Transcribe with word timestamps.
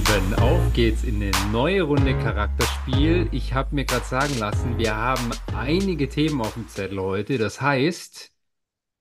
Lieben, 0.00 0.34
auf 0.36 0.72
geht's 0.72 1.04
in 1.04 1.16
eine 1.16 1.30
neue 1.52 1.82
Runde 1.82 2.16
Charakterspiel. 2.18 3.28
Ich 3.32 3.52
habe 3.52 3.74
mir 3.74 3.84
gerade 3.84 4.06
sagen 4.06 4.38
lassen, 4.38 4.78
wir 4.78 4.96
haben 4.96 5.30
einige 5.54 6.08
Themen 6.08 6.40
auf 6.40 6.54
dem 6.54 6.66
Zettel 6.68 6.98
heute. 6.98 7.36
Das 7.36 7.60
heißt, 7.60 8.32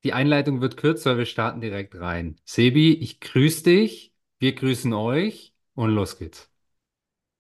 die 0.04 0.14
Einleitung 0.14 0.61
wird 0.61 0.77
kürzer, 0.77 1.18
wir 1.18 1.25
starten 1.25 1.61
direkt 1.61 1.96
rein. 1.96 2.38
Sebi, 2.46 2.93
ich 2.96 3.21
grüße 3.21 3.64
dich, 3.64 4.14
wir 4.39 4.54
grüßen 4.55 4.91
euch 4.93 5.54
und 5.73 5.91
los 5.91 6.18
geht's. 6.20 6.51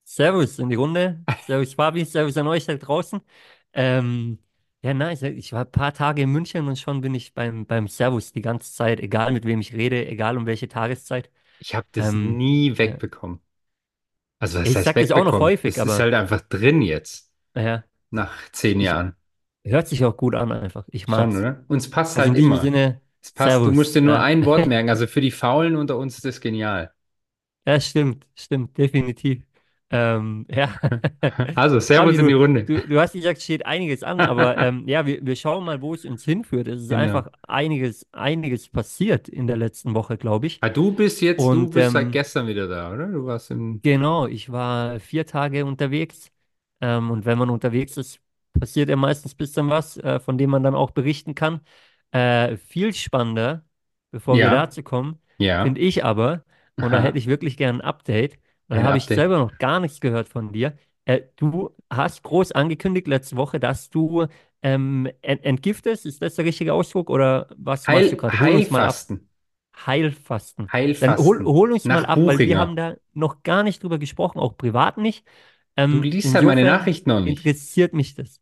Servus 0.05 0.57
in 0.59 0.69
die 0.69 0.75
Runde. 0.75 1.25
Servus 1.45 1.73
Fabi, 1.73 2.05
Servus 2.05 2.37
an 2.37 2.47
euch 2.47 2.65
da 2.65 2.75
draußen. 2.75 3.19
Ähm, 3.73 4.39
ja, 4.81 4.93
nice. 4.93 5.23
Ich 5.23 5.53
war 5.53 5.65
ein 5.65 5.71
paar 5.71 5.93
Tage 5.93 6.21
in 6.21 6.31
München 6.31 6.67
und 6.67 6.79
schon 6.79 7.01
bin 7.01 7.13
ich 7.13 7.33
beim, 7.33 7.65
beim 7.65 7.87
Servus 7.89 8.31
die 8.31 8.41
ganze 8.41 8.73
Zeit, 8.73 9.01
egal 9.01 9.33
mit 9.33 9.45
wem 9.45 9.59
ich 9.59 9.73
rede, 9.73 10.07
egal 10.07 10.37
um 10.37 10.45
welche 10.45 10.69
Tageszeit. 10.69 11.29
Ich 11.59 11.75
habe 11.75 11.87
das 11.91 12.09
Ähm, 12.09 12.37
nie 12.37 12.77
wegbekommen. 12.77 13.41
Also, 14.39 14.59
was 14.59 14.75
Ich 14.75 14.75
heißt 14.75 14.95
sag 14.95 14.97
das 14.97 15.11
auch 15.11 15.23
noch 15.25 15.39
wegbekommen? 15.39 15.59
Es 15.63 15.77
häufig, 15.77 15.79
ist 15.79 15.99
aber 15.99 15.99
halt 15.99 16.13
einfach 16.13 16.41
drin 16.41 16.81
jetzt, 16.81 17.31
ja, 17.55 17.83
nach 18.11 18.51
zehn 18.51 18.81
Jahren. 18.81 19.15
hört 19.65 19.87
sich 19.87 20.03
auch 20.05 20.17
gut 20.17 20.35
an 20.35 20.51
einfach. 20.51 20.85
Ich 20.91 21.07
Schon, 21.07 21.35
mag's. 21.35 21.37
oder? 21.37 21.65
Uns 21.67 21.89
passt 21.89 22.17
Also 22.17 22.31
halt 22.31 22.35
immer. 22.35 22.57
Sinne, 22.57 23.01
Es 23.21 23.31
passt, 23.31 23.65
du 23.65 23.71
musst 23.71 23.95
Servus. 23.95 23.95
dir 23.95 24.01
nur 24.01 24.19
Ja. 24.19 24.21
ein 24.21 24.45
Wort 24.45 24.65
merken. 24.65 24.89
Also 24.89 25.07
für 25.07 25.21
die 25.21 25.31
Faulen 25.31 25.75
unter 25.75 25.97
uns 25.97 26.15
ist 26.15 26.25
das 26.25 26.41
genial. 26.41 26.93
Ja, 27.65 27.79
stimmt, 27.79 28.27
stimmt, 28.35 28.77
definitiv. 28.77 29.43
Ähm, 29.91 30.45
ja. 30.49 30.69
Also, 31.55 31.79
Fabi, 31.91 32.17
Servus 32.17 32.17
in 32.17 32.27
die 32.27 32.33
du, 32.33 32.33
Runde. 32.33 32.67
du, 32.67 32.87
du 32.87 32.99
hast 32.99 33.13
gesagt, 33.13 33.37
es 33.39 33.43
steht 33.43 33.65
einiges 33.65 34.03
an, 34.03 34.23
aber 34.23 34.57
ähm, 34.59 34.87
ja, 34.87 35.05
wir, 35.05 35.25
wir 35.25 35.35
schauen 35.35 35.65
mal, 35.65 35.81
wo 35.81 35.93
es 35.93 36.05
uns 36.05 36.23
hinführt. 36.25 36.67
Es 36.67 36.81
ist 36.83 36.91
Genau. 36.91 36.93
einfach 36.93 37.29
einiges, 37.47 38.07
einiges 38.13 38.69
passiert 38.69 39.29
in 39.29 39.47
der 39.47 39.57
letzten 39.57 39.93
Woche, 39.95 40.17
glaube 40.17 40.47
ich. 40.47 40.61
Ah, 40.61 40.69
du 40.69 40.91
bist 40.93 41.21
jetzt, 41.21 41.51
du 41.51 41.67
Und 41.67 41.71
bist 41.71 41.91
seit 41.91 42.11
ähm, 42.11 42.13
gestern 42.13 42.47
wieder 42.47 42.67
da, 42.67 42.93
oder? 42.93 43.07
Du 43.07 43.25
warst 43.25 43.51
im. 43.51 43.83
genau, 43.83 44.27
ich 44.27 44.51
war 44.51 44.99
vier 44.99 45.25
Tage 45.25 45.65
unterwegs. 45.65 46.31
Ähm, 46.81 47.11
und 47.11 47.25
wenn 47.25 47.37
man 47.37 47.49
unterwegs 47.49 47.97
ist, 47.97 48.21
passiert 48.59 48.89
ja 48.89 48.95
meistens 48.95 49.33
ein 49.33 49.37
bisschen 49.37 49.69
was, 49.69 49.97
äh, 49.97 50.19
von 50.19 50.37
dem 50.37 50.49
man 50.49 50.63
dann 50.63 50.75
auch 50.75 50.91
berichten 50.91 51.35
kann. 51.35 51.61
Äh, 52.11 52.57
viel 52.57 52.93
spannender, 52.93 53.65
bevor 54.11 54.41
wir 54.41 54.49
Ja, 54.49 54.49
dazu 54.49 54.83
kommen, 54.83 55.19
ja. 55.39 55.59
finde 55.61 55.81
ich 55.81 56.03
aber, 56.05 56.43
und 56.79 56.91
da 56.91 56.99
hätte 56.99 57.17
ich 57.17 57.27
wirklich 57.27 57.57
gern 57.57 57.77
ein 57.77 57.81
Update, 57.81 58.39
da 58.69 58.83
Ein 58.83 58.85
habe 58.85 58.97
ich 58.97 59.09
selber 59.11 59.37
noch 59.39 59.57
gar 59.57 59.79
nichts 59.79 59.99
gehört 59.99 60.29
von 60.29 60.51
dir. 60.51 60.77
Äh, 61.05 61.21
du 61.37 61.75
hast 61.89 62.23
groß 62.23 62.51
angekündigt 62.53 63.07
letzte 63.07 63.35
Woche, 63.37 63.59
dass 63.59 63.89
du 63.89 64.27
ähm, 64.61 65.09
ent 65.21 65.43
entgiftest. 65.45 66.05
Ist 66.05 66.21
das 66.21 66.35
der 66.35 66.45
richtige 66.45 66.73
Ausdruck 66.73 67.09
oder 67.09 67.47
was 67.57 67.87
machst 67.87 68.11
du 68.11 68.15
Heil, 68.15 68.17
gerade? 68.17 68.39
Hol 68.39 68.55
uns 68.55 68.69
mal 68.69 68.83
ab. 68.85 69.03
Heilfasten. 69.03 69.29
Heilfasten. 69.75 70.71
Dann 70.99 71.17
hol, 71.17 71.43
Heilfasten. 71.43 71.45
hol 71.45 71.71
uns 71.73 71.89
mal 71.89 72.05
Nach 72.05 72.05
ab, 72.05 72.25
weil 72.25 72.43
wir 72.43 72.57
haben 72.57 72.75
Buchinger. 72.75 72.77
da 72.77 72.95
noch 73.13 73.43
gar 73.43 73.63
nicht 73.63 73.83
drüber 73.83 73.99
gesprochen, 73.99 74.39
auch 74.39 74.57
privat 74.57 74.97
nicht. 74.97 75.25
Du 75.89 76.01
Ähm, 76.01 76.01
liest 76.01 76.33
halt 76.35 76.45
meine 76.45 76.63
Nachrichten 76.63 77.09
noch 77.09 77.19
nicht. 77.19 77.53
interessiert 77.53 77.93
mich 77.93 78.15
das. 78.15 78.41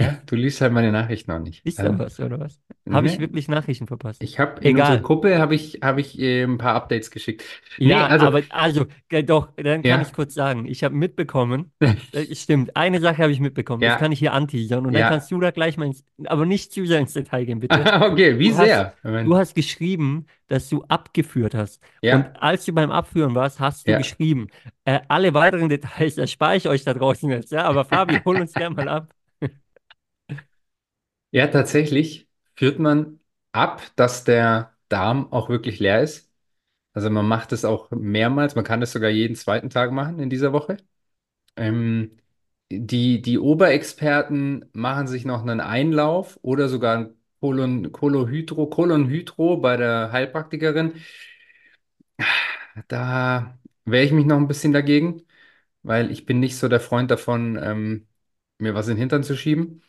Ja, 0.00 0.18
du 0.26 0.36
liest 0.36 0.60
halt 0.60 0.72
meine 0.72 0.92
Nachrichten 0.92 1.30
noch 1.30 1.40
nicht. 1.40 1.64
Ist 1.66 1.78
da 1.78 1.84
Ähm, 1.88 1.98
was 1.98 2.18
oder 2.20 2.40
was? 2.40 2.60
Habe 2.90 3.06
ich 3.06 3.14
ne? 3.14 3.20
wirklich 3.20 3.48
Nachrichten 3.48 3.86
verpasst? 3.86 4.20
Ich 4.22 4.38
habe 4.38 4.60
in 4.62 4.76
Egal. 4.76 5.00
Gruppe 5.02 5.38
habe 5.38 5.54
ich, 5.54 5.80
habe 5.82 6.00
ich 6.00 6.18
äh, 6.18 6.42
ein 6.44 6.58
paar 6.58 6.74
Updates 6.74 7.10
geschickt. 7.10 7.44
Nee, 7.78 7.90
Ja, 7.90 8.06
also, 8.06 8.26
aber 8.26 8.42
also, 8.50 8.86
doch, 9.24 9.52
dann 9.56 9.82
kann 9.82 10.00
ich 10.00 10.08
ja. 10.08 10.12
kurz 10.12 10.34
sagen, 10.34 10.66
ich 10.66 10.84
habe 10.84 10.94
mitbekommen, 10.94 11.72
äh, 12.12 12.34
stimmt, 12.34 12.76
eine 12.76 13.00
Sache 13.00 13.22
habe 13.22 13.32
ich 13.32 13.40
mitbekommen, 13.40 13.82
das 13.82 13.96
kann 13.96 14.10
Ja, 14.10 14.12
ich 14.12 14.18
hier 14.18 14.32
anteasern 14.32 14.86
und 14.86 14.92
dann 14.92 15.00
ja. 15.00 15.08
kannst 15.08 15.30
du 15.30 15.40
da 15.40 15.50
gleich 15.50 15.76
mal 15.76 15.86
ins, 15.86 16.04
aber 16.26 16.46
nicht 16.46 16.72
zu 16.72 16.84
sehr 16.86 17.00
ins 17.00 17.12
Detail 17.14 17.44
gehen, 17.46 17.60
bitte. 17.60 17.90
Okay, 18.02 18.38
wie 18.38 18.50
Du 18.50 18.56
hast, 18.56 18.66
sehr? 18.66 18.94
Ich 19.02 19.10
du 19.22 19.36
hast 19.36 19.54
geschrieben, 19.54 20.26
dass 20.48 20.68
du 20.68 20.82
abgeführt 20.88 21.54
hast. 21.54 21.82
Und 22.08 22.26
ja, 22.26 22.32
als 22.40 22.64
du 22.64 22.72
beim 22.72 22.90
Abführen 22.90 23.34
warst, 23.34 23.60
hast 23.60 23.86
du 23.88 23.92
ja. 23.92 23.98
geschrieben. 23.98 24.48
Äh, 24.84 25.00
alle 25.08 25.34
weiteren 25.34 25.68
Details 25.68 26.18
erspare 26.18 26.56
ich 26.56 26.68
euch 26.68 26.84
da 26.84 26.94
draußen 26.94 27.30
jetzt, 27.30 27.52
ja, 27.52 27.64
aber 27.64 27.84
Fabi, 27.84 28.20
hol 28.24 28.40
uns 28.40 28.54
gerne 28.56 28.74
mal 28.74 28.88
ab. 28.88 29.14
Ja, 31.32 31.46
tatsächlich 31.46 32.28
führt 32.56 32.78
man 32.78 33.20
ab, 33.52 33.82
dass 33.96 34.24
der 34.24 34.74
Darm 34.88 35.32
auch 35.32 35.48
wirklich 35.48 35.78
leer 35.78 36.02
ist. 36.02 36.28
Also 36.94 37.10
man 37.10 37.26
macht 37.28 37.52
es 37.52 37.64
auch 37.64 37.90
mehrmals, 37.92 38.56
man 38.56 38.64
kann 38.64 38.82
es 38.82 38.92
sogar 38.92 39.10
jeden 39.10 39.36
zweiten 39.36 39.70
Tag 39.70 39.92
machen 39.92 40.18
in 40.20 40.30
dieser 40.30 40.52
Woche. 40.52 40.78
Ähm, 41.56 42.18
die, 42.70 43.22
die 43.22 43.38
Oberexperten 43.38 44.66
machen 44.74 45.08
sich 45.08 45.24
noch 45.26 45.42
einen 45.42 45.60
Einlauf 45.60 46.38
oder 46.42 46.68
sogar 46.68 46.98
ein 46.98 47.14
Kolon, 47.40 47.92
Kolohydro, 47.92 48.68
Kolonhydro 48.68 49.58
bei 49.58 49.76
der 49.76 50.12
Heilpraktikerin. 50.12 50.94
Da 52.88 53.58
wehre 53.84 54.04
ich 54.04 54.12
mich 54.12 54.26
noch 54.26 54.36
ein 54.36 54.48
bisschen 54.48 54.72
dagegen, 54.72 55.22
weil 55.82 56.10
ich 56.10 56.26
bin 56.26 56.40
nicht 56.40 56.56
so 56.58 56.68
der 56.68 56.80
Freund 56.80 57.10
davon, 57.10 57.58
ähm, 57.62 58.08
mir 58.58 58.74
was 58.74 58.88
in 58.88 58.94
den 58.96 59.00
Hintern 59.00 59.24
zu 59.24 59.36
schieben. 59.36 59.82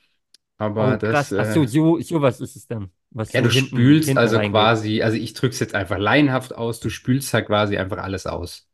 Aber 0.63 0.97
Oh, 0.97 0.97
das. 0.97 1.31
Ach 1.35 1.45
so, 1.45 1.65
äh, 1.65 1.67
so, 1.67 1.99
sowas 2.01 2.39
ist 2.41 2.55
es 2.55 2.67
dann, 2.67 2.91
was 3.11 3.33
ja, 3.33 3.41
du 3.41 3.49
hinten, 3.49 3.89
spülst 3.89 4.01
hinten 4.03 4.27
also 4.27 4.39
reingeht. 4.39 4.77
quasi, 4.79 5.01
also 5.01 5.17
ich 5.17 5.33
drücke 5.33 5.53
es 5.53 5.59
jetzt 5.59 5.75
einfach 5.75 5.97
laienhaft 5.97 6.55
aus, 6.55 6.79
du 6.79 6.89
spülst 6.89 7.33
halt 7.33 7.47
quasi 7.47 7.77
einfach 7.77 7.97
alles 7.99 8.25
aus. 8.27 8.67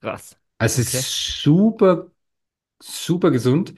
Krass. 0.00 0.36
Also 0.58 0.80
es 0.82 0.88
Okay. 0.88 1.04
ist 1.04 1.42
super 1.42 2.10
super 2.80 3.30
gesund. 3.32 3.74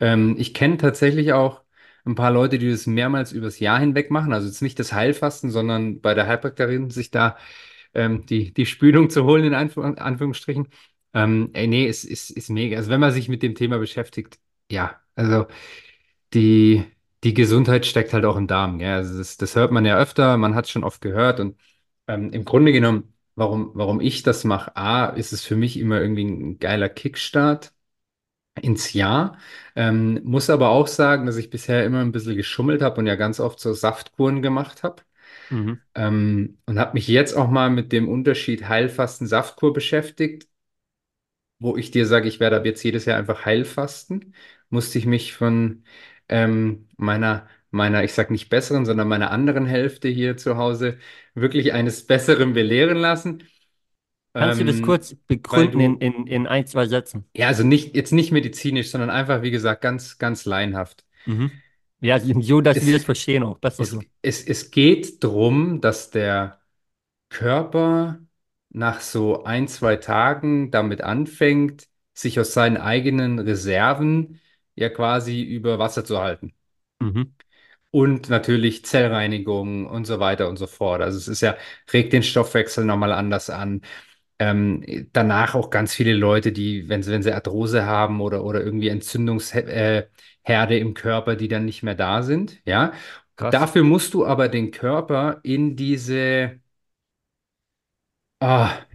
Ähm, 0.00 0.36
ich 0.38 0.54
kenne 0.54 0.76
tatsächlich 0.78 1.32
auch 1.34 1.62
ein 2.06 2.14
paar 2.16 2.30
Leute, 2.32 2.58
die 2.58 2.70
das 2.70 2.86
mehrmals 2.86 3.32
übers 3.32 3.60
Jahr 3.60 3.80
hinweg 3.80 4.10
machen. 4.10 4.32
Also 4.34 4.48
jetzt 4.48 4.62
nicht 4.62 4.78
das 4.80 4.92
Heilfasten, 4.92 5.50
sondern 5.50 6.00
bei 6.02 6.14
der 6.14 6.26
Heilpraktikerin 6.28 6.90
sich 6.90 7.10
da 7.12 7.38
ähm, 7.94 8.26
die, 8.26 8.52
die 8.54 8.66
Spülung 8.66 9.10
zu 9.10 9.24
holen, 9.24 9.44
in 9.44 9.54
Anf 9.54 9.78
Anführungsstrichen. 9.78 10.68
Ähm, 11.14 11.50
ey, 11.54 11.66
nee, 11.68 11.88
es 11.88 12.04
ist, 12.04 12.30
ist 12.30 12.50
mega. 12.50 12.76
Also 12.78 12.90
wenn 12.90 13.00
man 13.00 13.12
sich 13.12 13.28
mit 13.28 13.42
dem 13.42 13.54
Thema 13.56 13.78
beschäftigt, 13.78 14.40
ja, 14.70 15.00
also 15.16 15.46
die, 16.34 16.84
die 17.24 17.34
Gesundheit 17.34 17.86
steckt 17.86 18.12
halt 18.12 18.24
auch 18.24 18.36
im 18.36 18.46
Darm. 18.46 18.80
Ja, 18.80 18.96
also 18.96 19.18
das, 19.18 19.36
das 19.36 19.56
hört 19.56 19.72
man 19.72 19.84
ja 19.84 19.98
öfter, 19.98 20.36
man 20.36 20.54
hat 20.54 20.66
es 20.66 20.70
schon 20.70 20.84
oft 20.84 21.00
gehört 21.00 21.40
und 21.40 21.58
ähm, 22.06 22.32
im 22.32 22.44
Grunde 22.44 22.72
genommen, 22.72 23.14
warum, 23.34 23.70
warum 23.74 24.00
ich 24.00 24.22
das 24.22 24.44
mache, 24.44 24.76
A, 24.76 25.06
ist 25.06 25.32
es 25.32 25.44
für 25.44 25.56
mich 25.56 25.78
immer 25.78 26.00
irgendwie 26.00 26.24
ein 26.24 26.58
geiler 26.58 26.88
Kickstart 26.88 27.72
ins 28.60 28.92
Jahr. 28.92 29.38
Ähm, 29.76 30.20
muss 30.24 30.50
aber 30.50 30.70
auch 30.70 30.86
sagen, 30.86 31.26
dass 31.26 31.36
ich 31.36 31.50
bisher 31.50 31.84
immer 31.84 32.00
ein 32.00 32.12
bisschen 32.12 32.36
geschummelt 32.36 32.82
habe 32.82 33.00
und 33.00 33.06
ja 33.06 33.14
ganz 33.16 33.40
oft 33.40 33.60
so 33.60 33.72
Saftkuren 33.72 34.42
gemacht 34.42 34.82
habe. 34.82 35.02
Mhm. 35.50 35.80
Ähm, 35.94 36.58
und 36.66 36.78
habe 36.78 36.94
mich 36.94 37.08
jetzt 37.08 37.34
auch 37.34 37.48
mal 37.50 37.70
mit 37.70 37.92
dem 37.92 38.08
Unterschied 38.08 38.68
Heilfasten-Saftkur 38.68 39.72
beschäftigt, 39.72 40.48
wo 41.58 41.76
ich 41.76 41.90
dir 41.90 42.06
sage, 42.06 42.28
ich 42.28 42.40
werde 42.40 42.56
ab 42.56 42.64
jetzt 42.66 42.82
jedes 42.82 43.04
Jahr 43.04 43.18
einfach 43.18 43.44
Heilfasten. 43.44 44.34
Musste 44.70 44.98
ich 44.98 45.06
mich 45.06 45.34
von 45.34 45.84
ähm, 46.30 46.88
meiner, 46.98 47.48
meiner, 47.72 48.04
ich 48.04 48.14
sag 48.14 48.30
nicht 48.32 48.50
besseren, 48.50 48.86
sondern 48.86 49.08
meiner 49.08 49.32
anderen 49.32 49.66
Hälfte 49.66 50.08
hier 50.08 50.38
zu 50.38 50.58
Hause 50.58 50.98
wirklich 51.34 51.74
eines 51.74 52.06
Besseren 52.08 52.54
belehren 52.54 52.98
lassen. 52.98 53.44
Kannst 54.36 54.58
du 54.58 54.64
das 54.64 54.80
Ähm, 54.80 54.82
kurz 54.82 55.14
begründen 55.26 55.78
in, 55.80 55.96
du 55.96 55.98
in, 55.98 56.26
in 56.26 56.46
ein, 56.46 56.66
zwei 56.66 56.86
Sätzen? 56.86 57.26
Ja, 57.36 57.46
also 57.48 57.62
nicht, 57.64 57.94
jetzt 57.94 58.12
nicht 58.12 58.32
medizinisch, 58.32 58.90
sondern 58.90 59.10
einfach, 59.10 59.42
wie 59.42 59.50
gesagt, 59.50 59.82
ganz, 59.82 60.18
ganz 60.18 60.44
laienhaft. 60.44 61.04
Mhm. 61.24 61.62
Ja, 62.00 62.18
so, 62.20 62.60
dass 62.60 62.80
wir 62.82 62.92
Es, 62.92 62.96
es 62.96 63.04
verstehen 63.04 63.42
auch. 63.42 63.58
Besser 63.58 63.84
es, 63.84 63.88
so. 63.88 64.04
es, 64.22 64.44
es 64.46 64.70
geht 64.70 65.24
darum, 65.24 65.80
dass 65.80 66.10
der 66.10 66.60
Körper 67.30 68.20
nach 68.70 69.00
so 69.00 69.44
ein, 69.44 69.68
zwei 69.68 69.96
Tagen 69.96 70.70
damit 70.70 71.02
anfängt, 71.02 71.88
sich 72.14 72.40
aus 72.40 72.54
seinen 72.54 72.76
eigenen 72.78 73.38
Reserven 73.40 74.40
ja 74.74 74.88
quasi 74.88 75.42
über 75.42 75.78
Wasser 75.78 76.04
zu 76.04 76.18
halten. 76.18 76.52
Mhm. 77.00 77.34
Und 77.90 78.30
natürlich 78.30 78.84
Zellreinigung 78.84 79.86
und 79.86 80.04
so 80.06 80.20
weiter 80.20 80.48
und 80.48 80.56
so 80.56 80.66
fort. 80.66 81.02
Also 81.02 81.18
es 81.18 81.26
ist 81.28 81.40
ja, 81.40 81.56
regt 81.92 82.12
den 82.12 82.22
Stoffwechsel 82.22 82.84
nochmal 82.84 83.12
anders 83.12 83.50
an. 83.50 83.82
Ähm, 84.38 85.08
danach 85.12 85.54
auch 85.54 85.70
ganz 85.70 85.92
viele 85.94 86.14
Leute, 86.14 86.52
die, 86.52 86.88
wenn 86.88 87.02
sie, 87.02 87.12
wenn 87.12 87.22
sie 87.22 87.32
Arthrose 87.32 87.84
haben 87.84 88.20
oder, 88.20 88.44
oder 88.44 88.62
irgendwie 88.62 88.88
Entzündungsherde 88.88 90.06
äh, 90.46 90.78
im 90.78 90.94
Körper, 90.94 91.36
die 91.36 91.48
dann 91.48 91.64
nicht 91.64 91.82
mehr 91.82 91.94
da 91.94 92.22
sind, 92.22 92.60
ja. 92.64 92.92
Krass. 93.36 93.52
dafür 93.52 93.84
musst 93.84 94.14
du 94.14 94.26
aber 94.26 94.48
den 94.48 94.70
Körper 94.70 95.40
in 95.42 95.74
diese, 95.76 96.60
ah, 98.40 98.86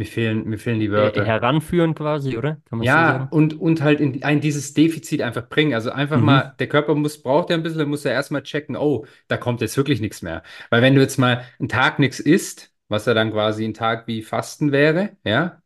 mir 0.00 0.06
fehlen, 0.06 0.44
mir 0.48 0.58
fehlen 0.58 0.80
die 0.80 0.90
Äh, 0.94 1.10
Wörter. 1.12 1.24
heranführen 1.24 1.94
quasi, 1.94 2.36
oder? 2.36 2.60
Kann 2.66 2.78
man 2.78 2.86
so 2.86 3.02
Ja, 3.02 3.04
sagen? 3.04 3.30
und, 3.30 3.60
und 3.60 3.82
halt 3.82 4.00
in 4.00 4.22
ein 4.22 4.40
dieses 4.40 4.72
Defizit 4.72 5.20
einfach 5.20 5.48
bringen. 5.50 5.74
Also 5.74 5.90
einfach 5.90 6.18
Mhm. 6.18 6.22
mal, 6.22 6.54
der 6.58 6.66
Körper 6.68 6.94
muss, 6.94 7.22
braucht 7.22 7.50
ja 7.50 7.56
ein 7.56 7.62
bisschen, 7.62 7.78
der 7.78 7.86
muss 7.86 8.04
ja 8.04 8.12
erstmal 8.12 8.42
checken, 8.42 8.74
oh, 8.76 9.04
da 9.28 9.36
kommt 9.36 9.60
jetzt 9.60 9.76
wirklich 9.76 10.00
nichts 10.00 10.22
mehr. 10.22 10.42
Weil 10.70 10.80
wenn 10.80 10.94
du 10.94 11.02
jetzt 11.02 11.18
mal 11.18 11.44
einen 11.58 11.68
Tag 11.68 11.98
nichts 11.98 12.20
isst, 12.20 12.72
was 12.88 13.04
ja 13.04 13.12
dann 13.12 13.32
quasi 13.32 13.64
ein 13.66 13.74
Tag 13.74 14.06
wie 14.06 14.22
Fasten 14.22 14.72
wäre, 14.72 15.16
ja, 15.24 15.62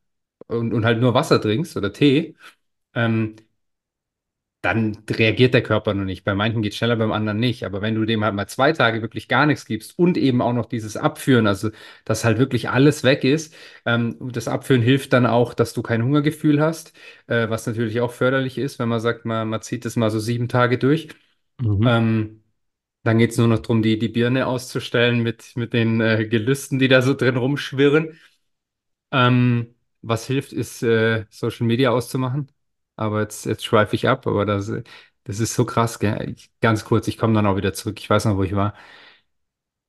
und, 0.49 0.75
und 0.75 0.85
halt 0.85 1.01
nur 1.01 1.15
Wasser 1.15 1.41
trinkst 1.41 1.77
oder 1.77 1.93
Tee, 1.93 2.37
ähm, 2.95 3.37
dann 4.65 4.97
reagiert 5.11 5.55
der 5.55 5.63
Körper 5.63 5.95
noch 5.95 6.05
nicht. 6.05 6.25
Bei 6.25 6.35
manchen 6.35 6.63
geht 6.63 6.73
es 6.73 6.79
schneller, 6.79 6.97
beim 6.97 7.13
anderen 7.13 7.39
nicht. 7.39 7.65
Aber 7.65 7.83
wenn 7.83 7.95
du 7.95 8.05
dem 8.05 8.25
halt 8.25 8.35
mal 8.35 8.47
zwei 8.47 8.73
Tage 8.73 9.03
wirklich 9.03 9.29
gar 9.29 9.47
nichts 9.47 9.67
gibst 9.67 9.99
und 9.99 10.17
eben 10.17 10.41
auch 10.43 10.53
noch 10.55 10.67
dieses 10.67 10.97
Abführen, 10.97 11.47
also 11.47 11.71
dass 12.05 12.25
halt 12.25 12.39
wirklich 12.39 12.71
alles 12.71 13.05
weg 13.05 13.25
ist, 13.25 13.55
ähm, 13.87 14.17
das 14.33 14.49
Abführen 14.49 14.83
hilft 14.83 15.13
dann 15.13 15.27
auch, 15.27 15.55
dass 15.55 15.75
du 15.75 15.83
kein 15.83 16.03
Hungergefühl 16.03 16.61
hast, 16.61 16.93
äh, 17.27 17.49
was 17.51 17.67
natürlich 17.67 18.01
auch 18.01 18.13
förderlich 18.13 18.57
ist, 18.59 18.79
wenn 18.79 18.89
man 18.89 19.01
sagt, 19.01 19.25
man, 19.27 19.49
man 19.49 19.63
zieht 19.63 19.85
das 19.85 19.97
mal 19.97 20.11
so 20.11 20.19
sieben 20.19 20.49
Tage 20.49 20.79
durch. 20.79 21.09
Mhm. 21.61 21.87
Ähm, 21.87 22.43
dann 23.05 23.19
geht 23.19 23.33
es 23.33 23.39
nur 23.39 23.49
noch 23.49 23.61
darum, 23.61 23.83
die, 23.83 23.99
die 23.99 24.09
Birne 24.09 24.47
auszustellen 24.47 25.23
mit, 25.23 25.57
mit 25.57 25.73
den 25.75 26.01
äh, 26.01 26.27
Gelüsten, 26.29 26.79
die 26.79 26.89
da 26.89 27.03
so 27.03 27.15
drin 27.15 27.37
rumschwirren. 27.37 28.19
Ähm, 29.13 29.75
was 30.03 30.27
hilft, 30.27 30.53
ist 30.53 30.83
äh, 30.83 31.27
Social 31.31 31.67
Media 31.67 31.91
auszumachen. 31.91 32.49
Aber 32.97 33.21
jetzt, 33.23 33.47
jetzt 33.47 33.65
schweife 33.65 33.97
ich 33.97 34.09
ab, 34.09 34.27
aber 34.27 34.47
das, 34.47 34.71
das 35.25 35.41
ist 35.41 35.55
so 35.55 35.65
krass, 35.65 35.99
gell? 35.99 36.35
Ich, 36.37 36.51
ganz 36.61 36.85
kurz, 36.85 37.09
ich 37.09 37.19
komme 37.19 37.35
dann 37.35 37.47
auch 37.47 37.57
wieder 37.57 37.73
zurück. 37.73 37.99
Ich 38.01 38.09
weiß 38.11 38.27
noch, 38.27 38.37
wo 38.37 38.43
ich 38.45 38.55
war. 38.55 38.75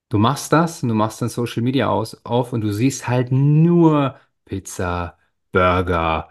Du 0.09 0.17
machst 0.19 0.53
das 0.53 0.83
und 0.83 0.89
du 0.89 0.95
machst 0.95 1.21
dann 1.21 1.29
Social 1.29 1.63
Media 1.63 1.89
aus, 1.89 2.23
auf 2.25 2.53
und 2.53 2.61
du 2.61 2.71
siehst 2.71 3.07
halt 3.07 3.31
nur 3.31 4.19
Pizza, 4.45 5.17
Burger, 5.51 6.29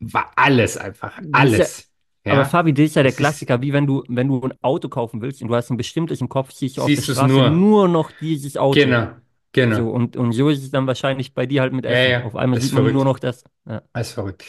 wa- 0.00 0.30
alles 0.36 0.76
einfach, 0.76 1.20
Das 1.22 1.44
ist 1.44 1.58
ja, 1.58 1.68
alles. 1.68 1.90
aber 2.26 2.44
Ja, 2.44 2.44
Fabi, 2.44 2.72
das 2.74 2.86
ist 2.86 2.96
ja 2.96 3.02
der 3.02 3.12
das 3.12 3.20
ist, 3.20 3.46
Klassiker, 3.46 3.60
wie 3.62 3.72
wenn 3.72 3.86
du, 3.86 4.02
wenn 4.08 4.28
du 4.28 4.40
ein 4.42 4.54
Auto 4.62 4.88
kaufen 4.88 5.20
willst 5.20 5.42
und 5.42 5.48
du 5.48 5.54
hast 5.54 5.70
ein 5.70 5.76
bestimmtes 5.76 6.20
im 6.20 6.28
Kopf, 6.28 6.52
siehst 6.52 6.76
du 6.78 6.82
auf 6.82 6.94
der 6.94 7.02
siehst 7.02 7.08
du 7.08 7.12
es 7.12 7.20
Straße 7.20 7.42
nur. 7.42 7.46
nur 7.46 7.88
noch 7.88 8.10
dieses 8.12 8.56
Auto. 8.56 8.96
Genau, 8.96 9.16
genau. 9.52 9.82
So, 9.82 9.90
und, 9.90 10.16
und 10.16 10.32
so 10.32 10.48
ist 10.50 10.62
es 10.62 10.70
dann 10.70 10.86
wahrscheinlich 10.86 11.34
bei 11.34 11.46
dir 11.46 11.62
halt 11.62 11.72
mit 11.74 11.86
Ja, 11.86 11.96
Essen. 11.96 12.18
ja, 12.18 12.22
Auf 12.22 12.36
einmal 12.36 12.58
ist 12.58 12.60
sieht 12.60 12.72
man 12.72 12.90
nur 12.92 13.04
verrückt. 13.04 13.06
noch 13.06 13.18
das. 13.20 13.44
Ja. 13.66 13.82
Alles 13.94 14.12
verrückt. 14.12 14.44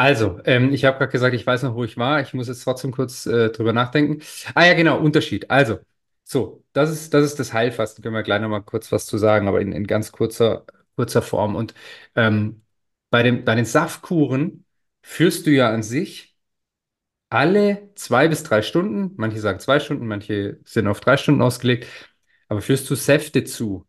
Also, 0.00 0.40
ähm, 0.44 0.72
ich 0.72 0.84
habe 0.86 0.98
gerade 0.98 1.10
gesagt, 1.12 1.34
ich 1.34 1.46
weiß 1.46 1.64
noch, 1.64 1.74
wo 1.74 1.82
ich 1.84 1.96
war. 1.96 2.20
Ich 2.20 2.32
muss 2.34 2.46
jetzt 2.48 2.62
trotzdem 2.64 2.92
kurz 2.92 3.26
äh, 3.26 3.50
drüber 3.50 3.72
nachdenken. 3.72 4.22
Ah 4.54 4.64
ja, 4.66 4.74
genau, 4.74 4.98
Unterschied. 5.00 5.50
Also, 5.50 5.80
so, 6.24 6.64
das 6.72 6.90
ist, 6.90 7.14
das 7.14 7.24
ist 7.24 7.38
das 7.40 7.52
Heilfasten. 7.52 8.02
Können 8.02 8.14
wir 8.14 8.22
gleich 8.22 8.40
noch 8.40 8.48
mal 8.48 8.60
kurz 8.62 8.92
was 8.92 9.06
zu 9.06 9.18
sagen, 9.18 9.48
aber 9.48 9.60
in, 9.60 9.72
in 9.72 9.86
ganz 9.88 10.12
kurzer, 10.12 10.66
kurzer 10.96 11.22
Form. 11.22 11.56
Und 11.56 11.74
ähm, 12.14 12.62
bei 13.10 13.22
den, 13.24 13.44
bei 13.44 13.54
den 13.56 13.64
Saftkuren 13.64 14.64
führst 15.02 15.46
du 15.46 15.50
ja 15.50 15.70
an 15.70 15.82
sich 15.82 16.36
alle 17.30 17.90
zwei 17.96 18.28
bis 18.28 18.44
drei 18.44 18.62
Stunden, 18.62 19.14
manche 19.18 19.40
sagen 19.40 19.60
zwei 19.60 19.80
Stunden, 19.80 20.06
manche 20.08 20.60
sind 20.66 20.88
auf 20.88 21.00
drei 21.00 21.18
Stunden 21.18 21.42
ausgelegt, 21.42 21.88
aber 22.48 22.62
führst 22.62 22.90
du 22.90 22.96
Säfte 22.96 23.44
zu. 23.44 23.87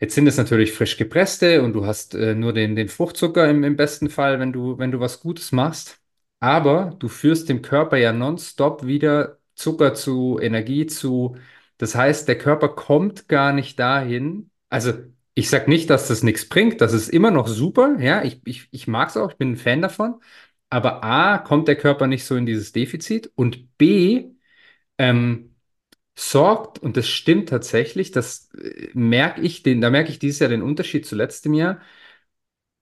Jetzt 0.00 0.14
sind 0.14 0.26
es 0.26 0.38
natürlich 0.38 0.72
frisch 0.72 0.96
gepresste 0.96 1.62
und 1.62 1.74
du 1.74 1.84
hast 1.86 2.14
äh, 2.14 2.34
nur 2.34 2.52
den, 2.54 2.74
den 2.74 2.88
Fruchtzucker 2.88 3.48
im, 3.50 3.64
im 3.64 3.76
besten 3.76 4.08
Fall, 4.08 4.40
wenn 4.40 4.52
du, 4.52 4.78
wenn 4.78 4.90
du 4.90 5.00
was 5.00 5.20
Gutes 5.20 5.52
machst. 5.52 6.00
Aber 6.40 6.96
du 6.98 7.08
führst 7.08 7.48
dem 7.50 7.60
Körper 7.62 7.98
ja 7.98 8.12
nonstop 8.12 8.86
wieder 8.86 9.38
Zucker 9.54 9.92
zu, 9.94 10.38
Energie 10.40 10.86
zu. 10.86 11.36
Das 11.76 11.94
heißt, 11.94 12.28
der 12.28 12.38
Körper 12.38 12.70
kommt 12.70 13.28
gar 13.28 13.52
nicht 13.52 13.78
dahin. 13.78 14.50
Also, 14.70 14.94
ich 15.34 15.50
sage 15.50 15.68
nicht, 15.70 15.90
dass 15.90 16.08
das 16.08 16.22
nichts 16.22 16.48
bringt. 16.48 16.80
Das 16.80 16.92
ist 16.94 17.08
immer 17.10 17.30
noch 17.30 17.46
super. 17.48 17.96
Ja, 18.00 18.22
ich, 18.24 18.40
ich, 18.46 18.68
ich 18.70 18.86
mag 18.88 19.10
es 19.10 19.16
auch. 19.18 19.30
Ich 19.32 19.36
bin 19.36 19.52
ein 19.52 19.56
Fan 19.56 19.82
davon. 19.82 20.20
Aber 20.70 21.04
A, 21.04 21.38
kommt 21.38 21.68
der 21.68 21.76
Körper 21.76 22.06
nicht 22.06 22.24
so 22.24 22.36
in 22.36 22.46
dieses 22.46 22.72
Defizit 22.72 23.30
und 23.34 23.76
B, 23.76 24.30
ähm, 24.98 25.49
sorgt, 26.20 26.78
und 26.80 26.96
das 26.96 27.08
stimmt 27.08 27.48
tatsächlich, 27.48 28.10
das 28.12 28.50
äh, 28.54 28.90
merke 28.94 29.40
ich, 29.42 29.62
den, 29.62 29.80
da 29.80 29.90
merke 29.90 30.10
ich 30.10 30.18
dieses 30.18 30.40
Jahr 30.40 30.50
den 30.50 30.62
Unterschied 30.62 31.06
zu 31.06 31.16
letztem 31.16 31.54
Jahr, 31.54 31.80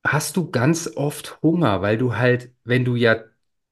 hast 0.06 0.36
du 0.36 0.50
ganz 0.50 0.90
oft 0.96 1.40
Hunger, 1.42 1.82
weil 1.82 1.98
du 1.98 2.16
halt, 2.16 2.52
wenn 2.64 2.84
du 2.84 2.96
ja 2.96 3.22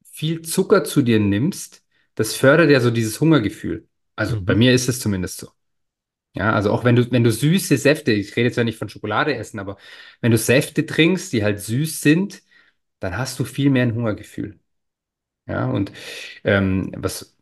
viel 0.04 0.42
Zucker 0.42 0.84
zu 0.84 1.02
dir 1.02 1.20
nimmst, 1.20 1.84
das 2.14 2.34
fördert 2.34 2.70
ja 2.70 2.80
so 2.80 2.90
dieses 2.90 3.20
Hungergefühl. 3.20 3.88
Also 4.16 4.40
bei 4.42 4.54
Mhm. 4.54 4.58
mir 4.58 4.72
ist 4.74 4.88
es 4.88 5.00
zumindest 5.00 5.38
so. 5.38 5.48
Ja, 6.34 6.52
also 6.54 6.72
auch 6.72 6.84
wenn 6.84 6.96
du, 6.96 7.10
wenn 7.12 7.24
du 7.24 7.32
süße 7.32 7.78
Säfte, 7.78 8.12
ich 8.12 8.36
rede 8.36 8.48
jetzt 8.48 8.56
ja 8.56 8.64
nicht 8.64 8.78
von 8.78 8.88
Schokolade 8.90 9.36
essen, 9.36 9.60
aber 9.60 9.78
wenn 10.20 10.32
du 10.32 10.38
Säfte 10.38 10.86
trinkst, 10.86 11.32
die 11.32 11.44
halt 11.44 11.60
süß 11.60 12.00
sind, 12.02 12.42
dann 13.00 13.18
hast 13.18 13.38
du 13.40 13.44
viel 13.44 13.70
mehr 13.70 13.84
ein 13.84 13.94
Hungergefühl. 13.94 14.60
Ja, 15.46 15.70
und 15.70 15.92
ähm, 16.44 16.92
was 16.96 17.36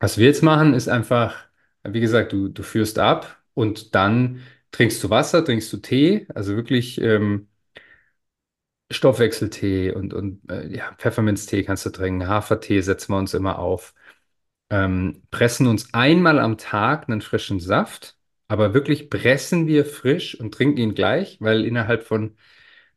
Was 0.00 0.18
wir 0.18 0.26
jetzt 0.28 0.42
machen, 0.44 0.74
ist 0.74 0.88
einfach, 0.88 1.47
wie 1.84 2.00
gesagt, 2.00 2.32
du, 2.32 2.48
du 2.48 2.62
führst 2.62 2.98
ab 2.98 3.42
und 3.54 3.94
dann 3.94 4.42
trinkst 4.72 5.02
du 5.02 5.10
Wasser, 5.10 5.44
trinkst 5.44 5.72
du 5.72 5.78
Tee, 5.78 6.26
also 6.34 6.56
wirklich 6.56 7.00
ähm, 7.00 7.48
Stoffwechseltee 8.90 9.92
und, 9.92 10.14
und 10.14 10.40
äh, 10.50 10.66
ja, 10.74 10.94
Pfefferminztee 10.96 11.62
kannst 11.62 11.84
du 11.86 11.90
trinken, 11.90 12.26
Hafertee 12.26 12.80
setzen 12.80 13.12
wir 13.12 13.18
uns 13.18 13.34
immer 13.34 13.58
auf, 13.58 13.94
ähm, 14.70 15.22
pressen 15.30 15.66
uns 15.66 15.92
einmal 15.94 16.38
am 16.38 16.58
Tag 16.58 17.08
einen 17.08 17.20
frischen 17.20 17.60
Saft, 17.60 18.16
aber 18.48 18.72
wirklich 18.74 19.10
pressen 19.10 19.66
wir 19.66 19.84
frisch 19.84 20.38
und 20.40 20.54
trinken 20.54 20.78
ihn 20.80 20.94
gleich, 20.94 21.38
weil 21.40 21.64
innerhalb 21.64 22.04
von 22.04 22.36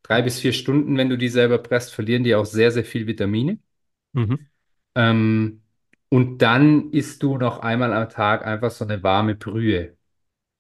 drei 0.03 0.21
bis 0.21 0.39
vier 0.39 0.53
Stunden, 0.53 0.97
wenn 0.97 1.09
du 1.09 1.17
die 1.17 1.29
selber 1.29 1.57
presst, 1.57 1.93
verlieren 1.93 2.23
die 2.23 2.35
auch 2.35 2.45
sehr, 2.45 2.71
sehr 2.71 2.85
viel 2.85 3.07
Vitamine. 3.07 3.59
Mhm. 4.13 4.47
Ähm, 4.95 5.61
und 6.11 6.39
dann 6.39 6.91
isst 6.91 7.23
du 7.23 7.37
noch 7.39 7.61
einmal 7.61 7.93
am 7.93 8.09
Tag 8.09 8.45
einfach 8.47 8.71
so 8.71 8.85
eine 8.85 9.03
warme 9.03 9.35
Brühe. 9.35 9.97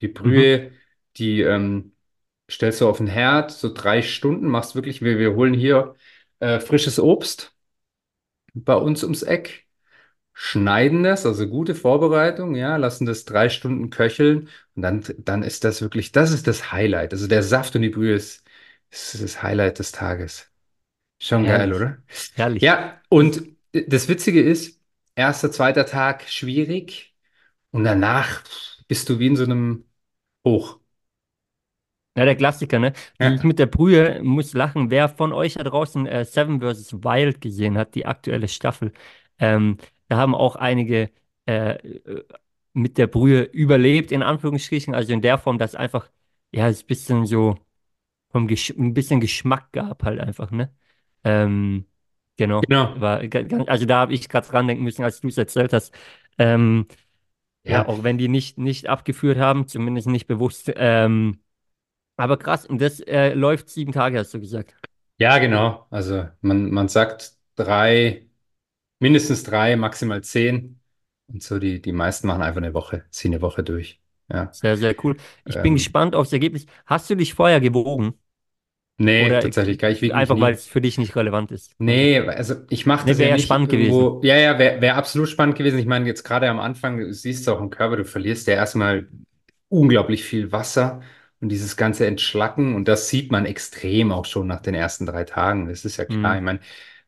Die 0.01 0.07
Mhm. 0.07 0.13
Brühe, 0.13 0.73
die 1.17 1.41
ähm, 1.41 1.93
stellst 2.51 2.81
du 2.81 2.89
auf 2.89 2.97
den 2.97 3.07
Herd, 3.07 3.51
so 3.51 3.73
drei 3.73 4.01
Stunden, 4.03 4.47
machst 4.49 4.75
wirklich, 4.75 5.01
wir, 5.03 5.19
wir 5.19 5.35
holen 5.35 5.53
hier 5.55 5.95
äh, 6.39 6.59
frisches 6.61 6.99
Obst 6.99 7.55
bei 8.53 8.75
uns 8.75 9.03
ums 9.03 9.23
Eck, 9.23 9.67
schneiden 10.33 11.03
das, 11.03 11.25
also 11.27 11.47
gute 11.49 11.75
Vorbereitung, 11.75 12.55
ja, 12.55 12.77
lassen 12.77 13.05
das 13.05 13.25
drei 13.25 13.49
Stunden 13.49 13.91
köcheln 13.91 14.49
und 14.75 14.83
dann, 14.83 15.03
dann 15.19 15.43
ist 15.43 15.63
das 15.65 15.81
wirklich, 15.83 16.11
das 16.13 16.31
ist 16.31 16.47
das 16.47 16.71
Highlight. 16.73 17.13
Also 17.13 17.27
der 17.27 17.43
Saft 17.43 17.75
und 17.77 17.83
die 17.83 17.89
Brühe 17.89 18.15
ist, 18.15 18.43
ist 18.91 19.21
das 19.23 19.43
Highlight 19.43 19.79
des 19.79 19.91
Tages. 19.93 20.51
Schon 21.19 21.45
geil, 21.45 21.73
Herrlich. 21.73 21.73
oder? 21.73 21.99
Herrlich. 22.33 22.63
Ja, 22.63 23.01
und 23.09 23.43
das 23.73 24.09
Witzige 24.09 24.43
ist, 24.43 24.80
erster, 25.15 25.51
zweiter 25.51 25.85
Tag 25.85 26.27
schwierig 26.29 27.15
und 27.71 27.83
danach 27.85 28.43
bist 28.87 29.09
du 29.09 29.19
wie 29.19 29.27
in 29.27 29.35
so 29.37 29.43
einem 29.45 29.85
Hoch. 30.45 30.79
Ja, 32.17 32.25
der 32.25 32.35
Klassiker, 32.35 32.77
ne? 32.79 32.91
Ja, 33.19 33.31
mit 33.41 33.57
der 33.57 33.67
Brühe 33.67 34.21
muss 34.21 34.53
lachen. 34.53 34.89
Wer 34.91 35.07
von 35.07 35.31
euch 35.31 35.53
da 35.53 35.63
draußen 35.63 36.05
äh, 36.07 36.25
Seven 36.25 36.59
vs. 36.59 36.93
Wild 37.03 37.39
gesehen 37.39 37.77
hat, 37.77 37.95
die 37.95 38.05
aktuelle 38.05 38.49
Staffel, 38.49 38.91
ähm, 39.39 39.77
da 40.09 40.17
haben 40.17 40.35
auch 40.35 40.57
einige 40.57 41.09
äh, 41.45 41.77
mit 42.73 42.97
der 42.97 43.07
Brühe 43.07 43.43
überlebt, 43.43 44.11
in 44.11 44.23
Anführungsstrichen. 44.23 44.93
Also 44.93 45.13
in 45.13 45.21
der 45.21 45.37
Form, 45.37 45.57
dass 45.57 45.73
einfach, 45.75 46.11
ja, 46.51 46.67
es 46.67 46.83
ein 46.83 46.87
bisschen 46.87 47.25
so 47.25 47.57
vom 48.31 48.47
Gesch 48.47 48.71
ein 48.71 48.93
bisschen 48.93 49.21
Geschmack 49.21 49.71
gab 49.73 50.03
halt 50.03 50.19
einfach, 50.21 50.51
ne? 50.51 50.73
Ähm, 51.23 51.85
genau. 52.47 52.61
genau. 52.61 52.95
War, 52.95 53.21
also 53.67 53.85
da 53.85 53.99
habe 54.01 54.13
ich 54.13 54.29
gerade 54.29 54.47
dran 54.47 54.67
denken 54.67 54.83
müssen, 54.83 55.03
als 55.03 55.21
du 55.21 55.27
es 55.27 55.37
erzählt 55.37 55.73
hast. 55.73 55.93
Ähm, 56.37 56.87
ja, 57.65 57.85
Ja, 57.85 57.87
auch 57.87 58.03
wenn 58.03 58.17
die 58.17 58.27
nicht, 58.29 58.57
nicht 58.59 58.87
abgeführt 58.89 59.37
haben, 59.39 59.67
zumindest 59.67 60.07
nicht 60.07 60.27
bewusst. 60.27 60.71
Ähm, 60.75 61.41
aber 62.17 62.37
krass, 62.37 62.65
und 62.67 62.81
das 62.81 62.99
äh, 63.01 63.33
läuft 63.35 63.69
sieben 63.69 63.93
Tage, 63.93 64.19
hast 64.19 64.33
du 64.33 64.39
gesagt. 64.41 64.75
ja, 65.17 65.37
genau. 65.39 65.87
Also 65.89 66.27
man, 66.41 66.71
man 66.71 66.87
sagt 66.87 67.37
drei, 67.55 68.27
mindestens 68.99 69.43
drei, 69.43 69.75
maximal 69.77 70.23
zehn. 70.23 70.81
Und 71.27 71.43
so 71.43 71.59
die, 71.59 71.81
die 71.81 71.93
meisten 71.93 72.27
machen 72.27 72.43
einfach 72.43 72.59
eine 72.61 72.73
Woche, 72.75 73.05
ziehen 73.11 73.33
eine 73.33 73.41
Woche 73.43 73.63
durch. 73.63 74.01
Ja. 74.29 74.57
Sehr, 74.61 74.77
sehr 74.77 74.95
cool. 75.03 75.17
Ich 75.45 75.61
bin 75.61 75.73
Ähm, 75.73 75.75
gespannt 75.75 76.13
aufs 76.15 76.33
Ergebnis. 76.33 76.65
Hast 76.85 77.09
du 77.09 77.15
dich 77.15 77.33
vorher 77.33 77.61
gewogen? 77.61 78.15
Nee, 79.03 79.37
Oder 79.37 79.39
tatsächlich 79.39 79.77
gar, 79.79 79.89
ich 79.91 80.01
mich 80.01 80.13
einfach, 80.13 80.39
weil 80.39 80.53
es 80.53 80.67
für 80.67 80.81
dich 80.81 80.97
nicht 80.97 81.15
relevant 81.15 81.51
ist? 81.51 81.75
Nee, 81.77 82.19
also 82.19 82.55
ich 82.69 82.85
mache 82.85 83.07
das 83.07 83.17
ja 83.17 83.17
wäre 83.17 83.31
ja 83.31 83.37
nicht 83.37 83.39
spannend 83.39 83.69
gewesen. 83.69 84.11
irgendwo. 84.11 84.21
Ja, 84.23 84.35
ja, 84.35 84.59
wäre 84.59 84.81
wär 84.81 84.95
absolut 84.97 85.29
spannend 85.29 85.57
gewesen. 85.57 85.79
Ich 85.79 85.87
meine, 85.87 86.05
jetzt 86.05 86.23
gerade 86.23 86.47
am 86.47 86.59
Anfang, 86.59 86.99
du 86.99 87.11
siehst 87.11 87.49
auch 87.49 87.59
im 87.59 87.71
Körper, 87.71 87.97
du 87.97 88.05
verlierst 88.05 88.45
ja 88.47 88.53
erstmal 88.53 89.07
unglaublich 89.67 90.23
viel 90.23 90.51
Wasser 90.51 91.01
und 91.39 91.49
dieses 91.49 91.75
ganze 91.77 92.05
Entschlacken. 92.05 92.75
Und 92.75 92.87
das 92.87 93.09
sieht 93.09 93.31
man 93.31 93.45
extrem 93.47 94.11
auch 94.11 94.25
schon 94.25 94.45
nach 94.45 94.61
den 94.61 94.75
ersten 94.75 95.07
drei 95.07 95.23
Tagen. 95.23 95.67
Das 95.69 95.83
ist 95.83 95.97
ja 95.97 96.05
klar. 96.05 96.35
Ich 96.37 96.43
Mhm, 96.43 96.43
meine, 96.43 96.59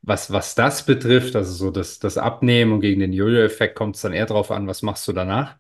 was, 0.01 0.31
was 0.31 0.55
das 0.55 0.85
betrifft, 0.87 1.35
also 1.35 1.53
so 1.53 1.69
das, 1.69 1.99
das 1.99 2.17
Abnehmen 2.17 2.71
und 2.73 2.79
gegen 2.81 2.99
den 2.99 3.13
Jojo-Effekt 3.13 3.75
kommt 3.75 3.95
es 3.95 4.01
dann 4.01 4.13
eher 4.13 4.25
drauf 4.25 4.49
an, 4.49 4.65
was 4.67 4.81
machst 4.81 5.07
du 5.07 5.13
danach? 5.13 5.57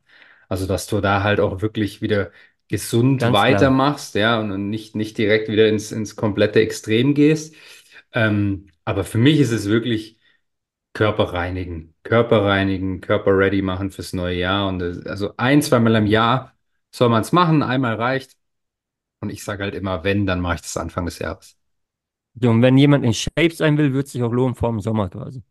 Also, 0.49 0.65
dass 0.67 0.87
du 0.87 1.01
da 1.01 1.21
halt 1.23 1.39
auch 1.39 1.61
wirklich 1.61 2.01
wieder 2.01 2.31
gesund 2.73 3.21
ganz 3.21 3.43
klar. 3.45 3.77
weitermachst, 3.77 4.15
ja, 4.15 4.39
und, 4.39 4.69
nicht, 4.69 4.95
nicht 4.95 5.17
direkt 5.17 5.49
wieder 5.49 5.67
ins, 5.69 5.91
ins 5.91 6.15
komplette 6.15 6.59
Extrem 6.61 7.13
gehst. 7.13 7.55
Ähm, 8.13 8.69
aber 8.85 9.03
für 9.03 9.17
mich 9.19 9.39
ist 9.39 9.51
es 9.51 9.67
wirklich 9.69 10.19
Körper 10.93 11.33
reinigen, 11.33 11.95
Körper 12.03 12.43
reinigen, 12.45 13.01
Körper 13.01 13.37
ready 13.37 13.61
machen 13.61 13.91
fürs 13.91 14.13
neue 14.13 14.37
Jahr. 14.37 14.67
Und 14.69 14.79
das, 14.79 15.05
also 15.05 15.33
ein, 15.37 15.61
zweimal 15.61 15.95
im 15.95 16.07
Jahr 16.07 16.55
soll 16.91 17.09
man 17.09 17.21
es 17.23 17.31
machen, 17.33 17.63
einmal 17.63 17.95
reicht. 17.95 18.33
Und 19.21 19.31
ich 19.31 19.43
sage 19.43 19.63
halt 19.63 19.75
immer, 19.75 20.03
wenn, 20.05 20.25
dann 20.27 20.41
mache 20.41 20.55
ich 20.55 20.61
das 20.61 20.77
Anfang 20.77 21.05
des 21.05 21.19
Jahres. 21.19 21.57
So, 22.35 22.49
und 22.49 22.61
wenn 22.61 22.77
jemand 22.77 23.05
in 23.05 23.13
Shape 23.13 23.51
sein 23.53 23.77
will, 23.77 23.93
wird 23.93 24.07
es 24.07 24.13
sich 24.13 24.23
auch 24.23 24.31
lohnen 24.31 24.55
vor 24.55 24.69
dem 24.69 24.79
Sommer 24.81 25.09
quasi. 25.09 25.43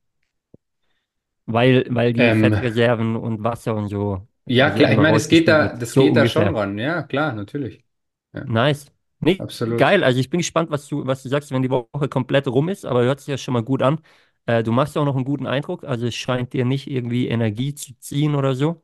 Weil, 1.47 1.87
weil 1.91 2.12
die 2.12 2.33
Ähm, 2.33 2.43
Fettreserven 2.43 3.17
und 3.17 3.43
Wasser 3.45 3.75
und 3.75 3.88
so 3.88 4.26
ja, 4.46 4.70
klar, 4.70 4.92
ich 4.92 4.99
meine, 4.99 5.16
es 5.16 5.28
geht 5.28 5.49
da, 5.49 5.68
das 5.76 5.94
So 5.94 5.99
geht 5.99 6.16
da 6.16 6.26
schon 6.26 6.49
ran. 6.56 6.78
Ja, 6.78 7.02
klar, 7.02 7.32
natürlich. 7.32 7.84
Ja, 8.32 8.46
Nice. 8.46 8.87
Nee, 9.20 9.46
absolut. 9.46 9.76
geil. 9.76 10.02
Also 10.04 10.18
ich 10.20 10.30
bin 10.30 10.38
gespannt, 10.40 10.70
was 10.70 10.88
du, 10.88 11.06
was 11.06 11.22
du 11.22 11.28
sagst, 11.28 11.50
wenn 11.52 11.62
die 11.62 11.70
Woche 11.70 12.08
komplett 12.08 12.49
rum 12.49 12.68
ist, 12.68 12.84
aber 12.84 13.02
hört 13.04 13.20
sich 13.20 13.28
ja 13.28 13.38
schon 13.38 13.54
mal 13.54 13.62
gut 13.62 13.82
an. 13.82 14.00
Äh, 14.46 14.62
du 14.64 14.72
machst 14.72 14.96
auch 14.99 15.04
noch 15.04 15.14
einen 15.14 15.25
guten 15.25 15.46
Eindruck, 15.46 15.84
also 15.84 16.06
es 16.06 16.14
scheint 16.16 16.52
dir 16.52 16.64
nicht 16.64 16.90
irgendwie 16.90 17.28
Energie 17.28 17.75
zu 17.75 17.94
ziehen 18.00 18.34
oder 18.34 18.54
so. 18.56 18.82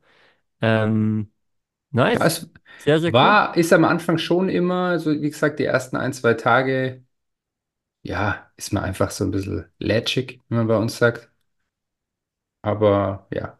Ähm, 0.62 1.32
nice. 1.92 2.20
es 2.24 2.50
Sehr, 2.78 3.00
sehr 3.00 3.14
cool. 3.22 3.38
war, 3.40 3.56
ist 3.56 3.72
am 3.72 3.84
Anfang 3.84 4.18
schon 4.18 4.48
immer, 4.48 4.98
so 4.98 5.12
wie 5.12 5.30
gesagt, 5.30 5.58
die 5.58 5.64
ersten 5.64 5.96
ein, 5.96 6.12
zwei 6.12 6.34
Tage, 6.34 7.04
ja, 8.02 8.50
ist 8.56 8.72
man 8.72 8.84
einfach 8.84 9.10
so 9.12 9.24
ein 9.24 9.30
bisschen 9.32 9.66
lätschig, 9.78 10.40
wie 10.48 10.54
man 10.56 10.66
bei 10.68 10.76
uns 10.78 10.98
sagt. 10.98 11.30
Aber 12.62 13.26
ja, 13.32 13.58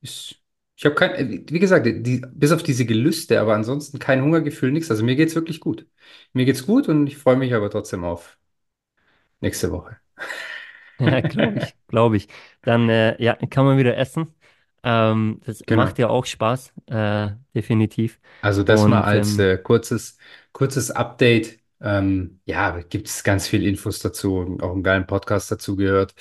ist, 0.00 0.39
ich 0.80 0.86
habe 0.86 0.96
kein, 0.96 1.46
wie 1.50 1.58
gesagt, 1.60 1.86
die, 1.86 2.22
bis 2.32 2.52
auf 2.52 2.62
diese 2.64 2.86
Gelüste, 2.86 3.40
aber 3.40 3.54
ansonsten 3.54 3.98
kein 4.00 4.22
Hungergefühl, 4.22 4.72
nichts. 4.72 4.90
Also 4.90 5.04
mir 5.04 5.16
geht's 5.16 5.34
wirklich 5.36 5.60
gut. 5.60 5.86
Mir 6.34 6.46
geht's 6.46 6.66
gut 6.66 6.88
und 6.88 7.06
ich 7.08 7.18
freue 7.18 7.36
mich 7.36 7.54
aber 7.54 7.70
trotzdem 7.70 8.04
auf 8.04 8.38
nächste 9.40 9.70
Woche. 9.70 9.96
Ja, 10.98 11.20
glaube 11.22 11.58
ich, 11.58 11.74
glaube 11.88 12.16
ich. 12.16 12.28
Dann 12.62 12.88
äh, 12.88 13.20
ja, 13.22 13.34
kann 13.36 13.64
man 13.64 13.78
wieder 13.78 13.96
essen. 13.96 14.34
Ähm, 14.82 15.40
das 15.44 15.62
macht 15.68 15.98
Genau. 15.98 15.98
ja 15.98 16.08
auch 16.08 16.26
Spaß, 16.26 16.72
äh, 16.86 17.30
definitiv. 17.54 18.20
Also 18.40 18.62
das 18.62 18.86
mal 18.86 19.02
Und 19.02 19.04
als 19.04 19.38
ähm, 19.38 19.38
äh, 19.38 19.58
kurzes, 19.58 20.16
kurzes 20.52 20.90
Update. 20.90 21.58
Ähm, 21.82 22.40
ja, 22.44 22.78
gibt 22.80 23.08
es 23.08 23.24
ganz 23.24 23.46
viel 23.48 23.66
Infos 23.66 24.00
dazu, 24.00 24.58
auch 24.60 24.72
einen 24.72 24.82
geilen 24.82 25.06
Podcast 25.06 25.50
dazu 25.50 25.76
gehört. 25.76 26.14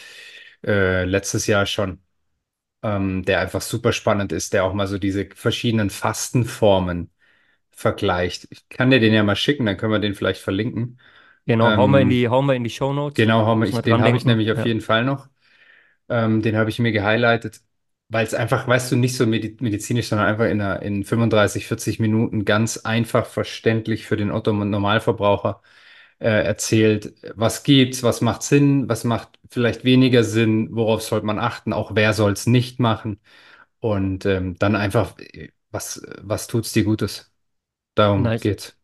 Äh, 0.66 1.06
letztes 1.06 1.48
Jahr 1.48 1.66
schon, 1.66 2.02
ähm, 2.84 3.24
der 3.26 3.40
einfach 3.42 3.62
super 3.62 3.94
spannend 3.94 4.32
ist, 4.32 4.54
der 4.54 4.64
auch 4.66 4.74
mal 4.74 4.88
so 4.88 4.98
diese 5.00 5.28
verschiedenen 5.36 5.90
Fastenformen 5.90 7.12
vergleicht. 7.72 8.48
Ich 8.52 8.70
kann 8.70 8.92
dir 8.92 9.00
den 9.00 9.14
ja 9.14 9.24
mal 9.24 9.36
schicken, 9.36 9.66
dann 9.66 9.78
können 9.78 9.94
wir 9.94 10.00
den 10.00 10.16
vielleicht 10.16 10.42
verlinken. 10.42 11.00
genau, 11.46 11.76
hauen 11.76 11.92
wir 11.92 12.02
in 12.02 12.10
Ähm, 12.10 12.10
die, 12.10 12.28
hauen 12.30 12.46
wir 12.46 12.56
in 12.56 12.64
die 12.64 12.70
Shownotes. 12.70 13.32
genau, 13.32 13.46
hau 13.46 13.62
Muss 13.62 13.70
ich, 13.70 13.82
den 13.84 14.02
habe 14.02 14.18
ich 14.18 14.26
nämlich 14.26 14.52
auf 14.52 14.64
Ja, 14.64 14.66
jeden 14.66 14.82
Fall 14.82 15.06
noch. 15.06 15.30
Ähm, 16.10 16.42
den 16.42 16.58
habe 16.58 16.70
ich 16.70 16.80
mir 16.80 16.92
gehighlightet, 16.92 17.62
weil 18.10 18.26
es 18.26 18.34
einfach, 18.34 18.68
weißt 18.68 18.92
du, 18.92 18.96
nicht 18.98 19.16
so 19.18 19.28
medi 19.28 19.58
medizinisch, 19.62 20.10
sondern 20.10 20.28
einfach 20.28 20.46
in, 20.46 20.62
einer, 20.62 20.82
in 20.82 21.04
35, 21.06 21.68
40 21.68 22.00
Minuten 22.00 22.46
ganz 22.46 22.78
einfach 22.80 23.26
verständlich 23.26 24.06
für 24.08 24.18
den 24.18 24.32
Otto-Normalverbraucher 24.32 25.62
äh, 25.64 25.68
erzählt, 26.28 27.14
was 27.36 27.64
gibt's, 27.64 28.04
was 28.04 28.22
macht 28.22 28.44
Sinn, 28.44 28.90
was 28.90 29.04
macht 29.04 29.40
vielleicht 29.50 29.84
weniger 29.86 30.24
Sinn, 30.24 30.70
worauf 30.76 31.02
sollte 31.02 31.26
man 31.26 31.40
achten, 31.40 31.74
auch 31.74 31.96
wer 31.96 32.14
soll 32.14 32.34
es 32.34 32.46
nicht 32.48 32.80
machen 32.80 33.20
und 33.80 34.26
ähm, 34.26 34.58
dann 34.60 34.76
einfach, 34.76 35.18
äh, 35.20 35.52
was, 35.72 36.02
was 36.22 36.48
tut's 36.48 36.74
dir 36.74 36.84
Gutes? 36.86 37.34
Darum 37.96 38.32
nice. 38.32 38.42
geht's. 38.42 38.78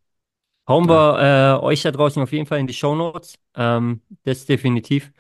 Hauen 0.67 0.87
Ja. 0.87 0.89
wir 0.89 1.59
äh, 1.61 1.63
euch 1.65 1.83
da 1.83 1.91
draußen 1.91 2.21
auf 2.23 2.31
jeden 2.31 2.47
Fall 2.47 2.59
in 2.59 2.67
die 2.67 2.73
Shownotes. 2.73 3.35
Ähm, 3.55 4.01
das 4.23 4.45
definitiv. 4.45 5.11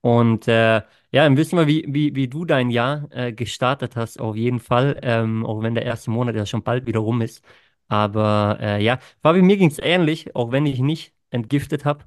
Und 0.00 0.48
äh, 0.48 0.76
ja, 0.76 0.84
dann 1.24 1.36
wissen 1.36 1.58
wir, 1.58 1.66
wie, 1.66 1.84
wie, 1.88 2.14
wie 2.14 2.28
du 2.28 2.44
dein 2.44 2.70
Jahr 2.70 3.08
äh, 3.10 3.32
gestartet 3.32 3.96
hast, 3.96 4.18
auf 4.20 4.36
jeden 4.36 4.60
Fall. 4.60 4.98
Ähm, 5.02 5.44
auch 5.46 5.62
wenn 5.62 5.74
der 5.74 5.84
erste 5.84 6.10
Monat 6.10 6.36
ja 6.36 6.46
schon 6.46 6.62
bald 6.62 6.86
wieder 6.86 7.00
rum 7.00 7.20
ist. 7.22 7.44
Aber 7.88 8.58
äh, 8.60 8.82
ja, 8.82 8.98
Fabi, 9.22 9.42
mir 9.42 9.56
ging 9.58 9.70
es 9.70 9.78
ähnlich, 9.78 10.34
auch 10.34 10.52
wenn 10.52 10.66
ich 10.66 10.80
nicht 10.80 11.14
entgiftet 11.34 11.84
habe. 11.84 12.04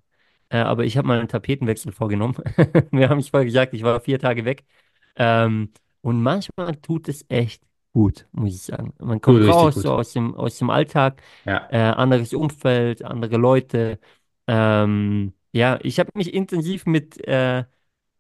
Äh, 0.50 0.60
aber 0.60 0.86
ich 0.86 0.98
habe 0.98 1.08
mal 1.08 1.20
einen 1.20 1.28
Tapetenwechsel 1.28 1.92
vorgenommen. 1.92 2.36
Wir 2.92 3.10
haben 3.10 3.20
es 3.20 3.30
vorher 3.30 3.46
gesagt, 3.46 3.74
ich 3.74 3.84
war 3.84 4.00
vier 4.00 4.20
Tage 4.20 4.46
weg. 4.46 4.66
Ähm, 5.16 5.72
und 6.02 6.22
manchmal 6.22 6.76
tut 6.78 7.10
es 7.10 7.26
echt 7.30 7.64
gut, 7.94 8.28
muss 8.32 8.54
ich 8.56 8.62
sagen. 8.62 8.94
Man 9.00 9.20
kommt 9.22 9.40
richtig 9.40 9.56
raus, 9.56 9.76
so 9.82 9.92
aus 9.94 10.14
dem, 10.14 10.36
aus 10.36 10.58
dem 10.58 10.70
Alltag 10.70 11.22
Ja. 11.46 11.68
äh, 11.72 11.78
anderes 11.80 12.34
Umfeld, 12.34 13.04
andere 13.04 13.38
Leute. 13.38 14.00
Ähm, 14.48 15.34
ja, 15.52 15.80
ich 15.82 16.00
habe 16.00 16.12
mich 16.16 16.34
intensiv 16.34 16.86
mit, 16.86 17.26
äh, 17.28 17.66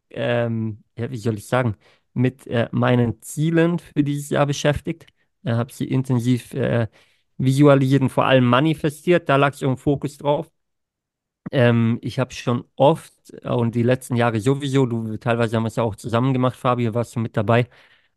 ähm, 0.10 0.84
ja, 0.98 1.12
wie 1.12 1.18
soll 1.18 1.36
ich 1.38 1.48
sagen, 1.48 1.76
mit 2.14 2.48
äh, 2.48 2.70
meinen 2.72 3.22
Zielen 3.22 3.80
für 3.80 4.04
dieses 4.04 4.30
Jahr 4.30 4.46
beschäftigt. 4.46 5.08
Äh, 5.44 5.54
habe 5.54 5.72
sie 5.72 5.86
intensiv 5.88 6.54
äh, 6.54 6.88
visualisiert 7.38 8.02
und 8.02 8.10
vor 8.10 8.26
allem 8.26 8.46
manifestiert. 8.46 9.30
Da 9.30 9.36
lag 9.36 9.54
so 9.54 9.70
ein 9.70 9.78
Fokus 9.78 10.18
drauf. 10.18 10.50
Ähm, 11.52 12.00
ich 12.02 12.20
habe 12.20 12.34
schon 12.34 12.66
oft 12.76 13.14
äh, 13.44 13.50
und 13.50 13.76
die 13.76 13.84
letzten 13.84 14.16
Jahre 14.16 14.40
sowieso, 14.40 14.86
du 14.86 15.18
teilweise 15.18 15.56
haben 15.56 15.64
wir 15.64 15.68
es 15.68 15.76
ja 15.78 15.84
auch 15.84 15.96
zusammen 15.96 16.34
gemacht, 16.34 16.56
Fabio, 16.58 16.94
warst 16.94 17.16
du 17.16 17.20
mit 17.20 17.38
dabei. 17.38 17.68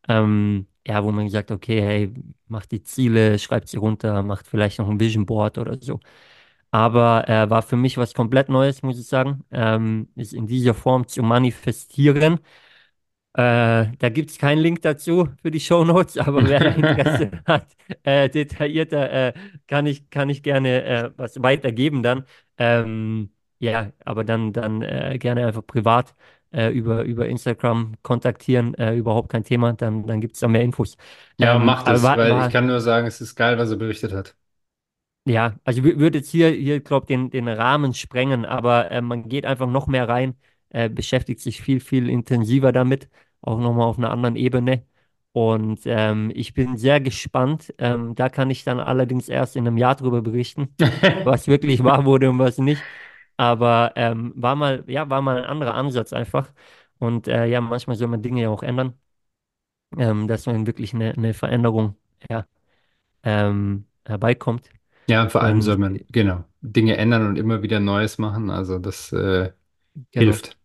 Ähm, 0.08 0.66
ja, 0.86 1.04
wo 1.04 1.12
man 1.12 1.26
gesagt, 1.26 1.50
okay, 1.52 1.80
hey, 1.82 2.14
macht 2.48 2.72
die 2.72 2.82
Ziele, 2.82 3.38
schreibt 3.38 3.68
sie 3.68 3.78
runter, 3.78 4.22
macht 4.22 4.46
vielleicht 4.48 4.78
noch 4.80 4.88
ein 4.90 5.00
Vision 5.00 5.26
Board 5.26 5.58
oder 5.58 5.78
so. 5.80 6.00
Aber 6.72 7.28
äh, 7.28 7.50
war 7.50 7.62
für 7.62 7.76
mich 7.76 7.98
was 7.98 8.14
komplett 8.14 8.48
Neues, 8.50 8.82
muss 8.82 8.98
ich 9.00 9.06
sagen, 9.08 9.44
ähm, 9.52 10.08
ist 10.16 10.34
in 10.34 10.46
dieser 10.46 10.74
Form 10.74 11.06
zu 11.08 11.22
manifestieren. 11.22 12.40
Äh, 13.34 13.96
da 13.98 14.08
gibt 14.08 14.30
es 14.30 14.38
keinen 14.38 14.58
Link 14.58 14.82
dazu 14.82 15.28
für 15.40 15.50
die 15.52 15.60
Shownotes, 15.60 16.18
aber 16.18 16.46
wer 16.48 16.74
Interesse 16.76 17.30
hat, 17.46 17.76
äh, 18.02 18.28
detaillierter, 18.28 19.28
äh, 19.28 19.32
kann 19.68 19.86
ich, 19.86 20.10
kann 20.10 20.28
ich 20.30 20.42
gerne 20.42 20.82
äh, 20.84 21.10
was 21.16 21.40
weitergeben 21.42 22.02
dann. 22.02 22.24
Ähm, 22.60 23.32
ja, 23.60 23.92
aber 24.06 24.24
dann, 24.24 24.52
dann 24.54 24.82
äh, 24.82 25.18
gerne 25.20 25.46
einfach 25.48 25.66
privat 25.66 26.16
äh, 26.52 26.70
über, 26.72 27.04
über 27.04 27.28
Instagram 27.28 27.96
kontaktieren, 28.02 28.74
äh, 28.76 28.96
überhaupt 28.96 29.30
kein 29.30 29.44
Thema, 29.44 29.74
dann, 29.74 30.06
dann 30.06 30.22
gibt 30.22 30.34
es 30.36 30.40
da 30.42 30.48
mehr 30.48 30.62
Infos. 30.64 30.96
Ja, 31.38 31.58
Ähm, 31.58 31.58
macht 31.58 31.88
aber 31.88 32.02
es, 32.02 32.14
weil 32.14 32.38
ich 32.38 32.48
war, 32.48 32.50
kann 32.50 32.66
nur 32.68 32.80
sagen, 32.80 33.06
es 33.08 33.20
ist 33.20 33.34
geil, 33.34 33.58
was 33.58 33.70
er 33.70 33.76
berichtet 33.76 34.12
hat. 34.12 34.36
ja, 35.26 35.58
also 35.64 35.82
ich 35.84 35.98
würde 35.98 36.18
jetzt 36.18 36.30
hier, 36.30 36.50
hier 36.50 36.80
glaube 36.80 37.06
den, 37.06 37.30
den 37.30 37.48
Rahmen 37.48 37.94
sprengen, 37.94 38.44
aber 38.44 38.90
äh, 38.90 39.00
man 39.02 39.28
geht 39.28 39.46
einfach 39.46 39.66
noch 39.68 39.86
mehr 39.86 40.08
rein, 40.08 40.36
äh, 40.70 40.88
beschäftigt 40.88 41.40
sich 41.40 41.60
viel, 41.62 41.80
viel 41.80 42.08
intensiver 42.08 42.72
damit, 42.72 43.08
auch 43.42 43.58
nochmal 43.58 43.86
auf 43.86 43.98
einer 43.98 44.10
anderen 44.10 44.36
Ebene. 44.36 44.86
Und 45.32 45.80
ähm, 45.86 46.32
ich 46.34 46.54
bin 46.54 46.76
sehr 46.76 47.00
gespannt. 47.00 47.72
Ähm, 47.78 48.14
da 48.16 48.28
kann 48.28 48.50
ich 48.50 48.64
dann 48.64 48.80
allerdings 48.80 49.28
erst 49.28 49.56
in 49.56 49.66
einem 49.66 49.76
Jahr 49.78 49.94
drüber 49.96 50.22
berichten, 50.22 50.74
was 51.24 51.46
wirklich 51.48 51.84
wahr 51.84 52.04
wurde 52.04 52.30
und 52.30 52.38
was 52.38 52.58
nicht. 52.58 52.86
Aber 53.36 53.92
ähm, 53.96 54.32
war 54.36 54.56
mal, 54.56 54.84
ja, 54.88 55.08
war 55.08 55.22
mal 55.22 55.38
ein 55.38 55.44
anderer 55.44 55.74
Ansatz 55.74 56.12
einfach. 56.12 56.52
Und 56.98 57.28
äh, 57.28 57.46
ja, 57.46 57.60
manchmal 57.60 57.96
soll 57.96 58.08
man 58.08 58.22
Dinge 58.22 58.42
ja 58.42 58.50
auch 58.50 58.62
ändern, 58.62 58.94
ähm, 59.98 60.28
dass 60.28 60.46
man 60.46 60.66
wirklich 60.66 60.94
eine, 60.94 61.12
eine 61.16 61.34
Veränderung, 61.34 61.96
ja, 62.30 62.46
ähm, 63.24 63.86
herbeikommt. 64.06 64.70
Ja, 65.08 65.28
vor 65.28 65.42
allem 65.42 65.60
soll 65.60 65.76
Und 65.76 65.78
man, 65.78 65.98
genau, 66.12 66.44
Dinge 66.60 66.96
ändern 66.96 67.26
und 67.26 67.36
immer 67.36 67.62
wieder 67.62 67.80
Neues 67.80 68.18
machen. 68.18 68.50
Also 68.50 68.78
das 68.78 69.12
äh, 69.12 69.52
genau. 70.12 70.40
hilft. 70.40 70.58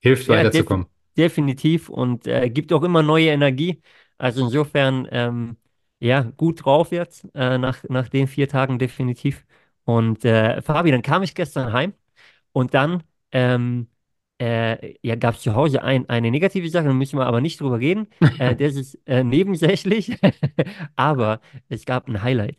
Hilft 0.00 0.28
Ja, 0.28 0.44
def 0.44 0.68
weiterzukommen. 0.68 0.88
definitiv 1.18 1.88
und 1.90 2.26
äh, 2.28 2.50
gibt 2.50 2.72
auch 2.72 2.82
immer 2.82 3.02
neue 3.02 3.28
Energie. 3.30 3.82
Also 4.22 4.44
insofern, 4.44 5.08
ähm, 5.10 5.56
ja, 5.98 6.22
gut 6.22 6.64
drauf 6.64 6.92
jetzt, 6.92 7.26
äh, 7.34 7.58
nach, 7.58 7.82
nach 7.88 8.08
den 8.08 8.28
vier 8.28 8.48
Tagen 8.48 8.78
definitiv. 8.78 9.44
Und 9.84 10.24
äh, 10.24 10.62
Fabi, 10.62 10.92
dann 10.92 11.02
kam 11.02 11.24
ich 11.24 11.34
gestern 11.34 11.72
heim 11.72 11.92
und 12.52 12.72
dann 12.74 13.02
ähm, 13.32 13.88
äh, 14.40 14.94
ja, 15.02 15.16
gab 15.16 15.34
es 15.34 15.42
zu 15.42 15.56
Hause 15.56 15.82
ein, 15.82 16.08
eine 16.08 16.30
negative 16.30 16.68
Sache, 16.68 16.84
da 16.86 16.92
müssen 16.92 17.18
wir 17.18 17.26
aber 17.26 17.40
nicht 17.40 17.60
drüber 17.60 17.80
reden. 17.80 18.06
Äh, 18.38 18.54
das 18.58 18.76
ist 18.76 18.94
äh, 19.06 19.24
nebensächlich, 19.24 20.16
aber 20.96 21.40
es 21.68 21.84
gab 21.84 22.06
ein 22.08 22.22
Highlight. 22.22 22.58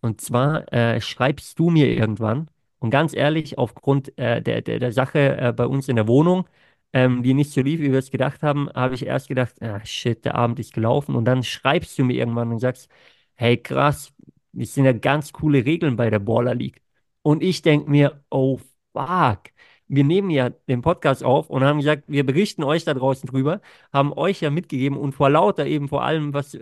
Und 0.00 0.20
zwar 0.20 0.72
äh, 0.72 1.00
schreibst 1.00 1.58
du 1.60 1.70
mir 1.70 1.88
irgendwann, 1.88 2.48
und 2.80 2.90
ganz 2.90 3.14
ehrlich, 3.14 3.56
aufgrund 3.56 4.12
der, 4.18 4.40
der, 4.42 4.60
der 4.62 4.92
Sache 4.92 5.54
bei 5.56 5.66
uns 5.66 5.88
in 5.88 5.96
der 5.96 6.06
Wohnung, 6.06 6.46
ähm, 6.94 7.22
die 7.24 7.34
nicht 7.34 7.52
so 7.52 7.60
lief, 7.60 7.80
wie 7.80 7.92
wir 7.92 7.98
es 7.98 8.10
gedacht 8.12 8.42
haben, 8.42 8.70
habe 8.74 8.94
ich 8.94 9.04
erst 9.06 9.28
gedacht, 9.28 9.60
ah, 9.60 9.84
shit, 9.84 10.24
der 10.24 10.36
Abend 10.36 10.60
ist 10.60 10.72
gelaufen. 10.72 11.16
Und 11.16 11.24
dann 11.26 11.42
schreibst 11.42 11.98
du 11.98 12.04
mir 12.04 12.14
irgendwann 12.14 12.52
und 12.52 12.60
sagst, 12.60 12.88
hey, 13.34 13.56
krass, 13.58 14.14
es 14.56 14.74
sind 14.74 14.84
ja 14.84 14.92
ganz 14.92 15.32
coole 15.32 15.64
Regeln 15.64 15.96
bei 15.96 16.08
der 16.08 16.20
Baller 16.20 16.54
League. 16.54 16.80
Und 17.22 17.42
ich 17.42 17.62
denke 17.62 17.90
mir, 17.90 18.24
oh, 18.30 18.60
fuck. 18.92 19.40
Wir 19.88 20.04
nehmen 20.04 20.30
ja 20.30 20.50
den 20.50 20.82
Podcast 20.82 21.22
auf 21.24 21.50
und 21.50 21.62
haben 21.64 21.78
gesagt, 21.78 22.04
wir 22.06 22.24
berichten 22.24 22.62
euch 22.64 22.84
da 22.84 22.94
draußen 22.94 23.28
drüber, 23.28 23.60
haben 23.92 24.12
euch 24.14 24.40
ja 24.40 24.50
mitgegeben 24.50 24.96
und 24.96 25.12
vor 25.12 25.28
lauter 25.30 25.66
eben 25.66 25.88
vor 25.88 26.04
allem, 26.04 26.32
was 26.32 26.52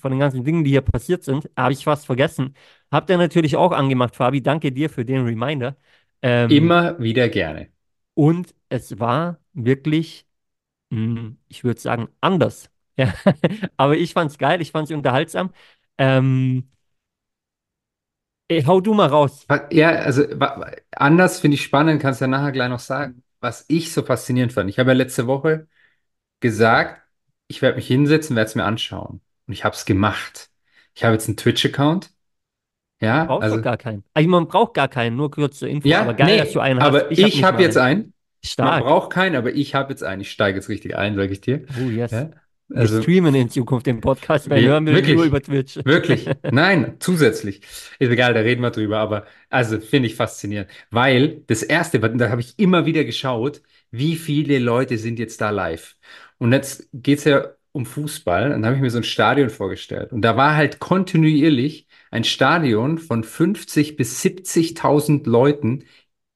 von 0.00 0.10
den 0.10 0.18
ganzen 0.18 0.42
Dingen, 0.44 0.64
die 0.64 0.70
hier 0.70 0.80
passiert 0.80 1.22
sind, 1.22 1.48
habe 1.56 1.72
ich 1.72 1.84
fast 1.84 2.06
vergessen. 2.06 2.54
Habt 2.90 3.08
ihr 3.10 3.18
natürlich 3.18 3.56
auch 3.56 3.72
angemacht, 3.72 4.16
Fabi. 4.16 4.42
Danke 4.42 4.72
dir 4.72 4.90
für 4.90 5.04
den 5.04 5.24
Reminder. 5.24 5.76
Ähm, 6.22 6.50
Immer 6.50 6.98
wieder 6.98 7.28
gerne. 7.28 7.75
Und 8.16 8.54
es 8.70 9.00
war 9.00 9.40
wirklich, 9.54 10.26
mh, 10.90 11.36
ich 11.48 11.64
würde 11.64 11.80
sagen, 11.80 12.08
anders. 12.20 12.70
Ja. 12.98 13.14
Aber 13.78 13.96
ich 13.96 14.12
fand 14.14 14.30
es 14.32 14.38
geil, 14.38 14.60
ich 14.62 14.72
fand 14.72 14.90
es 14.90 14.96
unterhaltsam. 14.96 15.52
Ähm, 15.98 16.70
ey, 18.48 18.62
hau 18.64 18.80
du 18.80 18.94
mal 18.94 19.08
raus. 19.08 19.48
Ja, 19.70 19.90
also 19.90 20.24
anders 20.96 21.40
finde 21.40 21.54
ich 21.54 21.62
spannend, 21.62 22.02
kannst 22.02 22.20
ja 22.20 22.26
nachher 22.26 22.52
gleich 22.52 22.68
noch 22.68 22.80
sagen, 22.80 23.22
was 23.40 23.64
ich 23.68 23.92
so 23.92 24.02
faszinierend 24.02 24.52
fand. 24.52 24.68
Ich 24.70 24.78
habe 24.78 24.90
ja 24.90 24.94
letzte 24.96 25.26
Woche 25.28 25.68
gesagt, 26.40 27.02
ich 27.48 27.62
werde 27.62 27.76
mich 27.76 27.88
hinsetzen, 27.88 28.36
werde 28.36 28.48
es 28.50 28.56
mir 28.56 28.64
anschauen. 28.64 29.22
Und 29.48 29.54
ich 29.54 29.64
habe 29.64 29.76
es 29.76 29.86
gemacht. 29.86 30.50
Ich 30.94 31.04
habe 31.04 31.14
jetzt 31.14 31.28
einen 31.28 31.38
Twitch-Account. 31.38 32.10
Ja, 33.00 33.24
Brauchst 33.24 33.52
doch 33.52 33.58
also, 33.58 33.62
gar 33.62 33.76
keinen. 33.76 34.04
Also 34.14 34.28
man 34.28 34.48
braucht 34.48 34.74
gar 34.74 34.88
keinen, 34.88 35.16
nur 35.16 35.30
kurze 35.30 35.68
Info. 35.68 35.94
Aber 35.96 36.12
ja, 36.12 36.12
geil, 36.12 36.38
dass 36.38 36.52
du 36.52 36.58
nee, 36.58 36.64
einen 36.64 36.80
hast. 36.80 36.86
aber 36.86 37.10
Ich 37.10 37.22
habe 37.22 37.28
ich 37.28 37.34
nicht 37.34 37.42
habe 37.42 37.56
mal 37.58 37.62
jetzt 37.62 37.76
einen. 37.76 38.00
einen. 38.02 38.02
Man 38.02 38.12
Stark. 38.50 38.84
braucht 38.84 39.10
keinen, 39.12 39.36
aber 39.36 39.52
ich 39.54 39.74
habe 39.74 39.90
jetzt 39.92 40.02
einen. 40.02 40.22
Ich 40.22 40.30
steige 40.30 40.56
jetzt 40.58 40.68
richtig 40.68 40.96
ein, 40.96 41.16
sage 41.16 41.32
ich 41.32 41.40
dir. 41.40 41.66
Oh, 41.78 41.90
yes. 41.90 42.10
Ja, 42.10 42.30
Wir 42.68 42.78
also, 42.80 43.02
streamen 43.02 43.34
in 43.34 43.50
Zukunft 43.50 43.86
den 43.86 44.00
Podcast, 44.00 44.48
weil 44.50 44.62
wir, 44.62 44.70
hören 44.70 44.86
wir 44.86 44.92
nur 44.92 45.02
wirklich. 45.02 45.20
über 45.22 45.40
Twitch. 45.42 45.76
Wirklich? 45.84 46.28
Nein, 46.50 46.96
zusätzlich. 47.00 47.62
Ist 47.98 48.10
egal, 48.10 48.34
da 48.34 48.40
reden 48.40 48.62
wir 48.62 48.70
drüber, 48.70 48.98
aber 48.98 49.26
also 49.50 49.78
finde 49.80 50.08
ich 50.08 50.16
faszinierend, 50.16 50.70
weil 50.90 51.42
das 51.46 51.62
erste, 51.62 52.00
da 52.00 52.30
habe 52.30 52.40
ich 52.40 52.58
immer 52.58 52.86
wieder 52.86 53.04
geschaut, 53.04 53.62
wie 53.90 54.16
viele 54.16 54.58
Leute 54.58 54.98
sind 54.98 55.18
jetzt 55.18 55.40
da 55.40 55.50
live. 55.50 55.96
Und 56.38 56.52
jetzt 56.52 56.88
geht 56.92 57.18
es 57.18 57.24
ja 57.24 57.46
um 57.72 57.86
Fußball, 57.86 58.46
und 58.46 58.50
dann 58.52 58.66
habe 58.66 58.76
ich 58.76 58.82
mir 58.82 58.90
so 58.90 58.98
ein 58.98 59.04
Stadion 59.04 59.50
vorgestellt. 59.50 60.12
Und 60.12 60.22
da 60.22 60.36
war 60.36 60.56
halt 60.56 60.78
kontinuierlich 60.80 61.85
ein 62.10 62.24
Stadion 62.24 62.98
von 62.98 63.24
50 63.24 63.96
bis 63.96 64.20
70.000 64.20 65.28
Leuten 65.28 65.84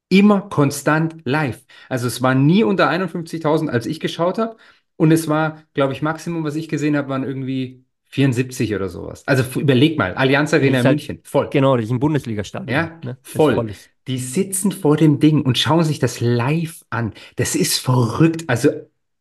immer 0.08 0.42
konstant 0.42 1.16
live. 1.24 1.64
Also 1.88 2.06
es 2.06 2.20
war 2.22 2.34
nie 2.34 2.64
unter 2.64 2.88
51.000, 2.88 3.68
als 3.68 3.86
ich 3.86 4.00
geschaut 4.00 4.38
habe. 4.38 4.56
Und 4.96 5.12
es 5.12 5.28
war, 5.28 5.62
glaube 5.72 5.92
ich, 5.92 6.02
Maximum, 6.02 6.44
was 6.44 6.56
ich 6.56 6.68
gesehen 6.68 6.96
habe, 6.96 7.08
waren 7.08 7.24
irgendwie 7.24 7.84
74 8.10 8.74
oder 8.74 8.88
sowas. 8.88 9.22
Also 9.26 9.44
überleg 9.58 9.96
mal, 9.96 10.14
Allianz 10.14 10.52
Arena 10.52 10.78
halt, 10.78 10.88
München, 10.88 11.20
voll. 11.22 11.48
genau, 11.50 11.76
das 11.76 11.86
ist 11.86 11.92
ein 11.92 12.00
Bundesliga-Stadion, 12.00 12.68
Ja, 12.68 13.00
ne? 13.04 13.16
Voll. 13.22 13.54
voll. 13.54 13.70
Die 14.08 14.18
sitzen 14.18 14.72
vor 14.72 14.96
dem 14.96 15.20
Ding 15.20 15.42
und 15.42 15.56
schauen 15.58 15.84
sich 15.84 16.00
das 16.00 16.20
live 16.20 16.84
an. 16.90 17.12
Das 17.36 17.54
ist 17.54 17.78
verrückt. 17.78 18.44
Also, 18.48 18.70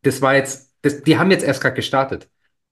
das 0.02 0.22
war 0.22 0.36
jetzt, 0.36 0.74
das, 0.82 1.04
die 1.04 1.18
haben 1.18 1.30
jetzt 1.30 1.44
erst 1.44 1.62
gerade 1.62 1.76
gestartet. 1.76 2.30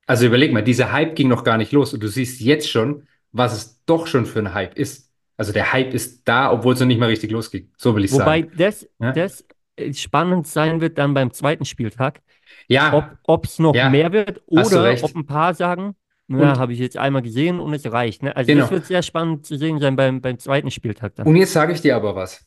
Also 0.07 0.25
überleg 0.25 0.53
mal, 0.53 0.63
dieser 0.63 0.91
Hype 0.91 1.15
ging 1.15 1.27
noch 1.27 1.43
gar 1.43 1.57
nicht 1.57 1.71
los 1.73 1.93
und 1.93 2.01
du 2.01 2.07
siehst 2.07 2.39
jetzt 2.39 2.69
schon, 2.69 3.03
was 3.31 3.53
es 3.53 3.85
doch 3.85 4.07
schon 4.07 4.25
für 4.25 4.39
ein 4.39 4.53
Hype 4.53 4.77
ist. 4.77 5.11
Also 5.37 5.53
der 5.53 5.71
Hype 5.71 5.93
ist 5.93 6.27
da, 6.27 6.51
obwohl 6.51 6.73
es 6.73 6.79
noch 6.79 6.87
nicht 6.87 6.99
mal 6.99 7.09
richtig 7.09 7.31
losging. 7.31 7.71
So 7.77 7.95
will 7.95 8.05
ich 8.05 8.11
Wobei 8.11 8.41
sagen. 8.41 8.51
das, 8.57 8.87
Ja, 8.99 9.11
das 9.11 9.45
äh, 9.75 9.93
spannend 9.93 10.47
sein 10.47 10.81
wird 10.81 10.97
dann 10.97 11.13
beim 11.13 11.31
zweiten 11.31 11.65
Spieltag, 11.65 12.21
ja, 12.67 13.17
ob 13.23 13.45
es 13.45 13.59
noch 13.59 13.75
ja, 13.75 13.89
mehr 13.89 14.11
wird 14.11 14.41
oder 14.47 14.93
ob 15.03 15.15
ein 15.15 15.25
paar 15.25 15.53
sagen, 15.53 15.95
na, 16.27 16.57
habe 16.57 16.73
ich 16.73 16.79
jetzt 16.79 16.97
einmal 16.97 17.21
gesehen 17.21 17.59
und 17.59 17.73
es 17.73 17.89
reicht. 17.89 18.23
Ne? 18.23 18.35
Also 18.35 18.47
das 18.49 18.55
genau. 18.55 18.71
wird 18.71 18.85
sehr 18.85 19.01
spannend 19.01 19.45
zu 19.45 19.57
sehen 19.57 19.79
sein 19.79 19.95
beim, 19.95 20.21
beim 20.21 20.39
zweiten 20.39 20.71
Spieltag 20.71 21.15
dann. 21.15 21.27
Und 21.27 21.35
jetzt 21.35 21.53
sage 21.53 21.71
ich 21.73 21.81
dir 21.81 21.95
aber 21.95 22.15
was. 22.15 22.45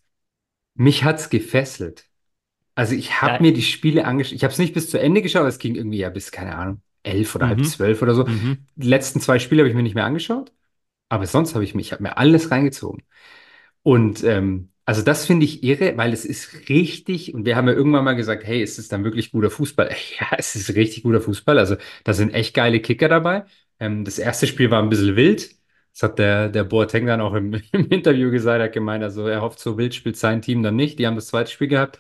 Mich 0.75 1.05
hat's 1.05 1.31
gefesselt. 1.31 2.05
Also 2.75 2.95
ich 2.95 3.21
habe 3.21 3.35
Ja, 3.35 3.41
mir 3.41 3.53
die 3.53 3.63
Spiele 3.63 4.05
angeschaut. 4.05 4.35
Ich 4.35 4.45
habe 4.45 4.53
es 4.53 4.59
nicht 4.59 4.75
bis 4.75 4.91
zu 4.91 4.99
Ende 4.99 5.23
geschaut. 5.23 5.47
Es 5.47 5.59
ging 5.59 5.75
irgendwie 5.75 5.99
ja 5.99 6.11
bis, 6.11 6.31
keine 6.31 6.57
Ahnung, 6.57 6.83
elf 7.03 7.35
oder 7.35 7.49
halb 7.49 7.59
mhm, 7.59 7.65
zwölf 7.65 8.03
oder 8.03 8.15
so. 8.15 8.25
mhm. 8.27 8.59
Die 8.77 8.89
letzten 8.89 9.21
zwei 9.21 9.39
Spiele 9.39 9.63
habe 9.63 9.69
ich 9.69 9.75
mir 9.75 9.83
nicht 9.83 9.95
mehr 9.95 10.05
angeschaut. 10.05 10.53
Aber 11.11 11.27
sonst 11.27 11.55
habe 11.55 11.65
ich 11.65 11.75
mich, 11.77 11.89
ich 11.89 11.93
habe 11.93 12.05
mir 12.05 12.19
alles 12.19 12.53
reingezogen. 12.53 13.05
Und 13.83 14.25
ähm, 14.25 14.71
also 14.85 15.03
das 15.03 15.27
finde 15.27 15.47
ich 15.47 15.63
irre, 15.63 15.97
weil 15.97 16.13
es 16.13 16.25
ist 16.25 16.69
richtig, 16.69 17.35
und 17.35 17.45
wir 17.45 17.57
haben 17.57 17.69
ja 17.69 17.75
irgendwann 17.75 18.05
mal 18.05 18.15
gesagt, 18.17 18.45
hey, 18.45 18.63
ist 18.63 18.79
es 18.79 18.89
dann 18.89 19.05
wirklich 19.05 19.33
guter 19.33 19.51
Fußball? 19.51 19.91
Ja, 20.21 20.29
es 20.39 20.57
ist 20.57 20.75
richtig 20.75 21.03
guter 21.05 21.21
Fußball. 21.21 21.59
Also 21.59 21.77
da 22.05 22.13
sind 22.13 22.35
echt 22.35 22.55
geile 22.55 22.81
Kicker 22.81 23.09
dabei. 23.09 23.45
Ähm, 23.79 24.05
das 24.05 24.19
erste 24.19 24.47
Spiel 24.47 24.71
war 24.71 24.83
ein 24.83 24.89
bisschen 24.91 25.17
wild. 25.17 25.51
Das 25.93 26.03
hat 26.05 26.19
der, 26.19 26.49
der 26.49 26.65
Boateng 26.65 27.07
dann 27.07 27.21
auch 27.21 27.35
im, 27.35 27.55
im 27.73 27.89
Interview 27.89 28.31
gesagt, 28.31 28.59
er 28.61 28.65
hat 28.67 28.73
gemeint, 28.73 29.03
also 29.05 29.27
er 29.27 29.43
hofft, 29.43 29.59
so 29.61 29.79
wild 29.79 29.95
spielt 29.95 30.17
sein 30.17 30.43
Team 30.43 30.63
dann 30.63 30.77
nicht. 30.77 30.99
Die 30.99 31.07
haben 31.07 31.17
das 31.17 31.27
zweite 31.29 31.51
Spiel 31.51 31.69
gehabt, 31.69 31.99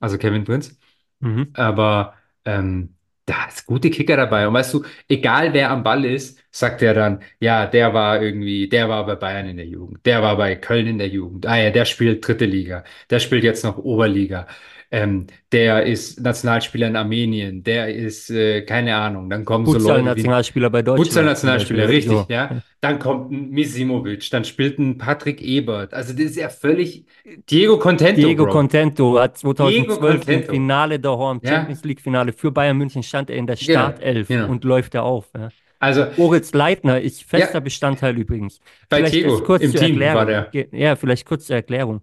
also 0.00 0.18
Kevin 0.18 0.44
Prinz. 0.44 0.78
Mhm. 1.20 1.50
Aber 1.54 2.14
ähm, 2.44 2.96
da 3.32 3.46
ist 3.48 3.66
gute 3.66 3.90
Kicker 3.90 4.16
dabei. 4.16 4.46
Und 4.46 4.54
weißt 4.54 4.74
du, 4.74 4.84
egal 5.08 5.52
wer 5.54 5.70
am 5.70 5.82
Ball 5.82 6.04
ist, 6.04 6.38
sagt 6.50 6.82
er 6.82 6.94
dann, 6.94 7.22
ja, 7.40 7.66
der 7.66 7.94
war 7.94 8.20
irgendwie, 8.22 8.68
der 8.68 8.88
war 8.88 9.06
bei 9.06 9.14
Bayern 9.16 9.46
in 9.48 9.56
der 9.56 9.66
Jugend, 9.66 10.04
der 10.06 10.22
war 10.22 10.36
bei 10.36 10.54
Köln 10.56 10.86
in 10.86 10.98
der 10.98 11.08
Jugend. 11.08 11.46
Ah 11.46 11.56
ja, 11.56 11.70
der 11.70 11.84
spielt 11.86 12.26
dritte 12.26 12.44
Liga, 12.44 12.84
der 13.10 13.20
spielt 13.20 13.44
jetzt 13.44 13.64
noch 13.64 13.78
Oberliga. 13.78 14.46
Ähm, 14.94 15.26
der 15.52 15.84
ist 15.86 16.20
Nationalspieler 16.20 16.86
in 16.88 16.96
Armenien, 16.96 17.62
der 17.64 17.94
ist, 17.94 18.28
äh, 18.30 18.60
keine 18.60 18.94
Ahnung, 18.94 19.30
dann 19.30 19.46
kommen 19.46 19.64
so 19.64 19.72
Leute 19.72 19.80
wie 19.84 19.86
Futsal-Nationalspieler 19.86 20.68
bei 20.68 20.82
Deutschland 20.82 20.98
zum 21.06 21.06
Futsal-Nationalspieler, 21.14 21.86
Beispiel. 21.86 21.96
richtig, 21.96 22.12
So. 22.12 22.26
ja. 22.28 22.62
Dann 22.82 22.98
kommt 22.98 23.32
ein 23.32 23.48
Misimovic, 23.50 24.28
dann 24.30 24.44
spielt 24.44 24.78
ein 24.78 24.98
Patrick 24.98 25.40
Ebert. 25.40 25.94
Also 25.94 26.12
das 26.12 26.22
ist 26.26 26.36
ja 26.36 26.50
völlig 26.50 27.06
Diego 27.48 27.78
Contento, 27.78 28.20
Diego 28.20 28.44
Bro. 28.44 28.52
Contento 28.52 29.18
hat 29.18 29.38
Diego 29.42 29.54
2012 29.54 30.28
im. 30.28 30.42
Finale 30.44 31.00
daheim, 31.00 31.40
Ja, 31.42 31.50
Champions 31.52 31.84
League-Finale 31.84 32.32
für 32.34 32.50
Bayern 32.52 32.76
München, 32.76 33.02
stand 33.02 33.30
er 33.30 33.36
in 33.36 33.46
der 33.46 33.56
genau, 33.56 33.72
Startelf 33.72 34.28
genau. 34.28 34.48
und 34.50 34.62
läuft 34.64 34.94
da 34.94 35.00
auf. 35.02 35.30
Ja. 35.34 35.48
Also, 35.78 36.06
Moritz 36.18 36.52
Leitner 36.52 37.00
ist 37.00 37.24
fester 37.24 37.54
ja, 37.54 37.60
Bestandteil 37.60 38.16
übrigens. 38.18 38.60
bei 38.90 38.98
Vielleicht 38.98 39.14
Diego 39.14 39.40
kurz 39.40 39.62
im 39.62 39.72
zur 39.72 39.80
Team 39.80 39.98
war 40.00 40.28
Erklärung. 40.28 40.46
der. 40.52 40.64
Ge- 40.68 40.78
Ja, 40.80 40.96
vielleicht 40.96 41.24
kurz 41.26 41.46
zur 41.46 41.56
Erklärung. 41.56 42.02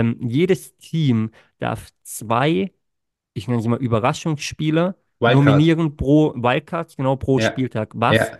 Ähm, 0.00 0.16
jedes 0.20 0.76
Team 0.78 1.30
darf 1.58 1.88
zwei, 2.02 2.72
ich 3.34 3.48
nenne 3.48 3.62
sie 3.62 3.68
mal 3.68 3.78
Überraschungsspieler, 3.80 4.96
Wildcard. 5.20 5.36
nominieren 5.44 5.96
pro 5.96 6.34
Wildcards, 6.34 6.96
genau 6.96 7.16
pro 7.16 7.40
Ja, 7.40 7.52
Spieltag, 7.52 7.92
was 7.94 8.14
ja, 8.14 8.38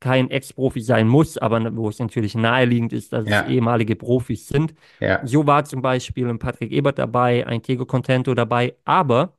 kein 0.00 0.30
Ex-Profi 0.30 0.80
sein 0.80 1.08
muss, 1.08 1.38
aber 1.38 1.76
wo 1.76 1.88
es 1.88 1.98
natürlich 1.98 2.34
naheliegend 2.34 2.92
ist, 2.92 3.12
dass 3.12 3.26
es 3.26 3.30
ja, 3.30 3.46
ehemalige 3.48 3.96
Profis 3.96 4.46
sind. 4.48 4.74
So 5.22 5.46
war 5.46 5.64
zum 5.64 5.82
Beispiel 5.82 6.28
ein 6.28 6.38
Patrick 6.38 6.70
Ebert 6.72 6.98
dabei, 6.98 7.46
ein 7.46 7.62
Diego 7.62 7.84
Contento 7.86 8.34
dabei, 8.34 8.76
aber 8.84 9.36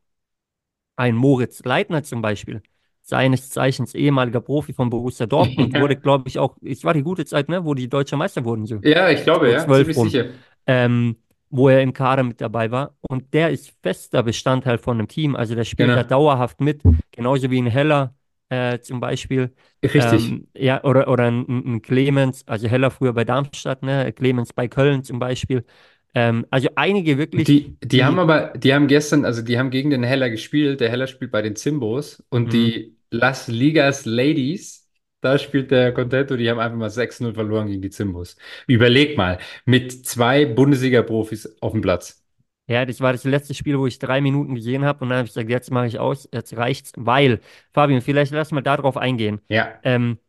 ein 0.95 1.15
Moritz 1.15 1.63
Leitner 1.63 2.03
zum 2.03 2.21
Beispiel, 2.21 2.61
seines 3.01 3.49
Zeichens 3.49 3.95
ehemaliger 3.95 4.41
Profi 4.41 4.73
von 4.73 4.89
Borussia 4.89 5.25
Dortmund, 5.27 5.73
wurde, 5.73 5.95
glaube 5.95 6.27
ich, 6.29 6.39
auch, 6.39 6.57
es 6.63 6.83
war 6.83 6.93
die 6.93 7.03
gute 7.03 7.25
Zeit, 7.25 7.49
ne, 7.49 7.63
wo 7.65 7.73
die 7.73 7.89
Deutscher 7.89 8.17
Meister 8.17 8.43
wurden, 8.45 8.65
so 8.65 8.81
ja, 8.81 9.09
ich 9.09 9.23
glaube, 9.23 9.51
ja, 9.51 9.71
2012 9.71 9.71
ziemlich 9.71 9.97
rum, 9.97 10.09
sicher. 10.11 10.25
ähm, 10.67 11.17
wo 11.49 11.69
er 11.69 11.81
im 11.81 11.93
Kader 11.93 12.23
mit 12.23 12.41
dabei 12.41 12.71
war. 12.71 12.95
Und 13.01 13.33
der 13.33 13.49
ist 13.51 13.73
fester 13.81 14.23
Bestandteil 14.23 14.77
von 14.77 14.97
einem 14.99 15.07
Team, 15.07 15.35
also 15.35 15.55
der 15.55 15.65
spielt 15.65 15.95
da 15.95 16.03
Genau. 16.03 16.03
dauerhaft 16.03 16.61
mit, 16.61 16.85
genauso 17.11 17.49
wie 17.51 17.61
ein 17.61 17.67
Heller 17.67 18.15
äh, 18.49 18.79
zum 18.79 18.99
Beispiel. 18.99 19.53
Richtig. 19.83 19.97
Ähm, 19.97 20.47
ja, 20.55 20.83
oder, 20.83 21.07
oder 21.07 21.25
ein, 21.31 21.45
ein 21.75 21.81
Clemens, 21.81 22.47
also 22.47 22.67
Heller 22.67 22.91
früher 22.91 23.13
bei 23.13 23.25
Darmstadt, 23.25 23.83
ne, 23.83 24.11
Clemens 24.13 24.53
bei 24.53 24.67
Köln 24.67 25.03
zum 25.03 25.19
Beispiel. 25.19 25.65
Ähm, 26.13 26.45
also 26.49 26.69
einige 26.75 27.17
wirklich, 27.17 27.47
Die, 27.47 27.77
die 27.83 28.03
haben 28.03 28.17
die, 28.17 28.19
aber, 28.19 28.53
die 28.57 28.73
haben 28.73 28.87
gestern, 28.87 29.23
also 29.23 29.41
die 29.41 29.57
haben 29.59 29.69
gegen 29.69 29.91
den 29.91 30.03
Heller 30.03 30.29
gespielt. 30.29 30.79
Der 30.81 30.89
Heller 30.89 31.07
spielt 31.07 31.31
bei 31.31 31.41
den 31.41 31.55
Zimbos 31.55 32.23
und 32.29 32.51
mh, 32.51 32.53
die 32.53 32.97
Las 33.11 33.47
Ligas 33.47 34.05
Ladies, 34.05 34.88
da 35.21 35.37
spielt 35.37 35.71
der 35.71 35.93
Contento, 35.93 36.35
die 36.37 36.49
haben 36.49 36.59
einfach 36.59 36.77
mal 36.77 36.89
6-0 36.89 37.33
verloren 37.33 37.67
gegen 37.67 37.81
die 37.81 37.89
Zimbos. 37.89 38.37
Überleg 38.67 39.17
mal, 39.17 39.39
mit 39.65 40.05
zwei 40.07 40.45
Bundesliga-Profis 40.45 41.57
auf 41.61 41.71
dem 41.73 41.81
Platz. 41.81 42.23
Ja, 42.67 42.85
das 42.85 43.01
war 43.01 43.13
das 43.13 43.23
letzte 43.23 43.55
Spiel, 43.55 43.79
wo 43.79 43.87
ich 43.87 43.97
drei 43.97 44.21
Minuten 44.21 44.53
gesehen 44.53 44.85
habe 44.85 45.03
und 45.03 45.09
dann 45.09 45.17
habe 45.19 45.25
ich 45.27 45.33
gesagt, 45.33 45.49
jetzt 45.49 45.71
mache 45.71 45.87
ich 45.87 45.97
aus, 45.99 46.29
jetzt 46.31 46.55
reicht's, 46.55 46.91
weil, 46.95 47.39
Fabian, 47.73 48.01
vielleicht 48.01 48.31
lass 48.31 48.51
mal 48.51 48.61
darauf 48.61 48.95
eingehen. 48.95 49.41
Ja. 49.49 49.81
Ähm, 49.83 50.19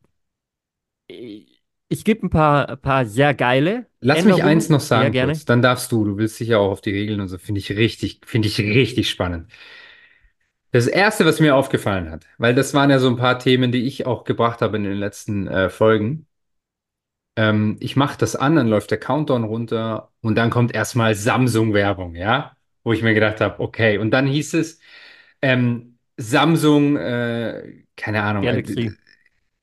äh, 1.09 1.45
es 1.89 2.05
gibt 2.05 2.23
ein 2.23 2.31
paar, 2.31 2.69
ein 2.69 2.81
paar 2.81 3.05
sehr 3.07 3.35
geile 3.35 3.87
Lass 4.03 4.25
mich 4.25 4.43
eins 4.43 4.69
Änderungen. 4.69 4.71
noch 4.71 4.81
Ja, 4.95 5.09
sagen 5.09 5.11
gerne. 5.11 5.33
kurz, 5.33 5.45
dann 5.45 5.61
darfst 5.61 5.93
du, 5.93 6.05
du 6.05 6.17
willst 6.17 6.37
sicher 6.37 6.59
auch 6.61 6.71
auf 6.71 6.81
die 6.81 6.91
Regeln 6.91 7.21
und 7.21 7.29
so, 7.29 7.37
finde 7.39 7.59
ich 7.61 7.71
richtig, 7.77 8.21
finde 8.25 8.49
ich 8.49 8.59
richtig 8.59 9.11
spannend. 9.11 9.51
Das 10.73 10.87
Erste, 10.89 11.25
was 11.27 11.41
mir 11.41 11.55
aufgefallen 11.57 12.11
hat, 12.11 12.27
weil 12.39 12.55
das 12.55 12.75
waren 12.75 12.91
ja 12.91 12.99
so 12.99 13.09
ein 13.09 13.17
paar 13.17 13.39
Themen, 13.39 13.73
die 13.73 13.87
ich 13.87 14.07
auch 14.07 14.25
gebracht 14.25 14.63
habe 14.63 14.77
in 14.77 14.85
den 14.85 14.95
letzten 14.99 15.47
äh, 15.49 15.69
Folgen. 15.71 16.27
Ähm, 17.37 17.77
ich 17.81 17.97
mache 17.97 18.19
das 18.19 18.37
an, 18.37 18.57
dann 18.57 18.69
läuft 18.69 18.91
der 18.91 18.99
Countdown 18.99 19.45
runter 19.45 20.13
und 20.21 20.35
dann 20.37 20.51
kommt 20.51 20.75
erstmal 20.75 21.15
Samsung-Werbung, 21.15 22.15
ja, 22.17 22.57
wo 22.85 22.93
ich 22.93 23.03
mir 23.03 23.15
gedacht 23.15 23.41
habe, 23.41 23.61
okay. 23.61 23.99
Und 23.99 24.11
dann 24.11 24.27
hieß 24.27 24.55
es 24.55 24.81
ähm, 25.43 25.99
Samsung, 26.17 26.97
äh, 26.97 27.85
keine 27.97 28.23
Ahnung, 28.23 28.51
äh, 28.51 28.63
Galaxy. 28.63 28.97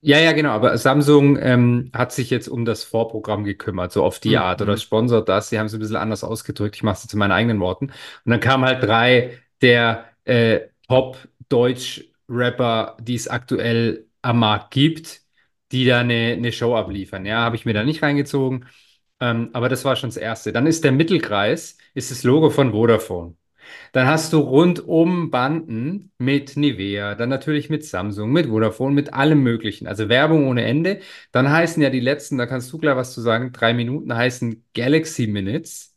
ja, 0.02 0.20
ja, 0.20 0.32
genau, 0.34 0.52
aber 0.52 0.78
Samsung 0.78 1.38
ähm, 1.40 1.92
hat 1.94 2.12
sich 2.14 2.30
jetzt 2.30 2.48
um 2.50 2.66
das 2.66 2.84
Vorprogramm 2.84 3.44
gekümmert, 3.44 3.92
so 3.92 4.04
auf 4.04 4.20
die 4.20 4.38
Art 4.38 4.62
oder 4.62 4.78
Mhm. 4.78 4.78
sponsert 4.78 5.30
das. 5.30 5.50
Sie 5.50 5.60
haben 5.60 5.68
es 5.68 5.74
ein 5.74 5.80
bisschen 5.80 5.96
anders 5.98 6.24
ausgedrückt. 6.24 6.76
Ich 6.76 6.84
mache 6.84 7.00
es 7.06 7.14
in 7.14 7.20
meinen 7.20 7.32
eigenen 7.34 7.60
Worten. 7.60 7.88
Und 7.88 8.32
dann 8.32 8.40
kamen 8.40 8.66
halt 8.66 8.84
drei 8.84 9.40
der 9.62 10.06
äh, 10.26 10.62
Top-Deutsch-Rapper, 10.88 12.98
die 13.02 13.16
es 13.16 13.28
aktuell 13.28 14.08
am 14.22 14.40
Markt 14.40 14.72
gibt, 14.74 15.22
die 15.72 15.86
da 15.86 16.00
eine, 16.00 16.34
eine 16.38 16.52
Show 16.52 16.76
abliefern. 16.76 17.26
Ja, 17.26 17.40
habe 17.42 17.56
ich 17.56 17.66
mir 17.66 17.74
da 17.74 17.84
nicht 17.84 18.02
reingezogen. 18.04 18.66
Ähm, 19.20 19.50
aber 19.54 19.70
das 19.70 19.86
war 19.86 19.96
schon 19.96 20.10
das 20.10 20.18
Erste. 20.18 20.54
Dann 20.54 20.68
ist 20.68 20.84
der 20.84 20.92
Mittelkreis, 20.92 21.78
ist 21.94 22.12
das 22.12 22.24
Logo 22.24 22.50
von 22.50 22.72
Vodafone. 22.72 23.36
Dann 23.92 24.08
hast 24.08 24.34
du 24.34 24.40
rundum 24.40 25.30
Banden 25.32 26.12
mit 26.18 26.56
Nivea, 26.58 27.16
dann 27.16 27.30
natürlich 27.30 27.70
mit 27.70 27.86
Samsung, 27.86 28.32
mit 28.32 28.48
Vodafone, 28.48 28.94
mit 28.96 29.14
allem 29.14 29.42
Möglichen. 29.44 29.88
Also 29.88 30.10
Werbung 30.10 30.48
ohne 30.48 30.64
Ende. 30.66 31.02
Dann 31.32 31.50
heißen 31.52 31.82
ja 31.82 31.90
die 31.90 32.00
letzten, 32.00 32.38
da 32.38 32.46
kannst 32.46 32.72
du 32.72 32.78
gleich 32.78 32.96
was 32.96 33.14
zu 33.14 33.22
sagen, 33.22 33.52
drei 33.52 33.74
Minuten 33.74 34.16
heißen 34.16 34.66
Galaxy 34.74 35.28
Minutes, 35.28 35.96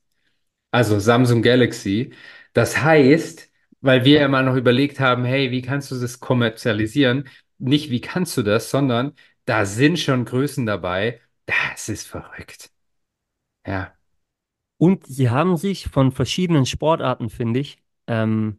also 0.73 1.01
Samsung 1.01 1.43
Galaxy. 1.43 2.15
Das 2.55 2.83
heißt, 2.83 3.50
weil 3.81 4.05
wir 4.05 4.21
ja 4.21 4.29
mal 4.29 4.45
noch 4.45 4.57
überlegt 4.57 5.01
haben, 5.01 5.25
hey, 5.25 5.51
wie 5.51 5.63
kannst 5.63 5.91
du 5.91 5.99
das 6.01 6.21
kommerzialisieren? 6.21 7.29
Nicht, 7.59 7.91
wie 7.91 8.01
kannst 8.01 8.37
du 8.37 8.43
das, 8.43 8.71
sondern 8.71 9.13
da 9.45 9.65
sind 9.67 9.99
schon 9.99 10.25
Größen 10.25 10.67
dabei. 10.67 11.21
Das 11.47 11.89
ist 11.89 12.07
verrückt. 12.09 12.71
Ja, 13.67 13.97
Und 14.79 15.07
sie 15.07 15.31
haben 15.31 15.57
sich 15.57 15.89
von 15.89 16.11
verschiedenen 16.13 16.67
Sportarten, 16.67 17.29
finde 17.31 17.61
ich, 17.61 17.79
ähm, 18.07 18.59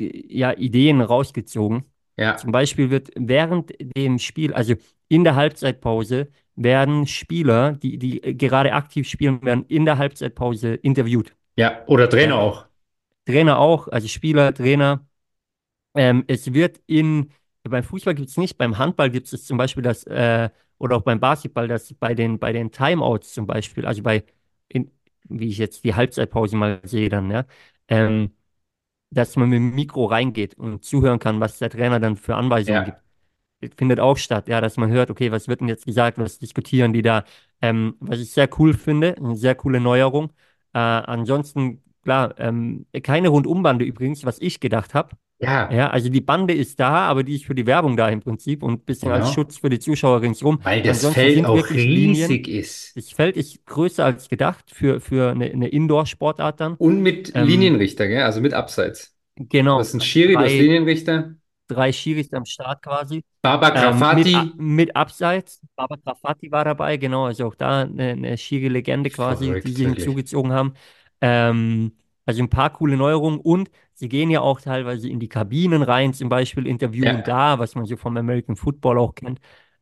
ja, 0.00 0.52
Ideen 0.52 1.00
rausgezogen. 1.00 1.84
ja, 2.16 2.36
Zum 2.36 2.52
Beispiel 2.52 2.90
wird 2.90 3.10
während 3.16 3.72
dem 3.96 4.18
Spiel, 4.18 4.52
also 4.54 4.74
in 5.08 5.24
der 5.24 5.36
Halbzeitpause, 5.36 6.28
werden 6.56 7.06
Spieler, 7.06 7.72
die, 7.72 7.98
die 7.98 8.20
gerade 8.36 8.72
aktiv 8.72 9.08
spielen, 9.08 9.42
werden 9.42 9.64
in 9.68 9.84
der 9.84 9.98
Halbzeitpause 9.98 10.74
interviewt. 10.74 11.34
ja. 11.56 11.84
Oder 11.86 12.08
Trainer 12.08 12.36
Ja. 12.36 12.40
auch. 12.40 12.66
Trainer 13.26 13.58
auch, 13.58 13.88
also 13.88 14.08
Spieler, 14.08 14.54
Trainer. 14.54 15.06
Ähm, 15.94 16.24
es 16.28 16.52
wird 16.54 16.80
in, 16.86 17.30
beim 17.62 17.84
Fußball 17.84 18.14
gibt 18.14 18.28
es 18.30 18.36
nicht, 18.36 18.58
beim 18.58 18.78
Handball 18.78 19.10
gibt 19.10 19.32
es 19.32 19.44
zum 19.46 19.58
Beispiel 19.58 19.82
das, 19.82 20.04
äh, 20.04 20.50
oder 20.78 20.96
auch 20.96 21.02
beim 21.02 21.20
Basketball, 21.20 21.68
das 21.68 21.94
bei 21.94 22.14
den, 22.14 22.38
bei 22.38 22.52
den 22.52 22.72
Timeouts 22.72 23.32
zum 23.34 23.46
Beispiel, 23.46 23.86
also 23.86 24.02
bei, 24.02 24.24
in, 24.68 24.90
wie 25.28 25.48
ich 25.48 25.58
jetzt 25.58 25.84
die 25.84 25.94
Halbzeitpause 25.94 26.56
mal 26.56 26.80
sehe 26.84 27.08
dann, 27.08 27.30
ja, 27.30 27.46
ähm, 27.88 28.32
dass 29.10 29.36
man 29.36 29.48
mit 29.50 29.58
dem 29.58 29.74
Mikro 29.74 30.06
reingeht 30.06 30.54
und 30.58 30.84
zuhören 30.84 31.18
kann, 31.18 31.40
was 31.40 31.58
der 31.58 31.70
Trainer 31.70 32.00
dann 32.00 32.16
für 32.16 32.36
Anweisungen 32.36 32.84
gibt 32.84 32.98
Ja, 33.00 33.02
findet 33.78 34.00
auch 34.00 34.16
statt, 34.18 34.48
ja, 34.48 34.60
dass 34.60 34.76
man 34.76 34.90
hört, 34.90 35.10
okay, 35.10 35.30
was 35.32 35.48
wird 35.48 35.60
denn 35.60 35.68
jetzt 35.68 35.86
gesagt, 35.86 36.18
was 36.18 36.38
diskutieren 36.38 36.92
die 36.92 37.02
da, 37.02 37.24
ähm, 37.62 37.96
was 38.00 38.20
ich 38.20 38.30
sehr 38.32 38.48
cool 38.58 38.74
finde, 38.74 39.16
eine 39.16 39.36
sehr 39.36 39.54
coole 39.54 39.80
Neuerung. 39.80 40.32
Äh, 40.74 40.78
ansonsten, 40.78 41.82
klar, 42.04 42.34
ähm, 42.38 42.86
keine 43.02 43.28
Rundumbande 43.28 43.84
übrigens, 43.84 44.24
was 44.24 44.38
ich 44.40 44.60
gedacht 44.60 44.94
habe. 44.94 45.16
ja, 45.38 45.70
Ja, 45.70 45.90
also 45.90 46.08
die 46.10 46.20
Bande 46.20 46.54
ist 46.54 46.80
da, 46.80 47.08
aber 47.08 47.24
die 47.24 47.36
ist 47.36 47.46
für 47.46 47.54
die 47.54 47.66
Werbung 47.66 47.96
da 47.96 48.08
im 48.10 48.20
Prinzip 48.20 48.62
und 48.62 48.74
ein 48.74 48.80
bisschen 48.84 49.12
als 49.12 49.28
genau. 49.28 49.30
Schutz 49.30 49.58
für 49.58 49.70
die 49.70 49.78
Zuschauer 49.80 50.22
ringsherum. 50.22 50.60
Weil 50.62 50.82
das 50.82 51.06
Ansonsten 51.06 51.12
Feld 51.14 51.44
auch 51.44 51.54
wirklich 51.54 51.86
Linien. 51.86 51.94
riesig 52.26 52.48
ist. 52.48 52.96
Das 52.96 53.10
Feld 53.12 53.36
ist 53.36 53.64
größer 53.66 54.04
als 54.04 54.28
gedacht 54.28 54.70
für, 54.72 55.00
für 55.00 55.30
eine, 55.32 55.46
eine 55.46 55.68
Indoor-Sportart 55.68 56.60
dann. 56.60 56.78
Und 56.78 57.00
mit 57.02 57.34
Ähm, 57.34 57.44
Linienrichter, 57.46 58.08
gell? 58.08 58.22
Also 58.22 58.40
mit 58.40 58.52
Abseits. 58.54 59.16
Genau, 59.36 59.80
einen 59.92 60.00
Schiri, 60.00 60.36
du 60.36 60.44
hast 60.44 60.56
drei, 60.56 60.58
Linienrichter. 60.58 61.34
drei 61.68 61.92
Schiris 61.92 62.32
am 62.32 62.44
Start 62.46 62.82
quasi. 62.82 63.24
Baba 63.42 63.70
Ähm, 63.72 64.08
mit, 64.14 64.28
Grafati. 64.28 64.52
mit 64.56 64.96
Abseits, 64.96 65.60
Baba 65.76 65.96
Grafati 65.96 66.50
war 66.52 66.64
dabei, 66.64 66.96
genau, 66.96 67.26
also 67.26 67.46
auch 67.48 67.54
da 67.56 67.82
eine, 67.82 68.10
eine 68.12 68.38
schiere 68.38 68.68
Legende 68.72 69.10
quasi, 69.10 69.56
die 69.56 69.56
Verrückt, 69.56 69.74
sie 69.74 69.84
wirklich. 69.84 69.86
hinzugezogen 69.86 70.52
haben. 70.52 70.74
Ähm, 71.24 71.92
also 72.26 72.42
ein 72.42 72.50
paar 72.50 72.70
coole 72.72 72.96
Neuerungen 72.98 73.40
und 73.40 73.70
sie 73.94 74.08
gehen 74.08 74.30
ja 74.30 74.40
auch 74.42 74.60
teilweise 74.60 75.08
in 75.08 75.20
die 75.20 75.28
Kabinen 75.28 75.82
rein, 75.82 76.12
zum 76.14 76.28
Beispiel 76.28 76.66
interviewen 76.66 77.22
Ja, 77.22 77.24
da, 77.24 77.58
was 77.58 77.74
man 77.76 77.86
so 77.86 77.96
vom 77.96 78.16
American 78.18 78.56
Football 78.56 78.98
auch 78.98 79.14
kennt, 79.14 79.40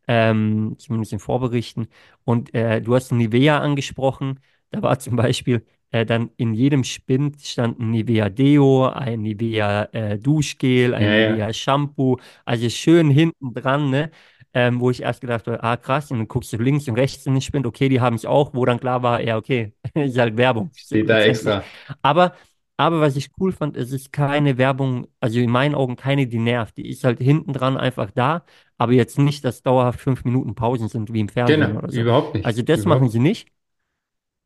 ähm, 0.08 0.74
zumindest 0.78 1.12
in 1.12 1.18
Vorberichten. 1.18 1.88
Und 2.24 2.54
äh, 2.54 2.80
du 2.82 2.94
hast 2.94 3.12
Nivea 3.12 3.58
angesprochen, 3.60 4.40
da 4.70 4.82
war 4.82 4.98
zum 4.98 5.16
Beispiel 5.16 5.64
äh, 5.90 6.04
dann 6.06 6.30
in 6.36 6.54
jedem 6.54 6.84
Spind 6.84 7.40
stand 7.42 7.78
ein 7.80 7.90
Nivea 7.90 8.28
Deo, 8.30 8.86
ein 8.88 9.22
Nivea 9.22 9.84
äh, 9.92 10.18
Duschgel, 10.18 10.94
ja, 10.96 11.04
ein 11.04 11.12
ja. 11.12 11.12
Nivea 11.12 11.52
Shampoo, 11.52 12.18
also 12.44 12.68
schön 12.70 13.10
hinten 13.10 13.54
dran, 13.54 13.90
ne? 13.90 14.10
Ähm, 14.54 14.80
wo 14.80 14.90
ich 14.90 15.02
erst 15.02 15.20
gedacht 15.22 15.46
habe, 15.46 15.62
ah 15.62 15.76
krass, 15.78 16.10
und 16.10 16.18
dann 16.18 16.28
guckst 16.28 16.52
du 16.52 16.58
links 16.58 16.86
und 16.88 16.96
rechts 16.96 17.24
in 17.26 17.32
den 17.34 17.40
Spind, 17.42 17.66
okay, 17.66 17.88
die 17.88 18.00
haben 18.02 18.16
es 18.16 18.26
auch, 18.26 18.52
wo 18.54 18.64
dann 18.66 18.78
klar 18.80 19.02
war, 19.02 19.20
ja, 19.22 19.36
okay, 19.38 19.72
ist 19.94 20.18
halt 20.18 20.36
Werbung, 20.36 20.70
Steht 20.74 21.08
da 21.08 21.20
extra. 21.20 21.64
Aber, 22.02 22.34
aber 22.76 23.00
was 23.00 23.16
ich 23.16 23.30
cool 23.40 23.52
fand, 23.52 23.76
es 23.76 23.92
ist 23.92 24.12
keine 24.12 24.58
Werbung, 24.58 25.06
also 25.20 25.38
in 25.38 25.50
meinen 25.50 25.74
Augen 25.74 25.96
keine, 25.96 26.26
die 26.26 26.38
nervt. 26.38 26.76
Die 26.76 26.88
ist 26.88 27.04
halt 27.04 27.18
hinten 27.20 27.52
dran 27.52 27.76
einfach 27.76 28.10
da, 28.10 28.44
aber 28.78 28.92
jetzt 28.92 29.18
nicht, 29.18 29.44
dass 29.44 29.62
dauerhaft 29.62 30.00
fünf 30.00 30.24
Minuten 30.24 30.54
Pausen 30.54 30.88
sind 30.88 31.12
wie 31.12 31.20
im 31.20 31.28
Fernsehen 31.28 31.72
Genau, 31.72 31.76
oder 31.76 31.90
so. 31.92 32.02
überhaupt 32.02 32.34
Also 32.42 32.62
nicht. 32.62 32.62
das 32.62 32.84
machen 32.84 33.08
Überhaupt. 33.08 33.10
sie 33.10 33.20
nicht, 33.20 33.48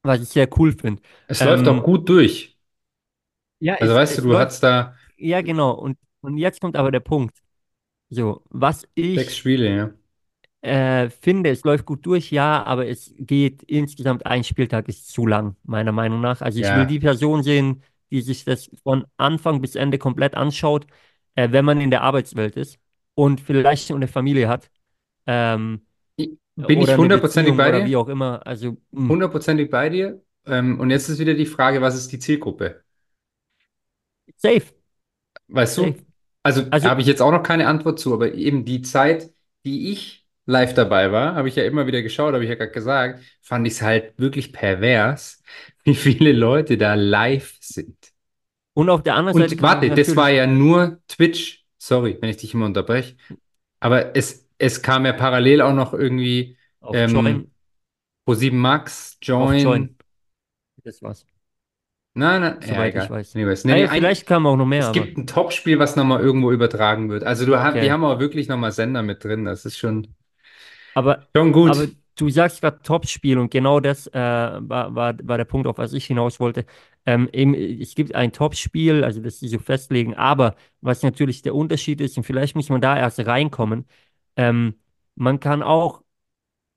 was 0.02 0.22
ich 0.22 0.28
sehr 0.28 0.48
cool 0.58 0.72
finde. 0.72 1.02
Es 1.28 1.44
läuft 1.44 1.68
auch 1.68 1.82
Ähm, 1.82 1.84
gut 1.84 2.08
durch. 2.08 2.58
ja, 3.60 3.76
Also 3.78 3.94
es, 3.94 3.94
weißt 3.94 4.18
du, 4.18 4.22
es 4.22 4.22
du 4.22 4.36
läuft, 4.36 4.38
hattest 4.38 4.62
da 4.62 4.96
ja 5.16 5.42
genau. 5.42 5.72
Und, 5.72 5.98
und 6.20 6.38
jetzt 6.38 6.60
kommt 6.60 6.76
aber 6.76 6.90
der 6.92 7.00
Punkt. 7.00 7.38
So, 8.10 8.42
was 8.50 8.86
sechs 9.14 9.34
ich 9.34 9.36
Spiele, 9.36 9.68
ja. 9.76 9.94
Äh, 10.62 11.10
finde, 11.10 11.50
es 11.50 11.62
läuft 11.64 11.84
gut 11.86 12.04
durch, 12.06 12.32
ja, 12.32 12.62
aber 12.64 12.88
es 12.88 13.14
geht 13.18 13.62
insgesamt 13.64 14.26
ein 14.26 14.42
Spieltag 14.42 14.88
ist 14.88 15.08
zu 15.08 15.26
lang, 15.26 15.56
meiner 15.62 15.92
Meinung 15.92 16.20
nach. 16.20 16.40
Also 16.40 16.58
ich 16.58 16.74
will 16.74 16.86
die. 16.86 16.98
Person 16.98 17.42
sehen, 17.42 17.82
die 18.10 18.20
sich 18.22 18.44
das 18.44 18.70
von 18.82 19.04
Anfang 19.16 19.60
bis 19.60 19.74
Ende 19.76 19.98
komplett 19.98 20.34
anschaut, 20.34 20.86
äh, 21.36 21.50
wenn 21.52 21.64
man 21.64 21.80
in 21.80 21.90
der 21.90 22.02
Arbeitswelt 22.02 22.56
ist 22.56 22.78
und 23.14 23.40
vielleicht 23.40 23.90
eine 23.92 24.08
Familie 24.08 24.48
hat, 24.48 24.70
ähm, 25.26 25.86
Bin 26.56 26.80
oder 26.80 26.94
ich 26.94 26.94
eine 26.94 27.08
hundertprozentig 27.08 27.56
Beziehung 27.58 27.58
bei 27.58 27.70
oder 27.70 27.84
wie 27.84 27.96
dir? 27.96 27.96
auch 27.96 28.08
immer. 28.08 28.46
Also 28.46 28.78
mh, 28.92 29.16
Hundertprozentig 29.18 29.70
bei 29.70 29.88
dir. 29.88 30.22
Ähm, 30.46 30.78
und 30.80 30.90
jetzt 30.90 31.08
ist 31.08 31.18
wieder 31.18 31.34
die 31.34 31.46
Frage, 31.46 31.80
was 31.80 31.96
ist 31.96 32.12
die 32.12 32.18
Zielgruppe? 32.18 32.84
safe, 34.36 34.72
Weißt 35.48 35.76
du? 35.78 36.05
Also 36.46 36.64
Also 36.70 36.88
habe 36.88 37.00
ich 37.00 37.06
jetzt 37.06 37.20
auch 37.20 37.32
noch 37.32 37.42
keine 37.42 37.66
Antwort 37.66 37.98
zu, 37.98 38.14
aber 38.14 38.34
eben 38.34 38.64
die 38.64 38.82
Zeit, 38.82 39.30
die 39.64 39.92
ich 39.92 40.24
live 40.46 40.74
dabei 40.74 41.10
war, 41.10 41.34
habe 41.34 41.48
ich 41.48 41.56
ja 41.56 41.64
immer 41.64 41.86
wieder 41.88 42.02
geschaut, 42.02 42.34
habe 42.34 42.44
ich 42.44 42.48
ja 42.48 42.54
gerade 42.54 42.70
gesagt, 42.70 43.20
fand 43.42 43.66
ich 43.66 43.74
es 43.74 43.82
halt 43.82 44.16
wirklich 44.16 44.52
pervers, 44.52 45.42
wie 45.84 45.94
viele 45.94 46.32
Leute 46.32 46.78
da 46.78 46.94
live 46.94 47.56
sind. 47.60 47.96
und 48.74 48.88
auf 48.90 49.02
der 49.02 49.16
anderen 49.16 49.36
Seite 49.38 49.54
Und 49.54 49.60
man 49.60 49.82
warte, 49.82 49.90
das 49.90 50.14
war 50.14 50.30
ja 50.30 50.46
nur 50.46 51.00
Twitch. 51.08 51.64
Sorry, 51.78 52.16
wenn 52.20 52.30
ich 52.30 52.36
dich 52.36 52.54
immer 52.54 52.66
unterbreche. 52.66 53.16
Aber 53.80 54.16
es, 54.16 54.48
es 54.58 54.82
kam 54.82 55.04
ja 55.04 55.12
parallel 55.12 55.60
auch 55.62 55.74
noch 55.74 55.94
irgendwie 55.94 56.56
auf 56.80 56.94
ähm, 56.96 57.10
Join, 57.10 57.50
Pro7 58.26 58.52
Max, 58.54 59.16
auf 59.20 59.28
Join, 59.28 59.62
Join. 59.62 59.96
das 60.84 61.02
war's, 61.02 61.26
Nein, 62.18 62.40
nein, 62.40 62.56
ja, 62.62 62.66
soweit 62.68 62.94
ich 62.94 62.94
egal. 62.94 63.10
weiß. 63.10 63.36
Anyways, 63.36 63.64
nee, 63.64 63.72
nee, 63.74 63.80
ja, 63.82 63.90
ein, 63.90 63.98
vielleicht 63.98 64.26
kam 64.26 64.46
auch 64.46 64.56
noch 64.56 64.64
mehr, 64.64 64.80
es 64.80 64.86
aber 64.86 65.04
gibt 65.04 65.18
ein 65.18 65.26
Topspiel, 65.26 65.78
was 65.78 65.96
nochmal 65.96 66.20
irgendwo 66.20 66.50
übertragen 66.50 67.10
wird. 67.10 67.24
Also 67.24 67.44
du 67.44 67.58
hast, 67.60 67.80
die 67.80 67.80
okay. 67.80 67.90
haben 67.90 68.04
aber 68.04 68.20
wirklich 68.20 68.48
nochmal 68.48 68.72
Sender 68.72 69.02
mit 69.02 69.22
drin. 69.22 69.44
Das 69.44 69.66
ist 69.66 69.76
schon, 69.76 70.06
Aber, 70.94 71.26
schon 71.36 71.48
aber 71.48 71.86
gut. 71.86 71.96
du 72.16 72.28
sagst 72.30 72.60
gerade 72.62 72.80
Topspiel 72.82 73.38
und 73.38 73.50
genau 73.50 73.80
das 73.80 74.06
äh, 74.08 74.14
war, 74.14 74.94
war, 74.94 75.14
war 75.22 75.36
der 75.36 75.44
Punkt, 75.44 75.66
auf 75.66 75.78
was 75.78 75.92
ich 75.92 76.06
hinaus 76.06 76.40
wollte. 76.40 76.64
Ähm, 77.04 77.28
eben, 77.32 77.54
es 77.54 77.94
gibt 77.94 78.14
ein 78.14 78.32
Topspiel, 78.32 79.04
also 79.04 79.20
das 79.20 79.40
sie 79.40 79.48
so 79.48 79.58
festlegen, 79.58 80.14
aber 80.14 80.56
was 80.80 81.02
natürlich 81.02 81.42
der 81.42 81.54
Unterschied 81.54 82.00
ist, 82.00 82.16
und 82.16 82.24
vielleicht 82.24 82.56
muss 82.56 82.70
man 82.70 82.80
da 82.80 82.96
erst 82.96 83.20
reinkommen, 83.26 83.86
ähm, 84.36 84.74
man 85.14 85.40
kann 85.40 85.62
auch 85.62 86.02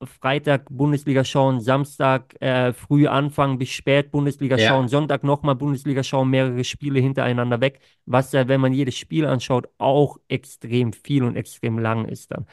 Freitag 0.04 0.64
Bundesliga 0.70 1.24
schauen, 1.24 1.60
Samstag 1.60 2.34
äh, 2.40 2.72
früh 2.72 3.06
anfangen 3.06 3.58
bis 3.58 3.68
spät 3.68 4.10
Bundesliga 4.10 4.58
schauen, 4.58 4.88
Ja, 4.88 4.88
Sonntag 4.88 5.24
nochmal 5.24 5.56
Bundesliga 5.56 6.02
schauen, 6.02 6.30
mehrere 6.30 6.64
Spiele 6.64 7.00
hintereinander 7.00 7.60
weg, 7.60 7.80
was 8.06 8.32
ja, 8.32 8.48
wenn 8.48 8.62
man 8.62 8.72
jedes 8.72 8.96
Spiel 8.96 9.26
anschaut, 9.26 9.68
auch 9.78 10.18
extrem 10.28 10.94
viel 10.94 11.22
und 11.22 11.36
extrem 11.36 11.78
lang 11.78 12.06
ist 12.08 12.30
dann. 12.32 12.46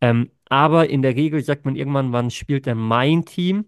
Ähm, 0.00 0.30
aber 0.48 0.88
in 0.88 1.02
der 1.02 1.14
Regel 1.16 1.42
sagt 1.44 1.66
man 1.66 1.76
irgendwann, 1.76 2.12
wann 2.12 2.30
spielt 2.30 2.66
denn 2.66 2.78
mein 2.78 3.24
Team? 3.26 3.66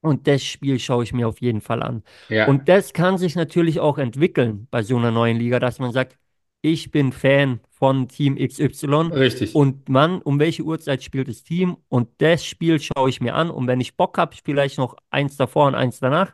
Und 0.00 0.26
das 0.26 0.42
Spiel 0.42 0.78
schaue 0.80 1.04
ich 1.04 1.12
mir 1.12 1.28
auf 1.28 1.40
jeden 1.40 1.60
Fall 1.60 1.82
an. 1.82 2.02
ja, 2.28 2.44
Und 2.44 2.68
das 2.68 2.92
kann 2.92 3.18
sich 3.18 3.36
natürlich 3.36 3.78
auch 3.80 3.98
entwickeln 3.98 4.66
bei 4.70 4.82
so 4.82 4.96
einer 4.96 5.12
neuen 5.12 5.38
Liga, 5.38 5.60
dass 5.60 5.78
man 5.78 5.92
sagt, 5.92 6.18
ich 6.60 6.90
bin 6.90 7.12
Fan 7.12 7.60
von 7.82 8.06
Team 8.06 8.36
XY 8.36 9.10
richtig. 9.10 9.56
und 9.56 9.88
Mann, 9.88 10.22
um 10.22 10.38
welche 10.38 10.62
Uhrzeit 10.62 11.02
spielt 11.02 11.26
das 11.26 11.42
Team? 11.42 11.78
Und 11.88 12.08
das 12.18 12.44
Spiel 12.44 12.78
schaue 12.80 13.10
ich 13.10 13.20
mir 13.20 13.34
an. 13.34 13.50
Und 13.50 13.66
wenn 13.66 13.80
ich 13.80 13.96
Bock 13.96 14.18
habe, 14.18 14.36
vielleicht 14.44 14.78
noch 14.78 14.96
eins 15.10 15.36
davor 15.36 15.66
und 15.66 15.74
eins 15.74 15.98
danach. 15.98 16.32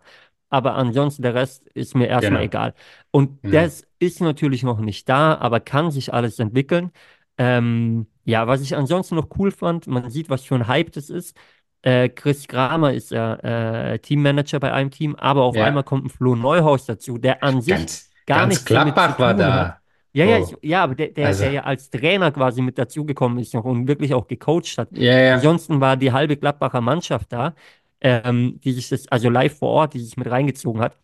Aber 0.51 0.75
ansonsten 0.75 1.23
der 1.23 1.35
Rest 1.35 1.67
ist 1.69 1.95
mir 1.97 2.07
erstmal 2.07 2.43
Genau, 2.43 2.45
egal. 2.45 2.75
Und 3.13 3.41
genau. 3.43 3.63
das 3.63 3.83
ist 3.99 4.21
natürlich 4.21 4.63
noch 4.63 4.79
nicht 4.81 5.09
da, 5.09 5.39
aber 5.39 5.61
kann 5.61 5.91
sich 5.91 6.13
alles 6.13 6.39
entwickeln. 6.39 6.91
Ähm, 7.39 8.09
ja, 8.27 8.47
was 8.47 8.61
ich 8.61 8.77
ansonsten 8.77 9.15
noch 9.15 9.29
cool 9.39 9.51
fand, 9.51 9.87
man 9.87 10.11
sieht, 10.11 10.29
was 10.29 10.45
für 10.45 10.55
ein 10.55 10.67
Hype 10.69 10.93
das 10.93 11.09
ist. 11.09 11.35
Äh, 11.81 12.11
Chris 12.11 12.47
Kramer 12.47 12.93
ist 12.93 13.11
ja 13.11 13.37
äh, 13.37 13.99
Teammanager 14.01 14.61
bei 14.61 14.71
einem 14.75 14.91
Team, 14.91 15.15
aber 15.17 15.45
auf 15.45 15.59
einmal 15.59 15.83
Ja, 15.83 15.83
kommt 15.85 16.05
ein 16.05 16.11
Flo 16.11 16.35
Neuhaus 16.37 16.85
dazu, 16.85 17.17
der 17.17 17.43
an 17.43 17.63
sich 17.63 17.75
ganz, 17.75 18.11
gar 18.27 18.51
ganz 18.51 18.67
zu 18.67 18.75
Gladbach 18.75 19.19
war 19.19 19.35
tun 19.35 19.55
hat. 19.55 19.81
Ja, 20.13 20.25
ja, 20.25 20.39
ich, 20.39 20.57
ja, 20.63 20.83
aber 20.85 20.95
der, 20.95 21.09
der, 21.09 21.29
Also, 21.29 21.45
der 21.45 21.51
ja 21.51 21.63
als 21.65 21.91
Trainer 21.91 22.33
quasi 22.33 22.63
mit 22.63 22.79
dazugekommen 22.79 23.39
ist 23.39 23.55
noch 23.55 23.65
und 23.65 23.87
wirklich 23.89 24.15
auch 24.15 24.27
gecoacht 24.27 24.79
hat. 24.79 24.91
ja, 24.91 25.19
ja, 25.21 25.37
Ansonsten 25.37 25.81
war 25.81 25.97
die 25.97 26.13
halbe 26.13 26.37
Gladbacher 26.37 26.81
Mannschaft 26.81 27.33
da, 27.33 27.55
ähm, 28.01 28.59
die 28.65 28.73
sich 28.73 28.89
das, 28.89 29.07
also 29.09 29.29
live 29.31 29.59
vor 29.59 29.69
Ort, 29.71 29.95
die 29.95 30.01
sich 30.01 30.17
mit 30.17 30.31
reingezogen 30.31 30.81
hat. 30.81 30.97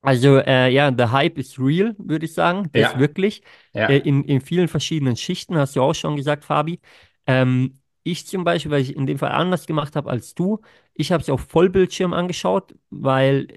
Also 0.00 0.38
äh, 0.38 0.68
ja, 0.70 0.92
the 0.96 1.06
Hype 1.12 1.38
is 1.38 1.58
real, 1.58 1.94
würde 1.98 2.26
ich 2.26 2.34
sagen. 2.34 2.70
Das 2.74 2.94
ja, 2.94 2.98
wirklich. 2.98 3.42
Äh, 3.86 3.98
ja, 3.98 4.00
in, 4.00 4.24
in 4.24 4.40
vielen 4.40 4.68
verschiedenen 4.68 5.16
Schichten, 5.16 5.56
hast 5.56 5.76
du 5.76 5.82
auch 5.82 5.94
schon 5.94 6.16
gesagt, 6.16 6.44
Fabi. 6.44 6.80
Ähm, 7.26 7.74
ich 8.04 8.26
zum 8.26 8.44
Beispiel, 8.44 8.70
weil 8.70 8.82
ich 8.82 8.96
in 8.96 9.06
dem 9.06 9.18
Fall 9.18 9.32
anders 9.32 9.66
gemacht 9.66 9.96
habe 9.96 10.10
als 10.10 10.34
du, 10.34 10.60
ich 10.94 11.12
habe 11.12 11.22
es 11.22 11.28
auf 11.30 11.42
Vollbildschirm 11.42 12.12
angeschaut, 12.14 12.74
weil 12.90 13.48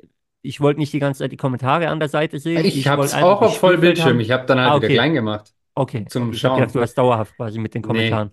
ich 0.41 0.61
wollte 0.61 0.79
nicht 0.79 0.93
die 0.93 0.99
ganze 0.99 1.19
Zeit 1.19 1.31
die 1.31 1.37
Kommentare 1.37 1.89
an 1.89 1.99
der 1.99 2.09
Seite 2.09 2.39
sehen. 2.39 2.65
Ich 2.65 2.75
Ich 2.75 2.87
hab's 2.87 3.13
einfach 3.13 3.37
auch 3.37 3.41
das 3.41 3.53
auf 3.53 3.59
Vollbildschirm. 3.59 4.19
Ich 4.19 4.31
habe 4.31 4.45
dann 4.45 4.59
halt 4.59 4.69
Ah, 4.71 4.75
wieder 4.75 4.87
okay. 4.87 4.93
klein 4.95 5.13
gemacht 5.13 5.53
Okay, 5.75 6.05
zum. 6.07 6.33
Ich 6.33 6.43
habe 6.45 6.55
gedacht, 6.55 6.73
Schauen. 6.73 6.75
du 6.75 6.81
hast 6.81 6.95
dauerhaft 6.95 7.35
quasi 7.37 7.59
mit 7.59 7.73
den 7.75 7.81
Nee, 7.83 7.87
Kommentaren. 7.87 8.31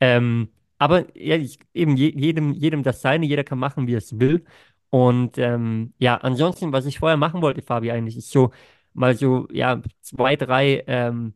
Ähm, 0.00 0.50
aber 0.78 1.06
ja, 1.18 1.36
ich, 1.36 1.58
eben 1.74 1.96
je, 1.96 2.12
jedem, 2.16 2.52
jedem 2.54 2.82
das 2.82 3.02
seine, 3.02 3.26
jeder 3.26 3.44
kann 3.44 3.58
machen, 3.58 3.86
wie 3.88 3.94
er 3.94 3.98
es 3.98 4.18
will. 4.20 4.44
Und 4.90 5.38
ähm, 5.38 5.94
ja, 5.98 6.16
ansonsten, 6.18 6.72
was 6.72 6.86
ich 6.86 6.98
vorher 7.00 7.16
machen 7.18 7.42
wollte, 7.42 7.62
Fabi, 7.62 7.90
eigentlich, 7.92 8.16
ist 8.18 8.30
so 8.32 8.52
mal 8.94 9.16
so, 9.16 9.48
ja, 9.52 9.82
zwei, 10.02 10.36
drei, 10.36 10.84
ähm, 10.86 11.34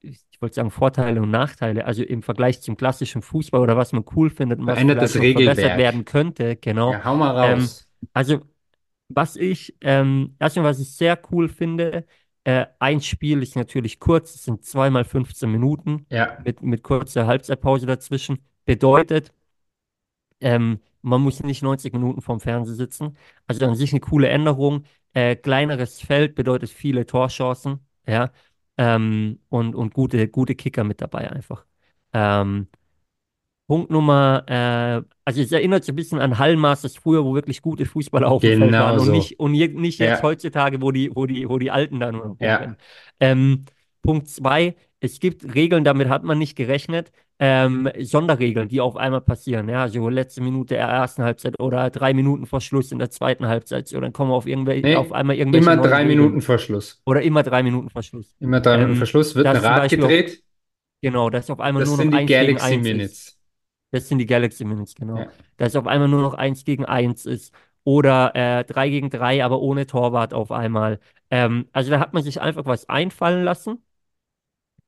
ich 0.00 0.40
wollte 0.40 0.56
sagen 0.56 0.70
Vorteile 0.70 1.22
und 1.22 1.30
Nachteile, 1.30 1.84
also 1.84 2.02
im 2.02 2.22
Vergleich 2.22 2.60
zum 2.62 2.76
klassischen 2.76 3.22
Fußball 3.22 3.60
oder 3.60 3.76
was 3.76 3.92
man 3.92 4.04
cool 4.16 4.30
findet 4.30 4.58
und 4.58 4.66
was 4.66 4.82
noch 4.82 4.94
verbessert 5.32 5.76
werden 5.76 6.04
könnte, 6.04 6.56
genau. 6.56 6.92
Ja, 6.92 7.04
hau 7.04 7.14
mal 7.16 7.32
Ähm, 7.40 7.70
raus. 7.70 7.88
also 8.12 8.40
was 9.14 9.36
ich, 9.36 9.74
ähm, 9.80 10.34
erstmal, 10.38 10.66
was 10.66 10.80
ich 10.80 10.92
sehr 10.92 11.18
cool 11.30 11.48
finde, 11.48 12.06
äh, 12.44 12.66
ein 12.78 13.00
Spiel 13.00 13.42
ist 13.42 13.56
natürlich 13.56 14.00
kurz, 14.00 14.34
es 14.34 14.44
sind 14.44 14.64
zweimal 14.64 15.04
15 15.04 15.50
Minuten 15.50 16.06
Ja, 16.10 16.38
mit, 16.44 16.62
mit 16.62 16.82
kurzer 16.82 17.26
Halbzeitpause 17.26 17.86
dazwischen. 17.86 18.38
Bedeutet, 18.64 19.32
ähm, 20.40 20.80
man 21.02 21.20
muss 21.22 21.42
nicht 21.42 21.62
90 21.62 21.92
Minuten 21.92 22.20
vorm 22.20 22.40
Fernseher 22.40 22.74
sitzen. 22.74 23.16
Also 23.46 23.64
an 23.66 23.74
sich 23.76 23.92
eine 23.92 24.00
coole 24.00 24.28
Änderung. 24.28 24.84
Äh, 25.14 25.36
kleineres 25.36 26.00
Feld 26.00 26.34
bedeutet 26.34 26.70
viele 26.70 27.06
Torchancen, 27.06 27.80
ja, 28.06 28.32
ähm, 28.78 29.40
und, 29.48 29.74
und 29.74 29.92
gute, 29.94 30.28
gute 30.28 30.54
Kicker 30.54 30.84
mit 30.84 31.00
dabei 31.00 31.30
einfach. 31.30 31.66
Ähm, 32.12 32.68
Punkt 33.68 33.90
Nummer, 33.90 34.44
äh, 34.48 35.02
also 35.24 35.40
es 35.40 35.50
erinnert 35.52 35.84
so 35.84 35.92
ein 35.92 35.96
bisschen 35.96 36.18
an 36.18 36.38
Hallenmasters 36.38 36.96
früher, 36.96 37.24
wo 37.24 37.34
wirklich 37.34 37.62
gute 37.62 37.86
Fußballer 37.86 38.28
auf 38.28 38.42
dem 38.42 38.58
Feld 38.58 38.72
genau 38.72 38.84
waren 38.84 38.98
und 38.98 39.06
so. 39.06 39.12
nicht, 39.12 39.38
und 39.40 39.54
je, 39.54 39.68
nicht 39.68 39.98
jetzt 39.98 40.18
Ja, 40.18 40.22
heutzutage, 40.22 40.82
wo 40.82 40.90
die, 40.90 41.10
wo 41.14 41.26
die, 41.26 41.48
wo 41.48 41.58
die 41.58 41.70
Alten 41.70 42.00
da 42.00 42.12
nur 42.12 42.36
ja. 42.40 42.76
Ähm, 43.20 43.64
Punkt 44.02 44.28
zwei, 44.28 44.74
es 45.00 45.20
gibt 45.20 45.54
Regeln, 45.54 45.84
damit 45.84 46.08
hat 46.08 46.24
man 46.24 46.38
nicht 46.38 46.56
gerechnet, 46.56 47.12
ähm, 47.38 47.88
Sonderregeln, 48.00 48.68
die 48.68 48.80
auf 48.80 48.96
einmal 48.96 49.20
passieren. 49.20 49.68
Ja, 49.68 49.88
so 49.88 50.08
letzte 50.08 50.42
Minute 50.42 50.74
der 50.74 50.86
ersten 50.86 51.22
Halbzeit 51.22 51.58
oder 51.60 51.88
drei 51.90 52.14
Minuten 52.14 52.46
vor 52.46 52.60
Schluss 52.60 52.92
in 52.92 52.98
der 52.98 53.10
zweiten 53.10 53.46
Halbzeit. 53.46 53.88
So, 53.88 54.00
dann 54.00 54.12
kommen 54.12 54.30
auf, 54.32 54.46
irgendwel 54.46 54.84
auf 54.94 55.10
Nee, 55.10 55.14
einmal 55.16 55.36
irgendwelche 55.36 55.64
immer 55.70 55.76
drei 55.76 56.02
Regeln. 56.02 56.08
Minuten 56.08 56.40
vor 56.40 56.58
Schluss. 56.58 57.00
Oder 57.06 57.22
immer 57.22 57.42
drei 57.42 57.62
Minuten 57.62 57.90
vor 57.90 58.02
Schluss. 58.02 58.36
Immer 58.38 58.60
drei 58.60 58.76
Minuten 58.78 58.96
vor 58.96 59.06
Ähm, 59.06 59.06
Schluss 59.06 59.34
wird 59.34 59.46
ein 59.46 59.56
Rad 59.56 59.76
Beispiel 59.82 60.04
auf, 60.04 60.08
gedreht. 60.08 60.42
genau, 61.00 61.30
dass 61.30 61.50
auf 61.50 61.60
einmal 61.60 61.80
Das 61.82 61.88
nur 61.88 61.96
noch 61.96 62.02
sind 62.04 62.12
die 62.12 62.26
Galaxy 62.26 62.74
eins 62.74 62.86
ist. 62.88 63.38
Das 63.92 64.08
sind 64.08 64.18
die 64.18 64.26
Galaxy 64.26 64.64
Minutes, 64.64 64.94
genau. 64.96 65.18
Ja. 65.18 65.32
Dass 65.58 65.76
auf 65.76 65.86
einmal 65.86 66.08
nur 66.08 66.22
noch 66.22 66.34
eins 66.34 66.64
gegen 66.64 66.84
eins 66.86 67.26
ist. 67.26 67.54
Oder 67.84 68.34
äh, 68.36 68.64
drei 68.64 68.90
gegen 68.90 69.10
drei, 69.10 69.44
aber 69.44 69.60
ohne 69.60 69.86
Torwart 69.86 70.34
auf 70.34 70.52
einmal. 70.52 71.00
Ähm, 71.30 71.68
also 71.72 71.90
da 71.90 72.00
hat 72.00 72.14
man 72.14 72.24
sich 72.24 72.40
einfach 72.40 72.66
was 72.66 72.88
einfallen 72.88 73.44
lassen, 73.44 73.84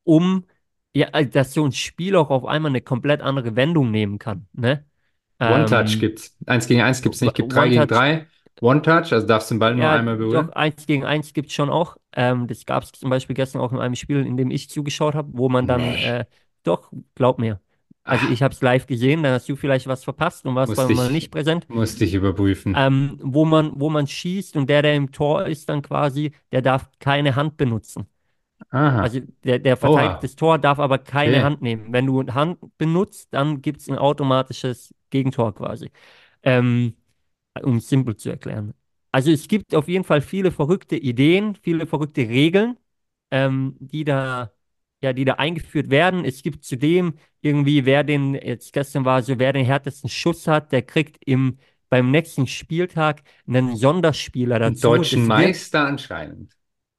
um 0.05 0.47
ja, 0.95 1.09
äh, 1.13 1.27
dass 1.27 1.53
so 1.55 1.65
ein 1.65 1.73
Spiel 1.73 2.17
auch 2.17 2.31
auf 2.31 2.45
einmal 2.45 2.71
eine 2.71 2.81
komplett 2.81 3.21
andere 3.21 3.57
Wendung 3.57 3.91
nehmen 3.91 4.19
kann. 4.19 4.47
Ne? 4.53 4.85
One-Touch 5.43 5.99
Ähm, 5.99 6.01
gibt's. 6.01 6.37
Eins 6.47 6.67
gegen 6.67 6.81
eins 6.81 7.03
gibt's 7.03 7.21
nicht. 7.21 7.35
Gibt 7.35 7.53
drei 7.53 7.69
gegen 7.69 7.87
drei. 7.87 8.27
One-Touch, 8.61 9.13
also 9.13 9.27
darfst 9.27 9.51
du 9.51 9.55
den 9.57 9.59
Ball 9.59 9.75
nur 9.75 9.85
ja, 9.85 9.95
einmal 9.99 10.17
doch, 10.17 10.19
berühren. 10.19 10.53
eins 10.53 10.87
gegen 10.87 11.05
eins 11.05 11.33
gibt 11.33 11.49
es 11.49 11.55
schon 11.55 11.71
auch. 11.71 11.97
Ähm, 12.13 12.47
das 12.47 12.65
gab 12.67 12.85
es 12.85 12.93
zum 12.93 13.11
Beispiel 13.11 13.35
gestern 13.35 13.61
auch 13.61 13.73
in 13.73 13.79
einem 13.79 13.95
Spiel, 13.97 14.25
in 14.25 14.37
dem 14.37 14.51
ich 14.51 14.71
zugeschaut 14.71 15.15
habe, 15.15 15.31
wo 15.37 15.49
man 15.49 15.67
dann, 15.67 15.81
Nee. 15.81 16.05
äh, 16.05 16.25
doch, 16.63 16.93
glaub 17.15 17.39
mir. 17.39 17.61
Also 18.05 18.29
ich 18.29 18.43
habe 18.43 18.55
es 18.55 18.61
live 18.61 18.87
gesehen, 18.87 19.23
dann 19.23 19.33
hast 19.33 19.49
du 19.49 19.57
vielleicht 19.57 19.87
was 19.87 20.05
verpasst 20.05 20.45
und 20.47 20.55
warst 20.55 20.77
mal 20.77 21.11
ich, 21.11 21.11
nicht 21.11 21.31
präsent. 21.31 21.67
musste 21.69 22.05
ich 22.05 22.15
überprüfen. 22.15 22.75
ähm, 22.77 23.19
wo 23.23 23.45
man, 23.45 23.73
wo 23.81 23.91
man 23.91 24.07
schießt 24.07 24.57
und 24.57 24.69
der, 24.69 24.83
der 24.83 24.95
im 24.97 25.11
Tor 25.13 25.47
ist, 25.47 25.69
dann 25.69 25.83
quasi, 25.83 26.33
der 26.53 26.63
darf 26.63 26.91
keine 26.99 27.37
Hand 27.37 27.57
benutzen. 27.57 28.07
Aha. 28.71 29.03
Also 29.03 29.21
der, 29.45 29.59
der 29.59 29.77
verteidigt 29.77 30.15
Oha. 30.15 30.21
das 30.23 30.37
Tor, 30.37 30.59
darf 30.59 30.79
aber 30.79 30.99
keine 30.99 31.37
Okay. 31.37 31.43
Hand 31.45 31.63
nehmen. 31.63 31.93
Wenn 31.93 32.07
du 32.07 32.23
Hand 32.33 32.59
benutzt, 32.79 33.29
dann 33.33 33.61
gibt 33.63 33.81
es 33.81 33.89
ein 33.89 33.99
automatisches 33.99 34.95
Gegentor 35.11 35.55
quasi. 35.55 35.91
Ähm, 36.43 36.95
um 37.63 37.79
es 37.79 37.89
simpel 37.91 38.17
zu 38.17 38.31
erklären. 38.31 38.75
Also 39.13 39.33
es 39.33 39.49
gibt 39.49 39.75
auf 39.75 39.89
jeden 39.89 40.05
Fall 40.05 40.23
viele 40.23 40.53
verrückte 40.53 40.97
Ideen, 40.97 41.57
viele 41.57 41.87
verrückte 41.87 42.23
Regeln, 42.23 42.79
ähm, 43.33 43.77
die 43.81 44.05
da, 44.05 44.53
ja, 45.05 45.13
die 45.13 45.25
da 45.25 45.35
eingeführt 45.35 45.91
werden. 45.91 46.25
Es 46.25 46.43
gibt 46.43 46.65
zudem 46.65 47.15
irgendwie, 47.41 47.85
wer 47.87 48.05
den, 48.05 48.35
jetzt 48.35 48.73
gestern 48.73 49.05
war 49.05 49.23
so, 49.23 49.39
wer 49.39 49.53
den 49.53 49.65
härtesten 49.67 50.09
Schuss 50.11 50.47
hat, 50.49 50.73
der 50.73 50.83
kriegt 50.83 51.19
im, 51.27 51.59
beim 51.89 52.11
nächsten 52.11 52.47
Spieltag 52.47 53.23
einen 53.47 53.77
Sonderspieler 53.77 54.61
Einen 54.61 54.75
dazu. 54.75 54.81
deutschen 54.81 55.29
Das 55.29 55.29
wird, 55.29 55.29
Meister 55.29 55.87
anscheinend. 55.87 56.57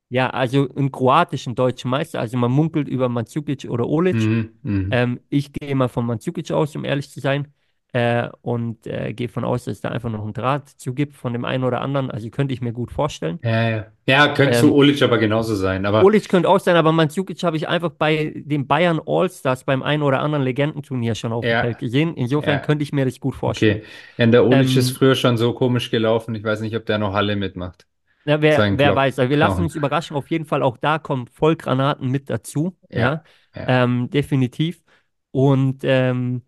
ja, 0.10 0.30
also 0.30 0.70
einen 0.76 0.92
kroatischen 0.92 1.56
deutschen 1.56 1.90
Meister. 1.90 2.20
Also 2.20 2.38
man 2.38 2.52
munkelt 2.52 2.88
über 2.88 3.10
Mandzukic 3.10 3.66
oder 3.70 3.88
Olic. 3.88 4.16
Mhm, 4.16 4.60
mhm. 4.64 4.90
Ähm, 4.92 5.20
ich 5.30 5.52
gehe 5.54 5.76
mal 5.76 5.88
von 5.90 6.06
Mandzukic 6.06 6.52
aus, 6.52 6.76
um 6.76 6.86
ehrlich 6.86 7.10
zu 7.10 7.20
sein. 7.20 7.54
Äh, 7.96 8.30
und 8.42 8.86
äh, 8.88 9.14
gehe 9.14 9.30
von 9.30 9.46
aus, 9.46 9.64
dass 9.64 9.76
es 9.76 9.82
da 9.82 9.88
einfach 9.88 10.10
noch 10.10 10.22
einen 10.22 10.34
Draht 10.34 10.68
zu 10.68 10.94
gibt 10.94 11.16
von 11.16 11.32
dem 11.32 11.46
einen 11.46 11.64
oder 11.64 11.80
anderen. 11.80 12.12
Also 12.12 12.30
könnte 12.30 12.54
ich 12.54 12.60
mir 12.60 12.74
gut 12.74 12.92
vorstellen. 12.92 13.40
Ja, 13.42 13.70
ja. 13.70 13.86
Ja, 14.06 14.28
könnte 14.34 14.58
zu 14.58 14.68
Ähm, 14.68 14.74
Olic 14.74 15.02
aber 15.02 15.18
genauso 15.18 15.56
sein. 15.56 15.86
Aber 15.86 16.04
Olic 16.04 16.28
könnte 16.28 16.50
auch 16.50 16.60
sein, 16.60 16.76
aber 16.76 16.92
Mandzukic 16.92 17.42
habe 17.44 17.56
ich 17.56 17.70
einfach 17.70 17.92
bei 17.92 18.34
den 18.36 18.68
Bayern 18.68 19.00
All-Stars 19.06 19.64
beim 19.64 19.82
einen 19.82 20.04
oder 20.04 20.20
anderen 20.20 20.44
Legendenturnier 20.44 21.16
schon 21.16 21.32
auf 21.32 21.46
dem 21.46 21.56
Feld 21.56 21.82
ja, 21.82 21.88
gesehen. 21.88 22.16
Insofern 22.16 22.56
ja. 22.56 22.60
könnte 22.60 22.84
ich 22.84 22.92
mir 22.92 23.06
das 23.06 23.18
gut 23.22 23.36
vorstellen. 23.36 23.78
Okay. 23.78 23.88
Ja, 24.18 24.26
der 24.28 24.46
Olic 24.46 24.76
ist 24.76 24.90
Ähm, 24.90 24.96
früher 24.96 25.16
schon 25.16 25.38
so 25.38 25.54
komisch 25.54 25.90
gelaufen. 25.90 26.36
Ich 26.36 26.44
weiß 26.44 26.60
nicht, 26.62 26.76
ob 26.76 26.86
der 26.86 26.98
noch 26.98 27.14
Halle 27.14 27.38
mitmacht. 27.38 27.88
na, 28.24 28.42
wer, 28.42 28.68
wer 28.78 28.96
weiß. 28.96 29.20
Also 29.20 29.30
wir 29.30 29.38
lassen 29.38 29.62
Knochen. 29.62 29.64
uns 29.66 29.76
überraschen. 29.76 30.16
Auf 30.18 30.30
jeden 30.32 30.46
Fall 30.46 30.64
auch 30.64 30.78
da 30.78 31.00
kommen 31.00 31.28
Vollgranaten 31.28 32.10
mit 32.10 32.30
dazu. 32.30 32.78
Ja, 32.90 33.00
Ja, 33.00 33.24
ja. 33.56 33.74
ähm, 33.84 34.10
definitiv. 34.10 34.84
Und 35.32 35.80
ähm, 35.84 36.44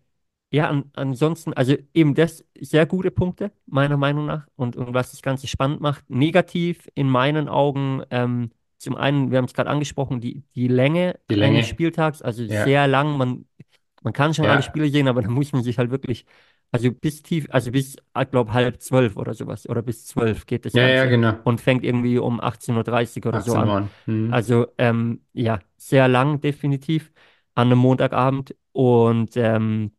Ja, 0.50 0.68
an, 0.68 0.84
ansonsten, 0.94 1.52
also 1.52 1.76
eben 1.92 2.14
das 2.14 2.44
sehr 2.58 2.86
gute 2.86 3.10
Punkte, 3.10 3.52
meiner 3.66 3.98
Meinung 3.98 4.26
nach, 4.26 4.46
und, 4.56 4.76
und 4.76 4.94
was 4.94 5.10
das 5.10 5.20
Ganze 5.22 5.46
spannend 5.46 5.80
macht. 5.80 6.08
Negativ 6.08 6.88
in 6.94 7.10
meinen 7.10 7.48
Augen, 7.48 8.02
ähm, 8.10 8.50
zum 8.78 8.94
einen, 8.96 9.30
wir 9.30 9.38
haben 9.38 9.44
es 9.44 9.52
gerade 9.54 9.68
angesprochen, 9.68 10.20
die, 10.20 10.42
die 10.54 10.68
Länge 10.68 11.18
Die 11.30 11.34
eines 11.34 11.40
Länge. 11.40 11.64
Spieltags, 11.64 12.22
also 12.22 12.46
Ja, 12.46 12.64
sehr 12.64 12.86
lang. 12.86 13.18
Man, 13.18 13.44
man 14.02 14.12
kann 14.12 14.32
schon 14.34 14.46
alle 14.46 14.58
ja. 14.58 14.62
Spiele 14.62 14.88
sehen, 14.90 15.08
aber 15.08 15.22
da 15.22 15.28
muss 15.28 15.52
man 15.52 15.62
sich 15.62 15.78
halt 15.78 15.90
wirklich, 15.90 16.24
also 16.70 16.90
bis 16.92 17.22
tief, 17.22 17.46
also 17.50 17.70
bis, 17.72 17.96
ich 17.96 18.30
glaube, 18.30 18.52
halb 18.52 18.80
zwölf 18.80 19.16
oder 19.16 19.34
sowas, 19.34 19.68
oder 19.68 19.82
bis 19.82 20.06
zwölf 20.06 20.46
geht 20.46 20.64
das 20.64 20.72
Ja, 20.74 20.82
ja, 20.88 21.04
Ganze 21.04 21.08
genau. 21.10 21.34
und 21.44 21.60
fängt 21.60 21.84
irgendwie 21.84 22.18
um 22.18 22.40
18.30 22.40 23.24
Uhr 23.26 23.30
oder 23.30 23.40
so 23.40 23.52
18 23.52 23.62
an. 23.62 23.68
Uhr. 23.68 23.76
an. 23.76 23.90
Mhm. 24.06 24.32
Also, 24.32 24.66
ähm, 24.78 25.22
ja, 25.32 25.58
sehr 25.76 26.08
lang, 26.08 26.40
definitiv, 26.40 27.12
an 27.54 27.68
einem 27.68 27.78
Montagabend. 27.78 28.54
Und 28.72 29.36
ähm, 29.36 29.92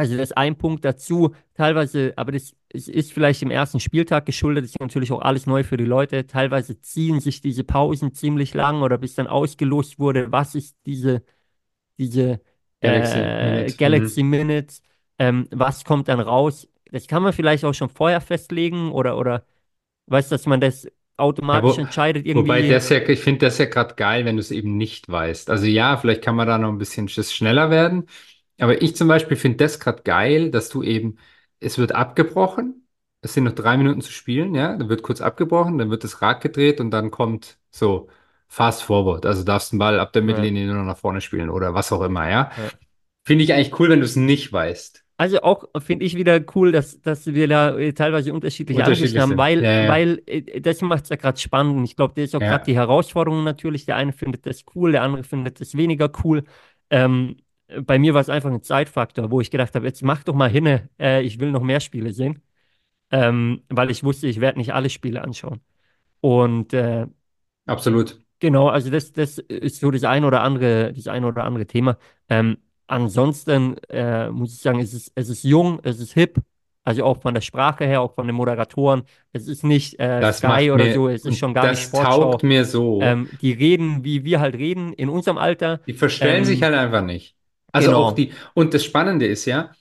also 0.00 0.16
das 0.16 0.30
ist 0.30 0.36
ein 0.36 0.56
Punkt 0.56 0.84
dazu, 0.84 1.34
teilweise, 1.54 2.12
aber 2.16 2.32
das 2.32 2.54
ist 2.72 3.12
vielleicht 3.12 3.42
im 3.42 3.50
ersten 3.50 3.80
Spieltag 3.80 4.26
geschuldet, 4.26 4.64
das 4.64 4.72
ist 4.72 4.80
natürlich 4.80 5.12
auch 5.12 5.20
alles 5.22 5.46
neu 5.46 5.64
für 5.64 5.76
die 5.76 5.84
Leute. 5.84 6.26
Teilweise 6.26 6.80
ziehen 6.80 7.20
sich 7.20 7.40
diese 7.40 7.64
Pausen 7.64 8.12
ziemlich 8.14 8.54
lang 8.54 8.82
oder 8.82 8.98
bis 8.98 9.14
dann 9.14 9.26
ausgelost 9.26 9.98
wurde, 9.98 10.32
was 10.32 10.54
ist 10.54 10.76
diese, 10.86 11.22
diese 11.98 12.40
Galaxy 12.82 13.24
äh, 13.24 13.32
Minute. 13.38 13.76
Galaxy 13.76 14.22
Mhm. 14.22 14.24
Minutes, 14.24 14.82
ähm, 15.18 15.48
was 15.52 15.84
kommt 15.84 16.08
dann 16.08 16.20
raus? 16.20 16.68
Das 16.92 17.06
kann 17.06 17.22
man 17.22 17.32
vielleicht 17.32 17.64
auch 17.64 17.74
schon 17.74 17.88
vorher 17.90 18.20
festlegen 18.20 18.92
oder, 18.92 19.18
oder 19.18 19.46
weißt 20.06 20.30
du, 20.32 20.34
dass 20.34 20.46
man 20.46 20.60
das 20.60 20.88
Ja, 21.52 21.62
automatisch 21.62 21.78
wo, 21.78 21.78
entscheidet 21.78 22.26
wobei 22.32 22.62
irgendwie. 22.62 22.62
das 22.62 22.88
ja, 22.90 22.98
ich 23.08 23.20
finde 23.20 23.46
das 23.46 23.58
ja 23.58 23.64
gerade 23.66 23.94
geil, 23.96 24.24
wenn 24.24 24.36
du 24.36 24.40
es 24.40 24.50
eben 24.52 24.76
nicht 24.76 25.08
weißt. 25.08 25.50
Also 25.50 25.66
ja, 25.66 25.96
vielleicht 25.96 26.22
kann 26.22 26.36
man 26.36 26.46
da 26.46 26.58
noch 26.58 26.68
ein 26.68 26.78
bisschen 26.78 27.08
Schiss 27.08 27.32
schneller 27.32 27.70
werden. 27.70 28.06
Aber 28.60 28.82
ich 28.82 28.96
zum 28.96 29.08
Beispiel 29.08 29.36
finde 29.36 29.58
das 29.58 29.80
gerade 29.80 30.02
geil, 30.02 30.50
dass 30.50 30.68
du 30.68 30.82
eben, 30.82 31.18
es 31.60 31.78
wird 31.78 31.92
abgebrochen, 31.92 32.86
es 33.22 33.34
sind 33.34 33.44
noch 33.44 33.52
drei 33.54 33.76
Minuten 33.76 34.00
zu 34.00 34.12
spielen, 34.12 34.54
ja, 34.54 34.76
dann 34.76 34.88
wird 34.88 35.02
kurz 35.02 35.20
abgebrochen, 35.20 35.78
dann 35.78 35.90
wird 35.90 36.04
das 36.04 36.22
Rad 36.22 36.40
gedreht 36.42 36.80
und 36.80 36.90
dann 36.90 37.10
kommt 37.10 37.58
so 37.70 38.08
fast 38.48 38.82
forward. 38.82 39.26
Also 39.26 39.44
darfst 39.44 39.72
den 39.72 39.78
Ball 39.78 40.00
ab 40.00 40.12
der 40.12 40.22
Ja, 40.26 40.26
Mittellinie 40.26 40.66
nur 40.66 40.76
noch 40.76 40.84
nach 40.84 40.98
vorne 40.98 41.20
spielen 41.20 41.50
oder 41.50 41.74
was 41.74 41.92
auch 41.92 42.02
immer, 42.02 42.28
ja. 42.30 42.50
ja. 42.56 42.70
Finde 43.24 43.44
ich 43.44 43.52
eigentlich 43.54 43.78
cool, 43.80 43.90
wenn 43.90 44.00
du 44.00 44.06
es 44.06 44.16
nicht 44.16 44.52
weißt. 44.52 45.04
Also 45.16 45.42
auch 45.42 45.64
finde 45.80 46.06
ich 46.06 46.16
wieder 46.16 46.40
cool, 46.54 46.72
dass, 46.72 47.00
dass 47.02 47.26
wir 47.26 47.46
da 47.46 47.76
äh, 47.78 47.92
teilweise 47.92 48.32
unterschiedliche 48.32 48.84
Ansichten 48.86 49.20
haben, 49.20 49.36
weil, 49.36 49.68
Ja, 49.70 49.70
ja, 49.72 49.82
weil 49.82 50.22
äh, 50.26 50.60
das 50.62 50.80
macht 50.80 51.04
es 51.04 51.10
ja 51.10 51.16
gerade 51.16 51.38
spannend. 51.38 51.84
Ich 51.86 51.94
glaube, 51.94 52.14
das 52.16 52.24
ist 52.30 52.34
auch 52.34 52.46
gerade 52.46 52.64
die 52.64 52.74
ja, 52.74 52.74
Herausforderung 52.74 53.44
natürlich. 53.44 53.84
Der 53.84 53.96
eine 53.96 54.12
findet 54.14 54.46
das 54.46 54.64
cool, 54.74 54.92
der 54.92 55.02
andere 55.02 55.22
findet 55.24 55.60
das 55.60 55.76
weniger 55.76 56.10
cool. 56.24 56.44
Ähm, 56.88 57.36
bei 57.82 57.98
mir 57.98 58.14
war 58.14 58.20
es 58.20 58.28
einfach 58.28 58.50
ein 58.50 58.62
Zeitfaktor, 58.62 59.30
wo 59.30 59.40
ich 59.40 59.50
gedacht 59.50 59.74
habe, 59.74 59.86
jetzt 59.86 60.02
mach 60.02 60.24
doch 60.24 60.34
mal 60.34 60.50
hin, 60.50 60.80
äh, 60.98 61.22
ich 61.22 61.40
will 61.40 61.50
noch 61.52 61.62
mehr 61.62 61.80
Spiele 61.80 62.12
sehen, 62.12 62.42
ähm, 63.10 63.62
weil 63.70 63.90
ich 63.90 64.04
wusste, 64.04 64.28
ich 64.28 64.40
werde 64.40 64.58
nicht 64.58 64.74
alle 64.74 64.90
Spiele 64.90 65.22
anschauen. 65.22 65.60
Und 66.20 66.72
äh, 66.74 67.06
absolut. 67.66 68.20
Genau, 68.38 68.68
also 68.68 68.90
das, 68.90 69.12
das 69.12 69.38
ist 69.38 69.80
so 69.80 69.90
das 69.90 70.04
ein 70.04 70.24
oder 70.24 70.42
andere, 70.42 70.92
das 70.94 71.08
ein 71.08 71.24
oder 71.24 71.44
andere 71.44 71.66
Thema. 71.66 71.98
Ähm, 72.28 72.56
ansonsten 72.86 73.76
äh, 73.90 74.30
muss 74.30 74.54
ich 74.54 74.60
sagen, 74.60 74.80
es 74.80 74.94
ist, 74.94 75.12
es 75.14 75.28
ist 75.28 75.44
jung, 75.44 75.78
es 75.82 76.00
ist 76.00 76.14
hip. 76.14 76.38
Also 76.82 77.04
auch 77.04 77.20
von 77.20 77.34
der 77.34 77.42
Sprache 77.42 77.84
her, 77.84 78.00
auch 78.00 78.14
von 78.14 78.26
den 78.26 78.34
Moderatoren. 78.34 79.02
Es 79.32 79.46
ist 79.46 79.62
nicht 79.64 80.00
äh, 80.00 80.32
Sky 80.32 80.70
oder 80.70 80.84
mir, 80.86 80.94
so, 80.94 81.08
es 81.08 81.26
ist 81.26 81.36
schon 81.38 81.52
gar 81.52 81.68
nicht 81.70 81.82
das 81.82 81.90
taugt 81.92 82.42
Sportschau. 82.42 82.46
mir 82.46 82.64
so. 82.64 83.00
Ähm, 83.02 83.28
die 83.42 83.52
reden, 83.52 84.02
wie 84.02 84.24
wir 84.24 84.40
halt 84.40 84.54
reden, 84.54 84.94
in 84.94 85.10
unserem 85.10 85.36
Alter. 85.36 85.80
Die 85.86 85.92
verstellen 85.92 86.44
sich 86.46 86.58
Ähm, 86.58 86.64
halt 86.64 86.74
einfach 86.74 87.02
nicht. 87.02 87.36
Also 87.72 87.92
auch 87.92 88.12
genau, 88.12 88.12
die, 88.12 88.32
und 88.54 88.74
das 88.74 88.84
Spannende 88.84 89.26
ist 89.26 89.44
ja, 89.46 89.72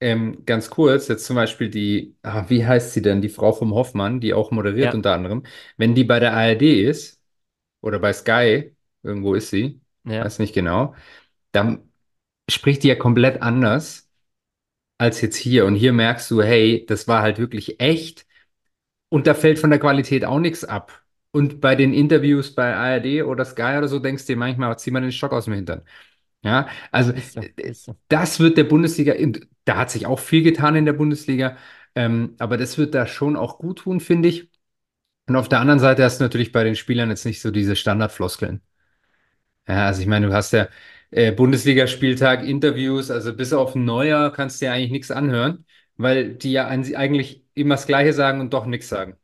ähm, 0.00 0.44
ganz 0.46 0.70
kurz, 0.70 1.08
jetzt 1.08 1.26
zum 1.26 1.36
Beispiel 1.36 1.70
die, 1.70 2.16
ah, 2.22 2.46
wie 2.48 2.66
heißt 2.66 2.94
sie 2.94 3.02
denn, 3.02 3.22
die 3.22 3.28
Frau 3.30 3.52
vom 3.52 3.74
Hoffmann, 3.74 4.20
die 4.20 4.34
auch 4.34 4.50
moderiert 4.52 4.94
ja, 4.94 4.94
unter 4.94 5.14
anderem, 5.14 5.44
wenn 5.76 5.94
die 5.94 6.04
bei 6.04 6.20
der 6.20 6.34
ARD 6.34 6.82
ist 6.82 7.20
oder 7.82 7.98
bei 8.00 8.12
Sky, 8.12 8.76
irgendwo 9.02 9.34
ist 9.34 9.50
sie, 9.50 9.80
ja, 10.04 10.22
weiß 10.22 10.38
nicht 10.40 10.54
genau, 10.54 10.94
dann 11.52 11.90
spricht 12.50 12.82
die 12.84 12.88
ja 12.88 12.96
komplett 12.96 13.42
anders 13.42 14.08
als 14.98 15.20
jetzt 15.20 15.36
hier. 15.36 15.66
Und 15.66 15.74
hier 15.76 15.92
merkst 15.92 16.30
du, 16.30 16.42
hey, 16.42 16.84
das 16.86 17.08
war 17.08 17.22
halt 17.22 17.38
wirklich 17.38 17.80
echt 17.80 18.26
und 19.08 19.26
da 19.26 19.34
fällt 19.34 19.58
von 19.58 19.70
der 19.70 19.78
Qualität 19.80 20.24
auch 20.24 20.38
nichts 20.40 20.64
ab. 20.64 21.02
Und 21.32 21.60
bei 21.60 21.76
den 21.76 21.92
Interviews 21.94 22.54
bei 22.54 22.74
ARD 22.74 23.22
oder 23.22 23.44
Sky 23.44 23.76
oder 23.78 23.88
so 23.88 23.98
denkst 23.98 24.26
du 24.26 24.32
dir 24.34 24.38
manchmal, 24.38 24.78
zieh 24.78 24.90
mal 24.90 25.00
den 25.02 25.12
Stock 25.12 25.32
aus 25.32 25.44
dem 25.46 25.54
Hintern. 25.54 25.82
Ja, 26.48 26.68
also 26.92 27.12
ist 27.12 27.32
so, 27.34 27.40
äh, 27.40 27.50
ist 27.56 27.84
so. 27.84 27.96
das 28.08 28.40
wird 28.40 28.56
der 28.56 28.64
Bundesliga, 28.64 29.14
da 29.64 29.76
hat 29.76 29.90
sich 29.90 30.06
auch 30.06 30.18
viel 30.18 30.42
getan 30.42 30.76
in 30.76 30.86
der 30.86 30.92
Bundesliga, 30.94 31.56
ähm, 31.94 32.34
aber 32.38 32.56
das 32.56 32.78
wird 32.78 32.94
da 32.94 33.06
schon 33.06 33.36
auch 33.36 33.58
gut 33.58 33.80
tun, 33.80 34.00
finde 34.00 34.28
ich. 34.28 34.50
Und 35.28 35.36
auf 35.36 35.48
der 35.48 35.60
anderen 35.60 35.80
Seite 35.80 36.04
hast 36.04 36.20
du 36.20 36.24
natürlich 36.24 36.52
bei 36.52 36.64
den 36.64 36.76
Spielern 36.76 37.10
jetzt 37.10 37.26
nicht 37.26 37.40
so 37.42 37.50
diese 37.52 37.76
Standardfloskeln. 37.76 38.62
Ja, 39.68 39.86
also 39.86 40.00
ich 40.00 40.06
meine, 40.06 40.26
du 40.28 40.32
hast 40.32 40.52
ja 40.52 40.68
äh, 41.10 41.32
Bundesligaspieltag, 41.32 42.44
Interviews, 42.44 43.10
also 43.10 43.34
bis 43.34 43.52
auf 43.52 43.74
Neuer 43.74 44.32
kannst 44.32 44.60
du 44.60 44.66
ja 44.66 44.72
eigentlich 44.72 44.90
nichts 44.90 45.10
anhören, 45.10 45.66
weil 45.96 46.34
die 46.34 46.52
ja 46.52 46.66
an, 46.68 46.84
eigentlich 46.94 47.44
immer 47.54 47.74
das 47.74 47.86
Gleiche 47.86 48.12
sagen 48.14 48.40
und 48.40 48.52
doch 48.54 48.64
nichts 48.66 48.88
sagen. 48.88 49.16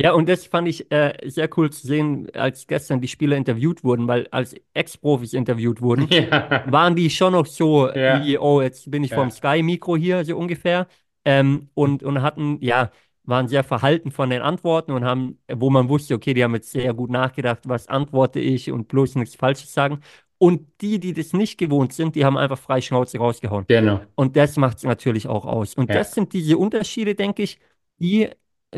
Ja, 0.00 0.12
und 0.12 0.28
das 0.28 0.46
fand 0.46 0.66
ich 0.66 0.90
äh, 0.90 1.12
sehr 1.24 1.48
cool 1.56 1.70
zu 1.70 1.86
sehen, 1.86 2.28
als 2.34 2.66
gestern 2.66 3.00
die 3.00 3.06
Spieler 3.06 3.36
interviewt 3.36 3.84
wurden, 3.84 4.08
weil 4.08 4.26
als 4.32 4.54
Ex-Profis 4.72 5.32
interviewt 5.34 5.80
wurden, 5.80 6.08
Ja, 6.10 6.64
waren 6.70 6.96
die 6.96 7.10
schon 7.10 7.32
noch 7.32 7.46
so 7.46 7.88
ja, 7.92 8.24
wie, 8.24 8.36
oh, 8.38 8.60
jetzt 8.60 8.90
bin 8.90 9.04
ich 9.04 9.12
ja, 9.12 9.30
Sky-Mikro 9.30 9.96
hier, 9.96 10.24
so 10.24 10.36
ungefähr. 10.36 10.88
Ähm, 11.24 11.68
und, 11.74 12.02
und 12.02 12.22
hatten, 12.22 12.58
ja, 12.60 12.90
waren 13.22 13.48
sehr 13.48 13.64
verhalten 13.64 14.10
von 14.10 14.30
den 14.30 14.42
Antworten 14.42 14.92
und 14.92 15.04
haben, 15.04 15.38
wo 15.50 15.70
man 15.70 15.88
wusste, 15.88 16.14
okay, 16.14 16.34
die 16.34 16.44
haben 16.44 16.54
jetzt 16.54 16.70
sehr 16.72 16.92
gut 16.92 17.10
nachgedacht, 17.10 17.60
was 17.64 17.88
antworte 17.88 18.40
ich 18.40 18.70
und 18.70 18.88
bloß 18.88 19.14
nichts 19.14 19.36
Falsches 19.36 19.72
sagen. 19.72 20.00
Und 20.38 20.66
die, 20.80 20.98
die 20.98 21.12
das 21.14 21.32
nicht 21.32 21.56
gewohnt 21.56 21.92
sind, 21.92 22.16
die 22.16 22.24
haben 22.24 22.36
einfach 22.36 22.58
frei 22.58 22.80
Schnauze 22.80 23.18
rausgehauen. 23.18 23.64
genau. 23.68 24.00
Und 24.16 24.36
das 24.36 24.56
macht 24.56 24.78
es 24.78 24.82
natürlich 24.82 25.26
auch 25.28 25.46
aus. 25.46 25.74
Und 25.74 25.88
das 25.90 26.12
sind 26.12 26.32
diese 26.32 26.58
Unterschiede, 26.58 27.14
denke 27.14 27.44
ich, 27.44 27.58
die 27.98 28.28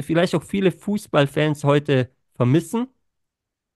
vielleicht 0.03 0.35
auch 0.35 0.43
viele 0.43 0.73
Fußballfans 0.73 1.65
heute 1.65 2.11
vermissen. 2.35 2.89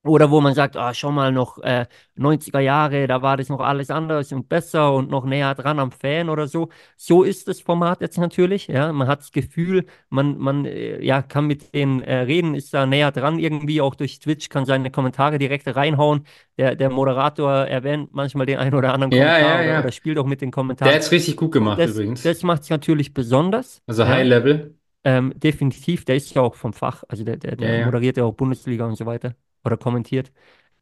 Oder 0.03 0.31
wo 0.31 0.41
man 0.41 0.55
sagt, 0.55 0.79
ah, 0.79 0.95
schau 0.95 1.13
mal, 1.13 1.31
noch 1.31 1.59
äh, 1.59 1.87
90er 2.17 2.61
Jahre, 2.61 3.07
da 3.07 3.21
war 3.21 3.37
das 3.37 3.51
noch 3.51 3.61
alles 3.61 3.91
anders 3.91 4.33
und 4.33 4.49
besser 4.49 4.95
und 4.95 5.11
noch 5.11 5.27
näher 5.27 5.55
dran 5.55 5.79
am 5.79 5.93
Fan 5.93 6.31
oder 6.31 6.49
so. 6.49 6.71
So 6.97 7.23
ist 7.23 7.49
das 7.49 7.61
Format 7.61 8.01
jetzt 8.01 8.17
natürlich. 8.17 8.69
Ja, 8.69 8.93
man 8.95 9.09
hat 9.09 9.21
das 9.21 9.31
Gefühl, 9.31 9.85
man, 10.09 10.39
man 10.39 10.65
äh, 10.65 11.05
ja, 11.05 11.21
kann 11.21 11.47
mit 11.47 11.75
denen 11.75 12.01
äh, 12.01 12.15
reden, 12.21 12.55
ist 12.55 12.73
da 12.73 12.87
näher 12.87 13.13
dran 13.13 13.39
irgendwie, 13.39 13.83
auch 13.83 13.95
durch 13.95 14.21
Twitch, 14.21 14.49
kann 14.49 14.65
seine 14.65 14.91
Kommentare 14.91 15.39
direkt 15.39 15.67
reinhauen. 15.77 16.25
Der, 16.57 16.77
der 16.77 16.89
Moderator 16.89 17.53
erwähnt 17.67 18.09
manchmal 18.15 18.47
den 18.47 18.59
einen 18.59 18.75
oder 18.75 18.95
anderen 18.95 19.13
Ja, 19.13 19.39
Kommentar 19.39 19.39
ja, 19.39 19.61
oder, 19.61 19.77
oder 19.77 19.93
ja. 19.93 19.93
spielt 19.93 20.17
auch 20.19 20.27
mit 20.27 20.41
den 20.41 20.51
Der 20.83 20.95
Kommentaren. 20.95 20.97
hat's 20.97 21.11
richtig 21.13 21.37
gut 21.37 21.53
gemacht 21.53 21.85
das, 21.85 21.87
übrigens. 21.87 22.23
das 22.23 22.43
macht 22.43 22.63
es 22.63 22.71
natürlich 22.71 23.15
besonders. 23.15 23.83
Also 23.87 24.07
High 24.09 24.25
Ja, 24.25 24.27
Level. 24.27 24.79
Ähm, 25.05 25.33
definitiv, 25.39 26.05
der 26.05 26.17
ist 26.17 26.35
ja 26.35 26.43
auch 26.43 26.55
vom 26.55 26.73
Fach, 26.73 27.05
also 27.09 27.25
der, 27.25 27.37
der, 27.37 27.57
Ja, 27.57 27.69
der 27.69 27.79
ja. 27.79 27.87
moderiert 27.87 28.17
ja 28.17 28.25
auch 28.25 28.35
Bundesliga 28.35 28.87
und 28.87 28.97
so 28.97 29.07
weiter 29.07 29.35
oder 29.65 29.77
kommentiert. 29.77 30.33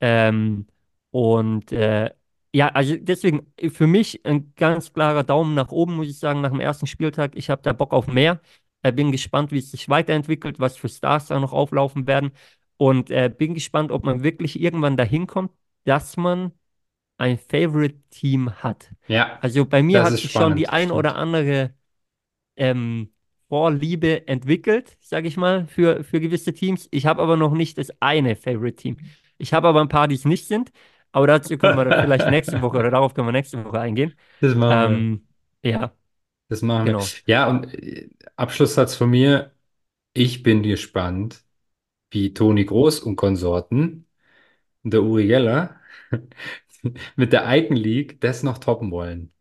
Ähm, 0.00 0.66
und 1.10 1.72
äh, 1.72 2.10
ja, 2.54 2.68
also 2.68 2.96
deswegen 2.96 3.52
für 3.70 3.86
mich 3.86 4.24
ein 4.26 4.52
ganz 4.56 4.92
klarer 4.92 5.24
Daumen 5.24 5.54
nach 5.54 5.70
oben, 5.70 5.96
muss 5.96 6.08
ich 6.08 6.18
sagen, 6.18 6.40
nach 6.40 6.50
dem 6.50 6.60
ersten 6.60 6.86
Spieltag. 6.86 7.32
Ich 7.36 7.50
habe 7.50 7.62
da 7.62 7.72
Bock 7.72 7.92
auf 7.92 8.06
mehr. 8.06 8.40
Äh, 8.82 8.92
bin 8.92 9.12
gespannt, 9.12 9.52
wie 9.52 9.58
es 9.58 9.70
sich 9.70 9.88
weiterentwickelt, 9.88 10.60
was 10.60 10.76
für 10.76 10.88
Stars 10.88 11.26
da 11.26 11.38
noch 11.40 11.52
auflaufen 11.52 12.06
werden. 12.06 12.32
Und 12.76 13.10
äh, 13.10 13.28
bin 13.36 13.54
gespannt, 13.54 13.90
ob 13.92 14.04
man 14.04 14.22
wirklich 14.22 14.60
irgendwann 14.60 14.96
dahin 14.96 15.26
kommt, 15.26 15.52
dass 15.84 16.16
man 16.16 16.52
ein 17.18 17.38
Favorite-Team 17.38 18.62
hat. 18.62 18.92
Ja, 19.06 19.40
Also 19.40 19.66
bei 19.66 19.82
mir 19.82 20.02
hat 20.02 20.16
sich 20.16 20.32
schon 20.34 20.56
die 20.56 20.68
ein 20.68 20.90
oder 20.90 21.16
andere 21.16 21.74
ähm, 22.56 23.12
Vorliebe 23.48 24.26
entwickelt, 24.28 24.96
sage 25.00 25.28
ich 25.28 25.36
mal, 25.36 25.66
für, 25.66 26.04
für 26.04 26.20
gewisse 26.20 26.52
Teams. 26.52 26.88
Ich 26.90 27.06
habe 27.06 27.22
aber 27.22 27.36
noch 27.36 27.52
nicht 27.54 27.78
das 27.78 27.90
eine 28.00 28.36
Favorite-Team. 28.36 28.98
Ich 29.38 29.54
habe 29.54 29.68
aber 29.68 29.80
ein 29.80 29.88
paar, 29.88 30.08
die 30.08 30.14
es 30.16 30.24
nicht 30.24 30.46
sind. 30.46 30.70
Aber 31.12 31.26
dazu 31.26 31.56
können 31.58 31.76
wir 31.76 31.96
vielleicht 31.96 32.28
nächste 32.28 32.60
Woche 32.62 32.78
oder 32.78 32.90
darauf 32.90 33.14
können 33.14 33.28
wir 33.28 33.32
nächste 33.32 33.64
Woche 33.64 33.80
eingehen. 33.80 34.14
Das 34.40 34.54
machen 34.54 34.88
wir. 34.88 35.08
Ähm, 35.08 35.26
ja, 35.62 35.92
Das 36.48 36.62
machen 36.62 36.86
wir. 36.88 36.96
genau. 36.96 37.12
Ja, 37.26 37.48
und 37.48 37.74
äh, 37.74 38.08
Abschlusssatz 38.36 38.94
von 38.94 39.10
mir. 39.10 39.52
Ich 40.14 40.42
bin 40.42 40.62
gespannt, 40.62 41.44
wie 42.10 42.34
Toni 42.34 42.64
Groß 42.66 43.00
und 43.00 43.16
Konsorten 43.16 44.06
und 44.84 44.92
der 44.94 45.02
Uri 45.04 45.26
Geller 45.28 45.76
mit 47.16 47.32
der 47.32 47.44
Icon 47.56 47.76
League 47.76 48.20
das 48.20 48.42
noch 48.42 48.58
toppen 48.58 48.90
wollen. 48.90 49.32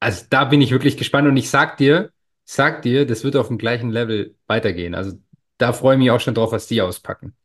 Also 0.00 0.26
da 0.30 0.44
bin 0.46 0.62
ich 0.62 0.70
wirklich 0.72 0.96
gespannt 0.96 1.28
und 1.28 1.36
ich 1.36 1.50
sag 1.50 1.76
dir, 1.78 2.12
sag 2.54 2.82
dir, 2.82 3.06
das 3.06 3.24
wird 3.24 3.36
auf 3.36 3.48
dem 3.48 3.58
gleichen 3.58 3.90
Level 3.90 4.36
weitergehen. 4.46 4.94
Also 4.94 5.18
da 5.58 5.72
freue 5.72 5.94
ich 5.94 6.00
mich 6.00 6.10
auch 6.10 6.20
schon 6.20 6.34
drauf, 6.34 6.52
was 6.52 6.66
die 6.66 6.82
auspacken. 6.82 7.36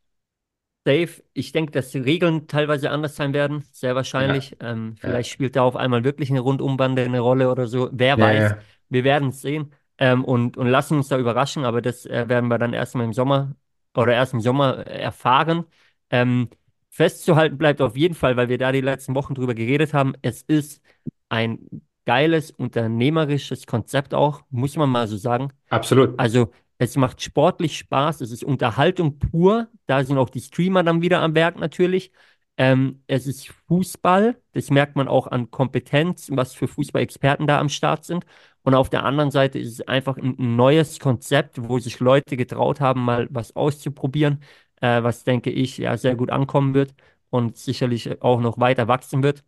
Safe. 0.84 1.22
Ich 1.32 1.50
denke, 1.52 1.72
dass 1.72 1.90
die 1.90 1.98
Regeln 1.98 2.46
teilweise 2.46 2.90
anders 2.90 3.16
sein 3.16 3.34
werden, 3.34 3.64
sehr 3.72 3.90
Ja, 3.90 3.96
wahrscheinlich. 3.96 4.56
Ähm, 4.60 4.94
ja, 5.02 5.08
vielleicht 5.08 5.30
spielt 5.30 5.56
da 5.56 5.62
auf 5.62 5.74
einmal 5.76 6.04
wirklich 6.04 6.30
eine 6.30 6.40
Rundumbande 6.40 7.02
eine 7.02 7.20
Rolle 7.20 7.50
oder 7.50 7.66
so. 7.66 7.88
Wer 7.92 8.16
ja, 8.16 8.18
weiß. 8.18 8.50
ja. 8.50 8.58
Wir 8.88 9.02
werden 9.04 9.30
es 9.30 9.40
sehen 9.42 9.72
ähm, 9.98 10.24
und, 10.24 10.56
und 10.56 10.68
lassen 10.68 10.96
uns 10.96 11.08
da 11.08 11.18
überraschen, 11.18 11.64
aber 11.64 11.82
das 11.82 12.06
äh, 12.06 12.28
werden 12.28 12.48
wir 12.48 12.58
dann 12.58 12.72
erstmal 12.72 13.04
im 13.04 13.12
Sommer 13.12 13.56
oder 13.96 14.12
erst 14.14 14.32
im 14.34 14.40
Sommer 14.40 14.86
äh, 14.86 15.00
erfahren. 15.00 15.64
Ähm, 16.10 16.50
festzuhalten 16.90 17.58
bleibt 17.58 17.80
auf 17.80 17.96
jeden 17.96 18.14
Fall, 18.14 18.36
weil 18.36 18.48
wir 18.48 18.58
da 18.58 18.70
die 18.70 18.80
letzten 18.80 19.16
Wochen 19.16 19.34
drüber 19.34 19.54
geredet 19.54 19.92
haben, 19.92 20.14
es 20.22 20.42
ist 20.42 20.82
ein 21.28 21.82
geiles 22.06 22.50
unternehmerisches 22.50 23.66
Konzept 23.66 24.14
auch, 24.14 24.42
muss 24.50 24.76
man 24.76 24.88
mal 24.88 25.06
so 25.06 25.16
sagen. 25.16 25.52
Absolut. 25.68 26.18
Also 26.18 26.50
es 26.78 26.96
macht 26.96 27.20
sportlich 27.20 27.76
Spaß, 27.78 28.20
es 28.20 28.30
ist 28.30 28.44
Unterhaltung 28.44 29.18
pur, 29.18 29.68
da 29.86 30.04
sind 30.04 30.18
auch 30.18 30.30
die 30.30 30.40
Streamer 30.40 30.82
dann 30.82 31.02
wieder 31.02 31.20
am 31.20 31.34
Werk 31.34 31.58
natürlich. 31.58 32.12
Ähm, 32.58 33.02
es 33.06 33.26
ist 33.26 33.48
Fußball, 33.68 34.36
das 34.52 34.70
merkt 34.70 34.96
man 34.96 35.08
auch 35.08 35.26
an 35.26 35.50
Kompetenz, 35.50 36.28
was 36.32 36.54
für 36.54 36.68
Fußballexperten 36.68 37.46
da 37.46 37.60
am 37.60 37.68
Start 37.68 38.04
sind. 38.04 38.24
Und 38.62 38.74
auf 38.74 38.88
der 38.88 39.04
anderen 39.04 39.30
Seite 39.30 39.58
ist 39.58 39.72
es 39.72 39.86
einfach 39.86 40.16
ein, 40.16 40.56
neues 40.56 40.98
Konzept, 40.98 41.68
wo 41.68 41.78
sich 41.78 42.00
Leute 42.00 42.36
getraut 42.36 42.80
haben, 42.80 43.04
mal 43.04 43.28
was 43.30 43.54
auszuprobieren, 43.54 44.42
äh, 44.80 45.02
was, 45.02 45.24
denke 45.24 45.50
ich, 45.50 45.78
ja 45.78 45.96
sehr 45.96 46.16
gut 46.16 46.30
ankommen 46.30 46.74
wird 46.74 46.94
und 47.30 47.56
sicherlich 47.56 48.22
auch 48.22 48.40
noch 48.40 48.58
weiter 48.58 48.88
wachsen 48.88 49.22
wird. 49.22 49.44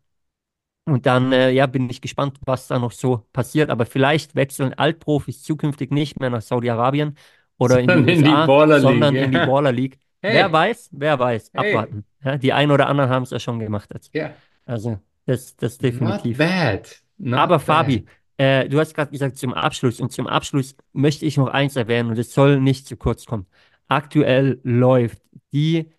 Und 0.92 1.06
dann, 1.06 1.32
äh, 1.32 1.50
ja, 1.50 1.66
bin 1.66 1.88
ich 1.90 2.00
gespannt, 2.00 2.38
was 2.44 2.66
da 2.68 2.78
noch 2.78 2.92
so 2.92 3.26
passiert. 3.32 3.70
Aber 3.70 3.86
vielleicht 3.86 4.34
wechseln 4.34 4.74
Altprofis 4.74 5.42
zukünftig 5.42 5.90
nicht 5.90 6.18
mehr 6.20 6.30
nach 6.30 6.42
Saudi-Arabien 6.42 7.16
oder 7.58 7.80
in 7.80 7.92
die 7.94 7.94
Sondern 7.94 8.08
in 8.08 8.24
die 8.24 8.30
USA, 8.30 8.46
Baller 8.46 8.78
League. 8.78 8.82
sondern 8.82 9.16
in 9.16 9.32
die. 9.32 9.38
Baller 9.38 9.72
League. 9.72 9.98
Wer 10.22 10.44
Hey, 10.44 10.52
weiß, 10.52 10.90
wer 10.92 11.18
weiß, 11.18 11.52
hey, 11.54 11.74
abwarten. 11.74 12.04
Ja, 12.24 12.36
die 12.36 12.52
einen 12.52 12.72
oder 12.72 12.88
anderen 12.88 13.10
haben 13.10 13.22
es 13.22 13.30
ja 13.30 13.38
schon 13.38 13.58
gemacht 13.60 13.90
jetzt. 13.94 14.12
ja. 14.12 14.34
Also, 14.66 14.98
das, 15.26 15.56
das 15.56 15.74
Not 15.74 15.82
definitiv. 15.82 16.38
bad. 16.38 17.02
Aber 17.30 17.58
Not 17.58 17.58
bad. 17.58 17.62
Fabi, 17.62 18.04
äh, 18.36 18.68
du 18.68 18.78
hast 18.80 18.94
gerade 18.94 19.10
gesagt 19.10 19.38
zum 19.38 19.54
Abschluss 19.54 20.00
und 20.00 20.12
zum 20.12 20.26
Abschluss 20.26 20.76
möchte 20.92 21.24
ich 21.26 21.36
noch 21.36 21.48
eins 21.48 21.76
erwähnen 21.76 22.10
und 22.10 22.18
es 22.18 22.32
soll 22.34 22.60
nicht 22.60 22.86
zu 22.86 22.96
kurz 22.96 23.24
kommen. 23.26 23.46
Aktuell 23.88 24.60
läuft 24.64 25.22
die 25.52 25.90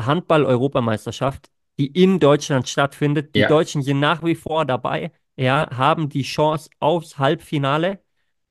Handball-Europameisterschaft, 0.00 1.50
die 1.78 1.86
in 1.88 2.18
Deutschland 2.20 2.68
stattfindet. 2.68 3.34
Die 3.34 3.40
Ja, 3.40 3.46
Deutschen 3.46 3.82
sind 3.82 4.00
nach 4.00 4.22
wie 4.24 4.34
vor 4.34 4.64
dabei, 4.64 5.12
ja, 5.36 5.68
haben 5.76 6.08
die 6.08 6.22
Chance 6.22 6.70
aufs 6.80 7.18
Halbfinale. 7.18 8.00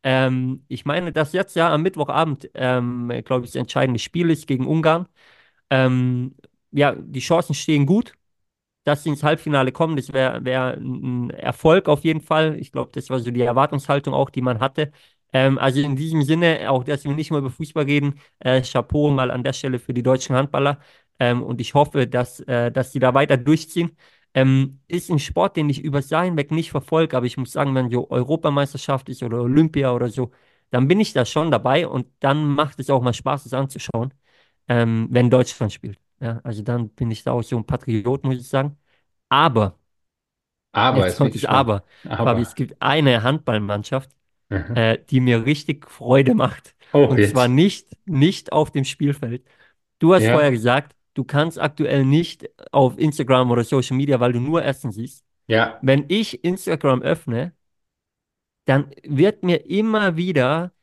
Ähm, 0.03 0.63
ich 0.69 0.86
meine, 0.86 1.11
dass 1.11 1.34
jetzt 1.34 1.55
ja 1.55 1.73
am 1.73 1.82
Mittwochabend, 1.84 2.49
ähm, 2.53 3.11
glaube 3.25 3.45
ich, 3.45 3.51
das 3.51 3.55
entscheidende 3.59 3.99
Spiel 3.99 4.30
ist 4.30 4.47
gegen 4.47 4.67
Ungarn. 4.67 5.07
Ähm, 5.69 6.36
ja, 6.71 6.95
die 6.95 7.19
Chancen 7.21 7.55
stehen 7.55 7.86
gut 7.86 8.13
dass 8.84 9.03
sie 9.03 9.09
ins 9.09 9.23
Halbfinale 9.23 9.71
kommen. 9.71 9.95
Das 9.97 10.13
wäre 10.13 10.43
wär 10.45 10.75
ein 10.78 11.30
Erfolg 11.32 11.89
auf 11.89 12.03
jeden 12.03 12.21
Fall. 12.21 12.57
Ich 12.59 12.71
glaube, 12.71 12.91
das 12.93 13.09
war 13.09 13.19
so 13.19 13.32
die 13.32 13.41
Erwartungshaltung 13.41 14.13
auch, 14.13 14.30
die 14.30 14.41
man 14.41 14.59
hatte. 14.59 14.91
Ähm, 15.34 15.57
also 15.57 15.82
in 15.82 15.95
diesem 15.97 16.23
Sinne, 16.23 16.69
auch 16.71 16.84
dass 16.86 17.03
wir 17.03 17.13
nicht 17.13 17.32
mehr 17.32 17.39
über 17.39 17.49
Fußball 17.49 17.84
reden, 17.86 18.19
äh, 18.39 18.61
Chapeau 18.61 19.09
mal 19.11 19.30
an 19.32 19.43
der 19.43 19.53
Stelle 19.53 19.80
für 19.80 19.93
die 19.93 20.03
deutschen 20.03 20.36
Handballer. 20.36 20.80
Ähm, 21.20 21.43
und 21.43 21.61
ich 21.61 21.74
hoffe, 21.74 22.07
dass, 22.07 22.39
äh, 22.41 22.72
dass 22.72 22.91
die 22.91 22.99
da 22.99 23.13
weiter 23.13 23.38
durchziehen. 23.38 23.95
Ähm, 24.34 24.82
ist 24.88 25.09
ein 25.09 25.20
Sport, 25.20 25.57
den 25.57 25.70
ich 25.70 25.82
über 25.84 25.99
Jahr 26.01 26.26
hinweg 26.26 26.51
nicht 26.51 26.70
verfolge, 26.72 27.18
aber 27.18 27.26
ich 27.26 27.38
muss 27.38 27.51
sagen, 27.51 27.74
wenn 27.76 27.89
so 27.89 28.09
Europameisterschaft 28.09 29.09
ist 29.09 29.24
oder 29.24 29.41
Olympia 29.41 29.91
oder 29.93 30.09
so, 30.09 30.32
dann 30.70 30.88
bin 30.88 30.99
ich 30.99 31.13
da 31.13 31.26
schon 31.26 31.49
dabei 31.49 31.88
und 31.88 32.07
dann 32.20 32.45
macht 32.45 32.80
es 32.80 32.89
auch 32.89 33.01
mal 33.01 33.13
Spaß, 33.13 33.45
es 33.45 33.53
anzuschauen, 33.53 34.13
ähm, 34.68 35.07
wenn 35.11 35.30
Deutschland 35.30 35.74
spielt. 35.74 35.99
Ja, 36.20 36.39
also 36.43 36.61
dann 36.63 36.89
bin 36.89 37.09
ich 37.11 37.24
da 37.24 37.32
auch 37.34 37.41
so 37.43 37.57
ein 37.57 37.65
Patriot, 37.65 38.24
muss 38.26 38.38
ich 38.38 38.47
sagen. 38.49 38.78
Aber, 39.30 39.80
Aber, 40.72 41.07
jetzt 41.07 41.15
kommt 41.15 41.34
das 41.36 41.45
gespannt. 41.45 41.45
Aber. 41.45 41.84
Fabi, 42.22 42.41
es 42.41 42.55
Aber. 42.55 42.55
gibt 42.55 42.82
eine 42.82 43.24
Handballmannschaft, 43.24 44.11
Aha. 44.51 44.76
äh, 44.76 44.99
die 45.11 45.22
mir 45.22 45.45
richtig 45.45 45.89
Freude 45.91 46.36
macht. 46.36 46.76
Oh, 46.93 47.13
Und 47.13 47.26
zwar 47.26 47.47
jetzt. 47.47 47.49
nicht, 47.49 47.97
nicht 48.07 48.53
auf 48.53 48.72
dem 48.72 48.86
Spielfeld. 48.86 49.45
Du 49.99 50.15
hast 50.15 50.30
vorher 50.30 50.51
Ja, 50.51 50.51
gesagt, 50.51 50.95
du 51.18 51.24
kannst 51.24 51.59
aktuell 51.59 52.05
nicht 52.05 52.49
auf 52.72 52.97
Instagram 52.99 53.51
oder 53.51 53.63
Social 53.63 53.97
Media, 53.97 54.20
weil 54.20 54.34
du 54.34 54.39
nur 54.39 54.63
Essen 54.63 54.91
siehst. 54.91 55.24
ja. 55.47 55.80
Wenn 55.82 56.05
ich 56.09 56.43
Instagram 56.43 57.01
öffne, 57.01 57.53
dann 58.65 58.91
wird 59.03 59.43
mir 59.43 59.65
immer 59.70 60.18
wieder 60.18 60.74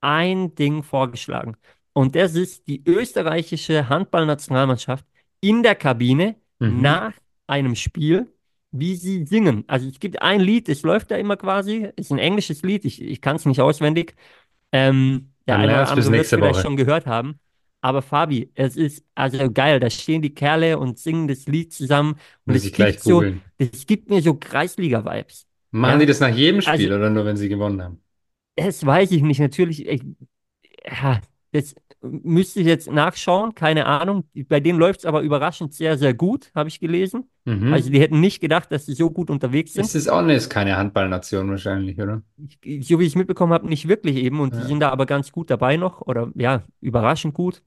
ein 0.00 0.54
Ding 0.54 0.82
vorgeschlagen. 0.82 1.56
Und 1.92 2.14
das 2.16 2.34
ist 2.34 2.66
die 2.68 2.82
österreichische 2.86 3.88
Handballnationalmannschaft 3.88 5.04
in 5.40 5.62
der 5.62 5.74
Kabine 5.74 6.36
Mhm. 6.60 6.80
nach 6.82 7.12
einem 7.46 7.76
Spiel, 7.76 8.32
wie 8.72 8.96
sie 8.96 9.26
singen. 9.26 9.64
Also 9.68 9.88
es 9.88 10.00
gibt 10.00 10.22
ein 10.22 10.40
Lied, 10.40 10.68
es 10.68 10.82
läuft 10.82 11.10
da 11.10 11.16
immer 11.16 11.36
quasi, 11.36 11.88
ist 11.96 12.10
ein 12.12 12.18
englisches 12.18 12.62
Lied, 12.62 12.84
ich, 12.84 13.02
ich 13.02 13.20
kann 13.20 13.36
es 13.36 13.46
nicht 13.46 13.60
auswendig. 13.60 14.14
Ähm, 14.72 15.32
der 15.46 15.56
Dann 15.56 15.62
eine 15.62 15.72
oder 15.74 15.90
andere 15.90 16.12
wird 16.12 16.24
es 16.24 16.30
vielleicht 16.30 16.54
Woche. 16.56 16.62
schon 16.62 16.76
gehört 16.76 17.06
haben. 17.06 17.40
Aber 17.80 18.02
Fabi, 18.02 18.50
es 18.54 18.76
ist 18.76 19.04
also 19.14 19.50
geil. 19.52 19.80
Da 19.80 19.88
stehen 19.90 20.22
die 20.22 20.34
Kerle 20.34 20.78
und 20.78 20.98
singen 20.98 21.28
das 21.28 21.46
Lied 21.46 21.72
zusammen. 21.72 22.16
Und 22.46 22.54
es 22.56 22.64
ich 22.64 22.72
gleich 22.72 22.98
gibt 22.98 23.04
so, 23.04 23.30
es 23.58 23.86
gibt 23.86 24.10
mir 24.10 24.20
so 24.22 24.34
Kreisliga-Vibes. 24.34 25.46
Machen 25.70 26.00
die 26.00 26.04
Ja, 26.04 26.06
das 26.06 26.20
nach 26.20 26.28
jedem 26.28 26.60
also 26.64 26.88
Spiel 26.88 26.92
oder 26.92 27.08
nur, 27.10 27.24
wenn 27.24 27.36
sie 27.38 27.48
gewonnen 27.48 27.82
haben? 27.82 28.02
das 28.56 28.84
weiß 28.84 29.10
ich 29.12 29.22
nicht. 29.22 29.40
Natürlich, 29.40 29.86
ich, 29.86 30.02
ja, 30.84 31.20
das 31.52 31.74
müsste 32.02 32.60
ich 32.60 32.66
jetzt 32.66 32.90
nachschauen. 32.90 33.54
Keine 33.54 33.86
Ahnung. 33.86 34.24
Bei 34.48 34.60
denen 34.60 34.78
läuft 34.78 35.00
es 35.00 35.06
aber 35.06 35.22
überraschend 35.22 35.74
sehr, 35.74 35.98
sehr 35.98 36.14
gut, 36.14 36.50
habe 36.54 36.68
ich 36.68 36.80
gelesen. 36.80 37.28
Also 37.44 37.88
Mhm. 37.88 37.92
die 37.92 38.00
hätten 38.00 38.20
nicht 38.20 38.40
gedacht, 38.40 38.70
dass 38.70 38.86
sie 38.86 38.94
so 38.94 39.10
gut 39.10 39.30
unterwegs 39.30 39.74
Ist 39.76 39.92
sind. 39.92 40.00
es 40.00 40.08
auch 40.08 40.22
nicht 40.22 40.50
keine 40.50 40.76
Handballnation 40.76 41.48
wahrscheinlich, 41.50 41.98
oder? 42.00 42.22
Ich, 42.62 42.86
so 42.86 42.98
wie 43.00 43.04
ich 43.04 43.10
es 43.10 43.16
mitbekommen 43.16 43.52
habe, 43.52 43.66
nicht 43.68 43.88
wirklich 43.88 44.16
eben. 44.16 44.40
Und 44.40 44.54
die 44.54 44.58
Ja. 44.58 44.64
sind 44.66 44.80
da 44.80 44.90
aber 44.90 45.06
ganz 45.06 45.32
gut 45.32 45.50
dabei 45.50 45.76
noch. 45.76 46.02
Oder 46.02 46.30
ja, 46.34 46.62
überraschend 46.80 47.34
gut. 47.34 47.62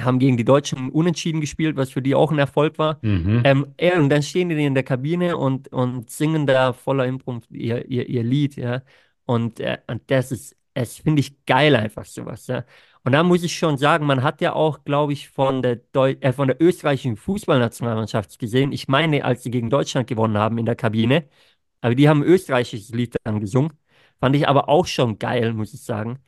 haben 0.00 0.20
gegen 0.20 0.36
die 0.36 0.44
Deutschen 0.44 0.90
unentschieden 0.90 1.40
gespielt, 1.40 1.76
was 1.76 1.90
für 1.90 2.02
die 2.02 2.14
auch 2.14 2.30
ein 2.30 2.38
Erfolg 2.38 2.78
war. 2.78 2.98
Mhm. 3.02 3.42
Ähm, 3.44 3.66
ja, 3.80 3.98
und 3.98 4.10
dann 4.10 4.22
stehen 4.22 4.48
die 4.48 4.64
in 4.64 4.74
der 4.74 4.84
Kabine 4.84 5.36
und, 5.36 5.72
und 5.72 6.08
singen 6.10 6.46
da 6.46 6.72
voller 6.72 7.04
Inbrunst 7.06 7.50
ihr, 7.50 7.84
ihr, 7.90 8.08
ihr 8.08 8.22
Lied, 8.22 8.56
ja. 8.56 8.82
Und, 9.24 9.58
äh, 9.60 9.78
und 9.88 10.02
das 10.10 10.30
ist, 10.32 10.56
es 10.74 10.98
finde 10.98 11.20
ich 11.20 11.44
geil 11.46 11.74
einfach 11.74 12.04
sowas, 12.04 12.46
ja. 12.46 12.64
Und 13.08 13.12
da 13.12 13.22
muss 13.22 13.42
ich 13.42 13.56
schon 13.56 13.78
sagen, 13.78 14.04
man 14.04 14.22
hat 14.22 14.42
ja 14.42 14.52
auch, 14.52 14.84
glaube 14.84 15.14
ich, 15.14 15.30
von 15.30 15.62
der, 15.62 15.76
Deu 15.76 16.16
äh, 16.20 16.30
von 16.30 16.46
der 16.48 16.60
österreichischen 16.60 17.16
Fußballnationalmannschaft 17.16 18.38
gesehen, 18.38 18.70
ich 18.70 18.86
meine, 18.86 19.24
als 19.24 19.42
sie 19.42 19.50
gegen 19.50 19.70
Deutschland 19.70 20.06
gewonnen 20.06 20.36
haben 20.36 20.58
in 20.58 20.66
der 20.66 20.76
Kabine, 20.76 21.26
aber 21.80 21.94
die 21.94 22.06
haben 22.06 22.20
ein 22.20 22.28
österreichisches 22.28 22.90
Lied 22.90 23.16
dann 23.24 23.40
gesungen, 23.40 23.72
fand 24.20 24.36
ich 24.36 24.46
aber 24.46 24.68
auch 24.68 24.84
schon 24.86 25.18
geil, 25.18 25.54
muss 25.54 25.72
ich 25.72 25.82
sagen. 25.82 26.18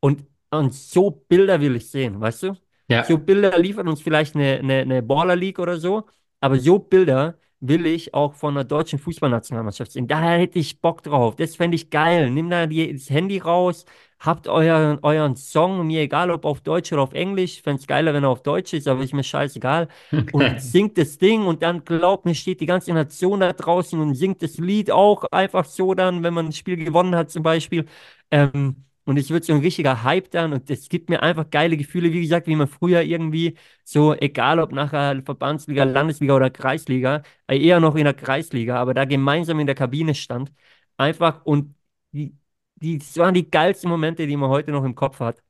Und, 0.00 0.24
und 0.50 0.74
so 0.74 1.12
Bilder 1.12 1.60
will 1.60 1.76
ich 1.76 1.88
sehen, 1.88 2.20
weißt 2.20 2.42
du? 2.42 2.54
So 2.54 2.58
Ja, 2.88 3.02
Bilder 3.16 3.56
liefern 3.56 3.86
uns 3.86 4.02
vielleicht 4.02 4.34
eine, 4.34 4.58
eine, 4.58 4.78
eine 4.80 5.02
Baller 5.04 5.36
League 5.36 5.60
oder 5.60 5.76
so, 5.76 6.02
aber 6.40 6.58
so 6.58 6.80
Bilder 6.80 7.38
will 7.60 7.86
ich 7.86 8.12
auch 8.12 8.34
von 8.34 8.56
der 8.56 8.64
deutschen 8.64 8.98
Fußballnationalmannschaft 8.98 9.92
sehen. 9.92 10.08
Da 10.08 10.20
hätte 10.32 10.58
ich 10.58 10.80
Bock 10.80 11.04
drauf. 11.04 11.36
Das 11.36 11.54
fände 11.54 11.76
ich 11.76 11.90
geil. 11.90 12.28
Nimm 12.30 12.50
da 12.50 12.66
die, 12.66 12.92
das 12.92 13.08
Handy 13.08 13.38
raus, 13.38 13.84
habt 14.24 14.48
euren, 14.48 14.98
euren 15.02 15.36
Song, 15.36 15.86
mir 15.86 16.00
egal 16.02 16.30
ob 16.30 16.44
auf 16.44 16.60
Deutsch 16.60 16.92
oder 16.92 17.02
auf 17.02 17.12
Englisch. 17.12 17.62
Fände 17.62 17.80
es 17.80 17.86
geiler, 17.86 18.14
wenn 18.14 18.24
er 18.24 18.30
auf 18.30 18.42
Deutsch 18.42 18.72
ist, 18.72 18.88
aber 18.88 19.02
ist 19.02 19.12
mir 19.14 19.22
scheißegal. 19.24 19.88
Und 20.32 20.60
singt 20.60 20.96
das 20.98 21.18
Ding 21.18 21.46
und 21.46 21.62
dann 21.62 21.84
glaubt 21.84 22.24
mir, 22.24 22.34
steht 22.34 22.60
die 22.60 22.66
ganze 22.66 22.92
Nation 22.92 23.40
da 23.40 23.52
draußen 23.52 23.98
und 24.00 24.14
singt 24.14 24.42
das 24.42 24.58
Lied 24.58 24.90
auch 24.90 25.24
einfach 25.30 25.64
so 25.64 25.94
dann, 25.94 26.22
wenn 26.22 26.34
man 26.34 26.46
ein 26.46 26.52
Spiel 26.52 26.76
gewonnen 26.76 27.14
hat 27.14 27.30
zum 27.30 27.42
Beispiel. 27.42 27.86
Ähm, 28.30 28.84
und 29.04 29.18
es 29.18 29.28
wird 29.30 29.44
so 29.44 29.52
ein 29.52 29.60
richtiger 29.60 30.02
Hype 30.02 30.30
dann 30.30 30.52
und 30.54 30.70
es 30.70 30.88
gibt 30.88 31.10
mir 31.10 31.22
einfach 31.22 31.50
geile 31.50 31.76
Gefühle, 31.76 32.12
wie 32.12 32.22
gesagt, 32.22 32.46
wie 32.46 32.56
man 32.56 32.68
früher 32.68 33.02
irgendwie 33.02 33.56
so, 33.84 34.14
egal 34.14 34.58
ob 34.60 34.72
nachher 34.72 35.22
Verbandsliga, 35.22 35.84
Landesliga 35.84 36.34
oder 36.34 36.48
Kreisliga, 36.50 37.22
äh, 37.46 37.58
eher 37.58 37.80
noch 37.80 37.96
in 37.96 38.04
der 38.04 38.14
Kreisliga, 38.14 38.76
aber 38.76 38.94
da 38.94 39.04
gemeinsam 39.04 39.60
in 39.60 39.66
der 39.66 39.74
Kabine 39.74 40.14
stand. 40.14 40.52
Einfach 40.96 41.44
und 41.44 41.74
die, 42.12 42.36
die, 42.84 42.98
das 42.98 43.16
waren 43.16 43.34
die 43.34 43.50
geilsten 43.50 43.88
Momente, 43.88 44.26
die 44.26 44.36
man 44.36 44.50
heute 44.50 44.70
noch 44.70 44.84
im 44.84 44.94
Kopf 44.94 45.20
hat. 45.20 45.42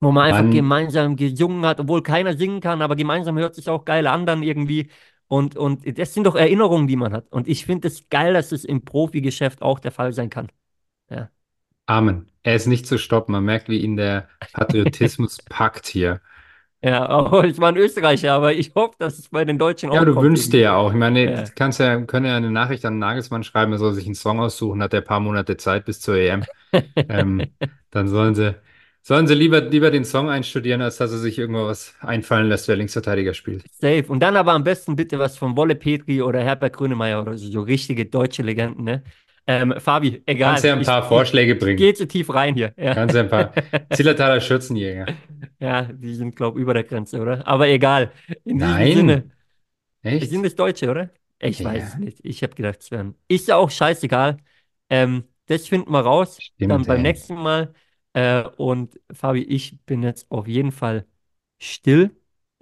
Wo 0.00 0.12
man 0.12 0.24
einfach 0.24 0.42
Mann, 0.42 0.50
gemeinsam 0.50 1.16
gesungen 1.16 1.64
hat, 1.64 1.80
obwohl 1.80 2.02
keiner 2.02 2.36
singen 2.36 2.60
kann, 2.60 2.82
aber 2.82 2.96
gemeinsam 2.96 3.38
hört 3.38 3.54
sich 3.54 3.68
auch 3.68 3.84
geil 3.84 4.06
an 4.06 4.26
dann 4.26 4.42
irgendwie. 4.42 4.90
Und, 5.28 5.56
und 5.56 5.98
das 5.98 6.12
sind 6.12 6.24
doch 6.24 6.34
Erinnerungen, 6.34 6.86
die 6.86 6.96
man 6.96 7.12
hat. 7.12 7.30
Und 7.32 7.48
ich 7.48 7.64
finde 7.64 7.88
es 7.88 8.08
geil, 8.08 8.34
dass 8.34 8.52
es 8.52 8.64
im 8.64 8.84
Profigeschäft 8.84 9.62
auch 9.62 9.78
der 9.78 9.92
Fall 9.92 10.12
sein 10.12 10.30
kann. 10.30 10.48
Ja. 11.08 11.30
Amen. 11.86 12.30
Er 12.42 12.56
ist 12.56 12.66
nicht 12.66 12.86
zu 12.86 12.98
stoppen. 12.98 13.32
Man 13.32 13.44
merkt, 13.44 13.68
wie 13.68 13.78
ihn 13.78 13.96
der 13.96 14.28
Patriotismus 14.52 15.38
packt 15.48 15.86
hier. 15.86 16.20
Ja, 16.84 17.06
aber 17.08 17.44
ich 17.46 17.58
war 17.58 17.68
ein 17.68 17.76
Österreicher, 17.76 18.32
aber 18.34 18.52
ich 18.52 18.72
hoffe, 18.74 18.94
dass 18.98 19.18
es 19.18 19.28
bei 19.28 19.44
den 19.44 19.58
Deutschen 19.58 19.90
Ja, 19.90 20.00
auch 20.00 20.04
du 20.04 20.12
kommt 20.12 20.24
wünschst 20.24 20.52
dir 20.52 20.60
ja 20.60 20.76
auch. 20.76 20.90
Ich 20.92 20.98
meine, 20.98 21.26
du 21.26 21.32
Ja. 21.32 21.44
kannst 21.54 21.80
ja, 21.80 22.00
können 22.02 22.26
ja 22.26 22.36
eine 22.36 22.50
Nachricht 22.50 22.84
an 22.84 22.98
Nagelsmann 22.98 23.42
schreiben, 23.44 23.72
er 23.72 23.78
soll 23.78 23.94
sich 23.94 24.06
einen 24.06 24.14
Song 24.14 24.40
aussuchen, 24.40 24.82
hat 24.82 24.92
er 24.92 25.00
ein 25.00 25.04
paar 25.04 25.20
Monate 25.20 25.56
Zeit 25.56 25.84
bis 25.84 26.00
zur 26.00 26.16
EM. 26.16 26.44
Ähm, 27.08 27.54
dann 27.90 28.08
sollen 28.08 28.34
sie, 28.34 28.54
sollen 29.02 29.26
sie 29.26 29.34
lieber, 29.34 29.60
lieber 29.60 29.90
den 29.90 30.04
Song 30.04 30.28
einstudieren, 30.30 30.80
als 30.82 30.96
dass 30.96 31.12
er 31.12 31.18
sich 31.18 31.38
irgendwo 31.38 31.66
was 31.66 31.94
einfallen 32.00 32.48
lässt, 32.48 32.66
wer 32.68 32.76
Linksverteidiger 32.76 33.34
spielt. 33.34 33.64
Safe. 33.70 34.04
Und 34.08 34.20
dann 34.20 34.36
aber 34.36 34.52
am 34.52 34.64
besten 34.64 34.96
bitte 34.96 35.18
was 35.18 35.36
von 35.36 35.56
Wolle 35.56 35.74
Petri 35.74 36.22
oder 36.22 36.40
Herbert 36.42 36.72
Grönemeyer 36.74 37.20
oder 37.22 37.36
so, 37.36 37.50
so 37.50 37.60
richtige 37.60 38.06
deutsche 38.06 38.42
Legenden, 38.42 38.84
ne? 38.84 39.02
Ähm, 39.46 39.74
Fabi, 39.78 40.22
Kannst 40.40 40.64
egal. 40.64 40.64
ja 40.64 40.74
ein 40.74 40.82
paar 40.84 41.02
ich, 41.02 41.08
Vorschläge 41.08 41.54
bringen. 41.54 41.76
gehe 41.76 41.92
zu 41.92 42.08
tief 42.08 42.32
rein 42.32 42.54
hier. 42.54 42.72
Ja, 42.78 42.94
Kannst 42.94 43.14
ja 43.14 43.20
ein 43.22 43.28
paar 43.28 43.52
Zillertaler 43.90 44.40
Schürzenjäger. 44.40 45.06
Ja 45.60 45.82
die 45.92 46.14
sind, 46.14 46.36
glaube 46.36 46.58
ich, 46.58 46.62
über 46.62 46.74
der 46.74 46.84
Grenze, 46.84 47.20
oder? 47.20 47.46
Aber 47.46 47.68
egal. 47.68 48.12
In 48.44 48.60
diesem 48.60 48.86
Sinne, 48.86 49.24
Nein, 50.02 50.20
sind 50.20 50.44
echt? 50.44 50.46
es 50.46 50.56
Deutsche, 50.56 50.90
oder? 50.90 51.10
Ich 51.40 51.62
weiß 51.64 51.88
es 51.88 51.96
Ja, 51.96 51.98
nicht. 51.98 52.20
Ich 52.24 52.42
habe 52.42 52.54
gedacht, 52.54 52.80
es 52.82 52.90
wären. 52.90 53.16
Ist 53.28 53.48
ja 53.48 53.56
auch 53.56 53.70
scheißegal. 53.70 54.38
Ähm, 54.90 55.24
das 55.46 55.68
finden 55.68 55.92
wir 55.92 56.00
raus. 56.00 56.44
Dann 56.66 56.84
stimmt, 56.84 56.86
beim 56.86 57.02
ey. 57.02 57.02
nächsten 57.02 57.34
Mal. 57.36 57.74
Äh, 58.14 58.44
und 58.56 59.00
Fabi, 59.12 59.42
ich 59.44 59.80
bin 59.86 60.02
jetzt 60.02 60.30
auf 60.30 60.46
jeden 60.48 60.72
Fall 60.72 61.06
still. 61.60 62.16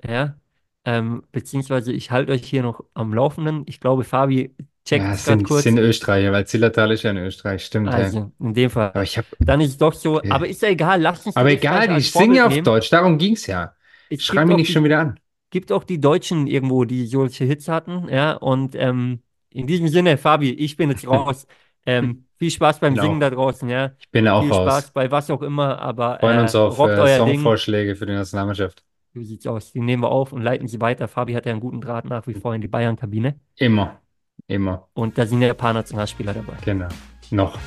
Ja. 0.05 0.39
Ähm, 0.85 1.23
beziehungsweise 1.33 1.93
ich 1.93 2.11
halte 2.11 2.33
euch 2.33 2.45
hier 2.49 2.63
noch 2.63 2.85
am 2.95 3.15
Laufenden. 3.15 3.65
Ich 3.69 3.81
glaube, 3.81 4.05
Fabi 4.05 4.55
checkt 4.85 5.05
Ja, 5.05 5.17
sind, 5.17 5.49
es 5.49 5.63
sind 5.63 5.79
kurz. 5.79 5.87
Österreicher, 5.89 6.33
weil 6.33 6.47
Zillertal 6.47 6.93
ist 6.93 7.03
ja 7.03 7.11
in 7.11 7.19
Österreich, 7.19 7.65
stimmt, 7.65 7.89
ja. 7.89 7.95
Also, 7.95 8.33
in 8.39 8.55
dem 8.55 8.71
Fall. 8.71 8.89
Aber 8.91 9.03
ich 9.03 9.17
habe, 9.19 9.27
Dann 9.39 9.61
ist 9.61 9.71
es 9.71 9.79
doch 9.79 9.93
so. 9.95 10.21
Aber 10.29 10.47
ist 10.49 10.63
ja 10.63 10.69
egal. 10.69 11.01
Lasst 11.01 11.27
uns 11.27 11.37
aber 11.37 11.51
egal, 11.51 11.89
singen 12.01 12.35
Vorbild 12.35 12.37
ja 12.37 12.47
auf. 12.47 12.63
Deutsch, 12.63 12.91
darum 12.91 13.19
ging's 13.19 13.47
ja. 13.47 13.75
Es 14.09 14.23
Schrei 14.25 14.45
gibt 14.45 14.47
mich 14.47 14.55
auch 14.55 14.59
nicht 14.59 14.73
schon 14.73 14.85
wieder 14.85 14.99
an. 15.01 15.21
gibt 15.51 15.73
auch 15.73 15.85
die 15.85 16.01
Deutschen 16.01 16.47
irgendwo, 16.47 16.85
die 16.85 17.07
solche 17.07 17.45
Hits 17.45 17.69
hatten, 17.69 18.09
ja, 18.09 18.33
und 18.35 18.75
ähm, 18.75 19.23
in 19.51 19.67
diesem 19.67 19.89
Sinne, 19.89 20.17
Fabi, 20.19 20.51
ich 20.53 20.77
bin 20.77 20.91
jetzt 20.91 21.07
raus. 21.07 21.47
Ähm, 21.85 22.27
viel 22.39 22.51
Spaß 22.51 22.81
beim 22.81 22.95
Bin 22.95 23.03
Singen 23.03 23.21
da 23.21 23.31
draußen, 23.31 23.69
ja. 23.69 23.93
ich 23.99 24.11
bin 24.11 24.29
auch 24.29 24.43
Viel 24.43 24.53
Spaß 24.55 24.85
raus. 24.85 24.91
bei 24.93 25.11
was 25.11 25.31
auch 25.31 25.43
immer, 25.43 25.79
aber 25.81 26.19
Freuen 26.21 26.39
uns 26.41 26.55
äh, 26.55 26.59
auf 26.59 26.79
rockt 26.79 26.99
äh, 26.99 27.01
euer 27.01 27.19
Ding. 27.21 27.35
Songvorschläge 27.37 27.97
für 27.97 28.07
die 28.07 28.13
Nationalmannschaft. 28.15 28.85
So 29.15 29.23
sieht's 29.23 29.47
aus. 29.47 29.73
Die 29.73 29.81
nehmen 29.81 30.03
wir 30.03 30.11
auf 30.11 30.33
und 30.33 30.43
leiten 30.43 30.69
sie 30.69 30.81
weiter. 30.81 31.07
Fabi 31.09 31.35
hat 31.35 31.45
ja 31.47 31.53
einen 31.53 31.61
guten 31.61 31.81
Draht 31.81 32.07
nach 32.07 32.27
wie 32.27 32.35
vor 32.35 32.55
in 32.55 32.61
die 32.63 32.69
Bayern-Kabine. 32.69 33.39
Immer, 33.57 34.01
immer, 34.47 34.89
Und 34.95 35.17
da 35.19 35.27
sind 35.27 35.43
ja 35.43 35.51
ein 35.51 35.57
paar 35.57 35.73
Nationalspieler 35.73 36.35
dabei. 36.35 36.55
genau. 36.65 36.89
Noch. 37.31 37.59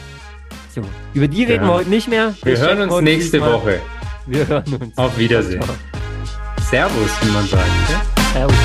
So, 0.74 0.82
über 1.14 1.28
die 1.28 1.44
reden 1.44 1.64
wir 1.64 1.70
Ja. 1.70 1.74
heute 1.76 1.90
nicht 1.90 2.08
mehr. 2.08 2.34
Wir 2.44 2.58
hören 2.58 2.78
checken 2.78 2.90
uns 2.92 3.02
nächste 3.04 3.38
diesmal. 3.38 3.54
Woche. 3.54 3.82
Wir 4.28 4.48
hören 4.48 4.74
uns. 4.82 4.98
Auf 4.98 5.18
Wiedersehen. 5.18 5.62
Ciao, 5.62 5.76
Servus, 6.70 7.12
wie 7.22 7.32
man 7.32 7.46
sagt. 7.48 7.64
Ja? 7.90 8.02
Servus. 8.34 8.56